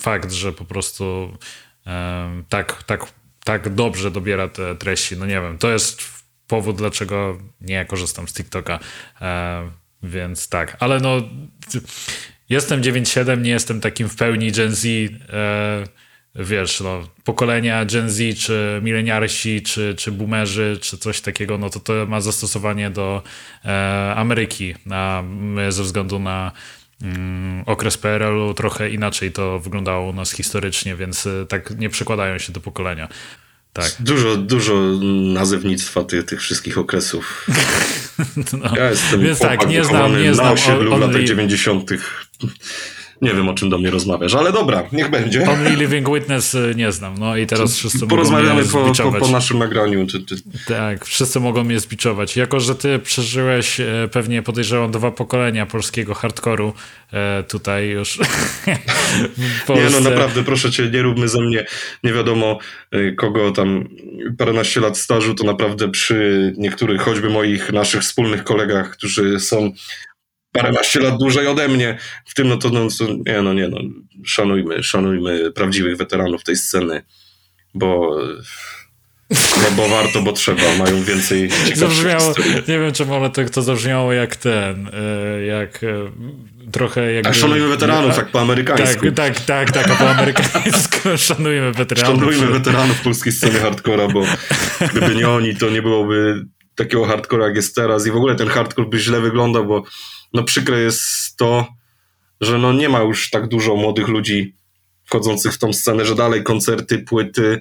[0.00, 1.36] fakt, że po prostu
[1.84, 3.06] em, tak, tak,
[3.44, 5.16] tak dobrze dobiera te treści.
[5.16, 6.02] No nie wiem, to jest
[6.46, 8.78] powód, dlaczego nie korzystam z TikToka.
[9.20, 9.70] E,
[10.02, 11.22] więc tak, ale no
[12.48, 14.86] jestem 9.7, nie jestem takim w pełni Gen Z.
[14.86, 15.84] E,
[16.34, 21.80] wiesz, no, pokolenia Gen Z, czy mileniarsi, czy, czy boomerzy, czy coś takiego, no to
[21.80, 23.22] to ma zastosowanie do
[23.64, 25.24] e, Ameryki na,
[25.68, 26.52] ze względu na
[27.02, 32.38] mm, okres PRL-u trochę inaczej to wyglądało u nas historycznie, więc y, tak nie przekładają
[32.38, 33.08] się do pokolenia.
[33.76, 33.92] Tak.
[34.00, 34.74] Dużo, dużo
[35.34, 37.46] nazewnictwa ty, tych wszystkich okresów.
[38.62, 38.76] No.
[38.76, 41.90] Ja jestem Więc tak, nie znam, nie na znam osiedlu w only- latach 90.
[43.22, 45.50] Nie wiem, o czym do mnie rozmawiasz, ale dobra, niech będzie.
[45.50, 49.28] Only Living Witness y, nie znam, no i teraz wszyscy mogą Porozmawiamy po, po, po
[49.28, 50.06] naszym nagraniu.
[50.06, 50.36] Czy, czy...
[50.66, 52.36] Tak, wszyscy mogą mnie zbiczować.
[52.36, 56.72] Jako, że ty przeżyłeś e, pewnie podejrzewam dwa pokolenia polskiego hardkoru
[57.12, 58.18] e, tutaj już
[59.68, 61.66] Nie, no naprawdę, proszę cię, nie róbmy ze mnie
[62.04, 62.58] nie wiadomo
[62.94, 63.88] y, kogo tam
[64.38, 69.72] paręnaście lat stażu, to naprawdę przy niektórych, choćby moich, naszych wspólnych kolegach, którzy są
[70.56, 72.88] paręnaście lat dłużej ode mnie, w tym no to, no,
[73.26, 73.78] nie, no nie, no,
[74.24, 77.02] szanujmy, szanujmy prawdziwych weteranów tej sceny,
[77.74, 78.20] bo,
[79.30, 82.54] bo, bo warto, bo trzeba, mają więcej Zabrzmiało, historii.
[82.54, 86.10] nie wiem czemu, ale to, to zabrzmiało jak ten, e, jak e,
[86.72, 87.26] trochę jak...
[87.26, 89.12] A szanujmy weteranów, tak po amerykańsku.
[89.12, 92.20] Tak, tak, tak, tak, a po amerykańsku szanujemy weteranów.
[92.20, 94.22] Szanujmy weteranów polskiej sceny hardcora, bo
[94.90, 98.48] gdyby nie oni, to nie byłoby takiego hardcora, jak jest teraz i w ogóle ten
[98.48, 99.84] hardcore by źle wyglądał, bo
[100.36, 101.66] no przykre jest to,
[102.40, 104.54] że no nie ma już tak dużo młodych ludzi
[105.04, 107.60] wchodzących w tą scenę, że dalej koncerty, płyty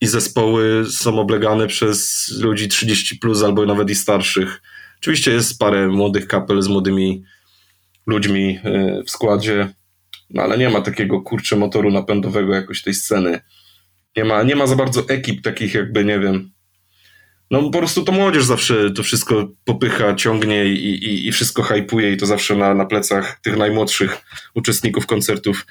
[0.00, 4.62] i zespoły są oblegane przez ludzi 30 plus albo nawet i starszych.
[4.98, 7.24] Oczywiście jest parę młodych kapel z młodymi
[8.06, 9.68] ludźmi e, w składzie,
[10.30, 13.40] no ale nie ma takiego kurcze motoru napędowego jakoś tej sceny.
[14.16, 16.50] Nie ma, nie ma za bardzo ekip takich jakby, nie wiem.
[17.50, 22.12] No po prostu to młodzież zawsze to wszystko popycha, ciągnie i, i, i wszystko hypuje
[22.12, 24.16] i to zawsze na, na plecach tych najmłodszych
[24.54, 25.66] uczestników koncertów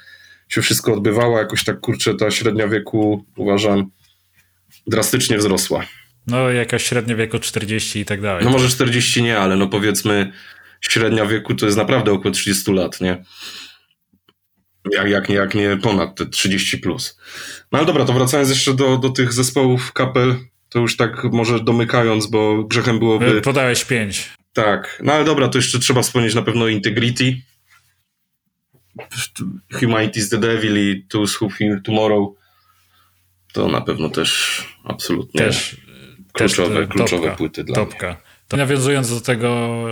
[0.48, 1.38] się wszystko odbywało.
[1.38, 3.90] Jakoś tak kurczę ta średnia wieku uważam
[4.86, 5.86] drastycznie wzrosła.
[6.26, 8.44] No jakaś średnia wieku 40 i tak dalej.
[8.44, 10.32] No może 40 nie, ale no powiedzmy
[10.80, 13.24] średnia wieku to jest naprawdę około 30 lat, nie?
[14.92, 17.18] Jak, jak, nie, jak nie ponad te 30 plus.
[17.72, 20.36] No ale dobra, to wracając jeszcze do, do tych zespołów kapel,
[20.76, 23.40] to już tak może domykając, bo grzechem byłoby...
[23.40, 24.30] Podałeś 5.
[24.52, 27.36] Tak, no ale dobra, to jeszcze trzeba wspomnieć na pewno Integrity.
[29.80, 32.34] Humanity is the Devil i Those Who Fear Tomorrow
[33.52, 35.76] to na pewno też absolutnie też,
[36.32, 38.06] kluczowe, też kluczowe topka, płyty dla topka.
[38.06, 38.16] mnie.
[38.48, 39.84] To nawiązując do tego,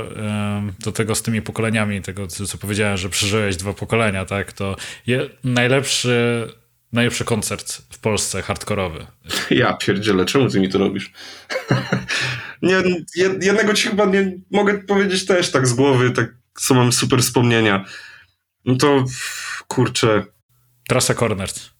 [0.80, 5.30] do tego z tymi pokoleniami, tego co powiedziałem, że przeżyłeś dwa pokolenia, tak, to je,
[5.44, 6.48] najlepszy,
[6.94, 9.06] najlepszy koncert w Polsce hardkorowy.
[9.50, 11.12] Ja pierdzielę, czemu ty mi to robisz?
[12.62, 12.82] nie,
[13.40, 17.84] jednego ci chyba nie mogę powiedzieć też tak z głowy, tak co mam super wspomnienia.
[18.64, 19.04] No to
[19.68, 20.24] kurczę.
[20.88, 21.70] Trasa Corners.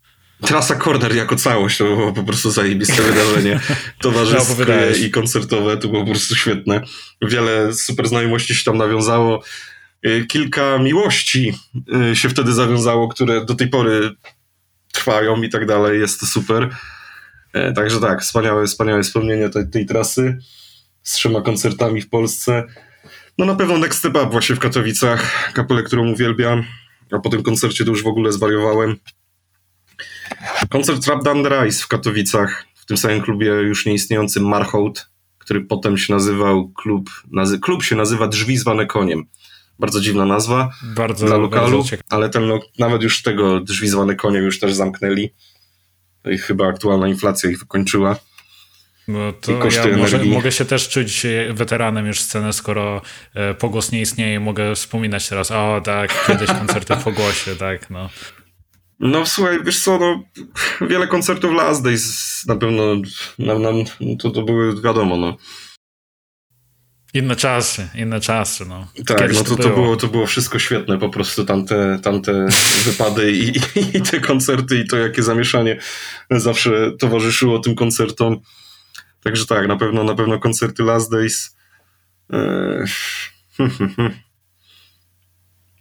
[0.43, 3.61] Trasa Corner jako całość to było po prostu zajebiste wydarzenie
[4.01, 6.81] towarzyskie no, i koncertowe, to było po prostu świetne.
[7.23, 9.43] Wiele super znajomości się tam nawiązało.
[10.29, 11.55] Kilka miłości
[12.15, 14.11] się wtedy zawiązało, które do tej pory
[14.95, 16.01] trwają i tak dalej.
[16.01, 16.77] Jest to super.
[17.75, 20.39] Także tak, wspaniałe, wspaniałe wspomnienie tej, tej trasy
[21.03, 22.65] z trzema koncertami w Polsce.
[23.39, 26.65] No na pewno Next Step Up właśnie w Katowicach, kapelę, którą uwielbiam,
[27.13, 28.97] a po tym koncercie to już w ogóle zwariowałem.
[30.71, 35.09] Koncert Trap Down the Rise w Katowicach, w tym samym klubie już nieistniejącym Marhout,
[35.39, 39.27] który potem się nazywał klub, nazy klub się nazywa Drzwi zwane koniem.
[39.79, 44.17] Bardzo dziwna nazwa bardzo, dla lokalu, bardzo ale ten, no, nawet już tego Drzwi zwane
[44.17, 45.35] koniem już też zamknęli.
[46.31, 48.17] I chyba aktualna inflacja ich wykończyła.
[49.09, 53.03] Bo to ja może, mogę się też czuć weteranem już sceny, skoro
[53.35, 58.11] e, pogłos nie istnieje, mogę wspominać teraz, o tak, kiedyś koncerty w pogłosie, tak, no.
[59.01, 60.23] No słuchaj, wiesz co, no,
[60.89, 62.83] wiele koncertów Last Days na pewno
[63.39, 63.75] nam, nam,
[64.19, 65.37] to, to były, wiadomo, no.
[67.15, 68.87] Inne czasy, inne czasy, no.
[69.07, 69.69] Tak, Kiedyś no to, to, było.
[69.69, 72.47] to, było, to było wszystko świetne, po prostu tamte, tamte
[72.87, 75.79] wypady i, i, i te koncerty i to jakie zamieszanie
[76.31, 78.41] zawsze towarzyszyło tym koncertom.
[79.23, 81.57] Także tak, na pewno, na pewno koncerty Last Days.
[82.31, 82.85] Eee,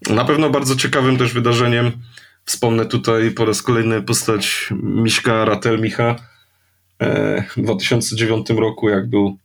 [0.09, 1.91] na pewno bardzo ciekawym też wydarzeniem
[2.45, 6.15] Wspomnę tutaj po raz kolejny postać Miśka Ratelmicha
[6.99, 9.37] e, w 2009 roku, jak był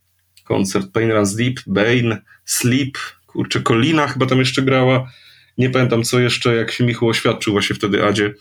[0.48, 5.10] koncert Pain Runs Deep, Bane, Sleep, kurczę, Kolina chyba tam jeszcze grała.
[5.58, 8.34] Nie pamiętam co jeszcze, jak się Michu oświadczył właśnie wtedy Adzie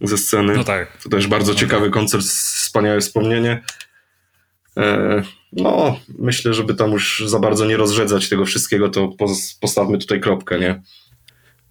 [0.00, 0.54] ze sceny.
[0.56, 1.02] No tak.
[1.02, 1.94] To też bardzo no ciekawy tak.
[1.94, 3.62] koncert, wspaniałe wspomnienie.
[4.76, 5.22] E,
[5.52, 9.12] no, myślę, żeby tam już za bardzo nie rozrzedzać tego wszystkiego, to
[9.60, 10.82] postawmy tutaj kropkę, nie?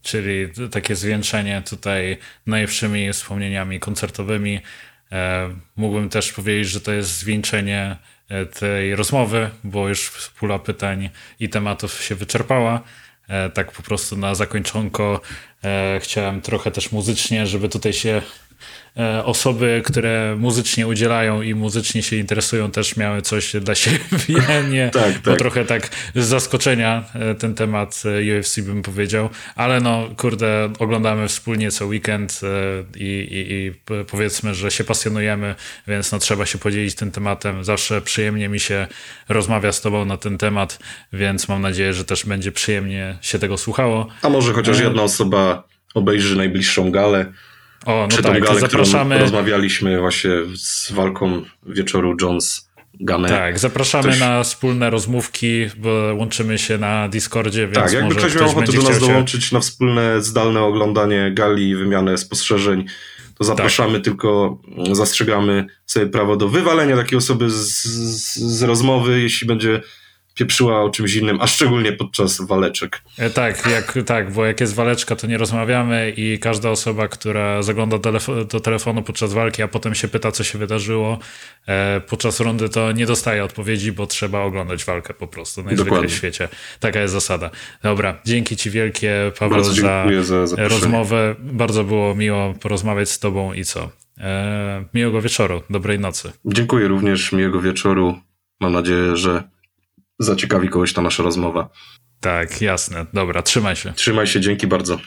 [0.06, 2.18] czyli takie zwieńczenie tutaj
[2.48, 4.60] najlepszymi wspomnieniami koncertowymi.
[5.12, 7.98] E, mógłbym też powiedzieć, że to jest zwieńczenie
[8.60, 12.81] tej rozmowy, bo już pula pytań i tematów się wyczerpała.
[13.27, 15.22] E, tak po prostu na zakończonko
[15.99, 18.45] chciałem trochę też muzycznie, żeby tutaj się E,
[19.24, 24.00] osoby, które muzycznie udzielają i muzycznie się interesują, też miały coś dla siebie.
[24.72, 25.22] Nie, tak, tak.
[25.22, 30.74] Bo trochę tak z zaskoczenia e, ten temat e, UFC bym powiedział, ale no kurde,
[30.80, 32.42] oglądamy wspólnie co weekend
[32.96, 33.74] i, i, i
[34.06, 35.56] powiedzmy, że się pasjonujemy,
[35.88, 37.64] więc no trzeba się podzielić tym tematem.
[37.64, 38.88] Zawsze przyjemnie mi się
[39.30, 40.80] rozmawia z tobą na ten temat,
[41.14, 44.08] więc mam nadzieję, że też będzie przyjemnie się tego słuchało.
[44.22, 45.64] A może chociaż jedna osoba
[45.94, 47.26] obejrzy najbliższą galę
[47.86, 49.20] o, no tak, galę, zapraszamy.
[49.20, 52.70] Rozmawialiśmy właśnie z walką wieczoru Jones.
[52.99, 53.30] Game.
[53.30, 54.20] Tak, zapraszamy ktoś...
[54.20, 58.82] na wspólne rozmówki, bo łączymy się na Discordzie, więc Tak, jakby ktoś miał ochotę do
[58.82, 62.86] nas dołączyć na wspólne, zdalne oglądanie gali i wymianę spostrzeżeń,
[63.38, 64.03] to zapraszamy, tak.
[64.03, 69.82] tylko zastrzegamy sobie prawo do wywalenia takiej osoby z, z, z rozmowy, jeśli będzie
[70.36, 73.02] pieprzyła o czymś innym, a szczególnie podczas waleczek.
[73.18, 77.64] E, tak, jak, tak, bo jak jest waleczka, to nie rozmawiamy i każda osoba, która
[77.64, 77.98] zagląda
[78.52, 81.20] do telefonu podczas walki, a potem się pyta, co się wydarzyło
[81.68, 86.07] e, podczas rundy, to nie dostaje odpowiedzi, bo trzeba oglądać walkę po prostu Dokładnie.
[86.10, 86.49] w świecie.
[86.80, 87.52] Taka jest zasada.
[87.84, 91.36] Dobra, dzięki Ci wielkie, Paweł, za, za rozmowę.
[91.40, 93.90] Bardzo było miło porozmawiać z Tobą i co?
[94.18, 96.32] E, miłego wieczoru, dobrej nocy.
[96.45, 98.20] Dziękuję również, miłego wieczoru.
[98.60, 99.44] Mam nadzieję, że
[100.20, 101.70] zaciekawi kogoś ta nasza rozmowa.
[102.20, 103.06] Tak, jasne.
[103.14, 103.94] Dobra, trzymaj się.
[103.94, 105.00] Trzymaj się, dzięki bardzo.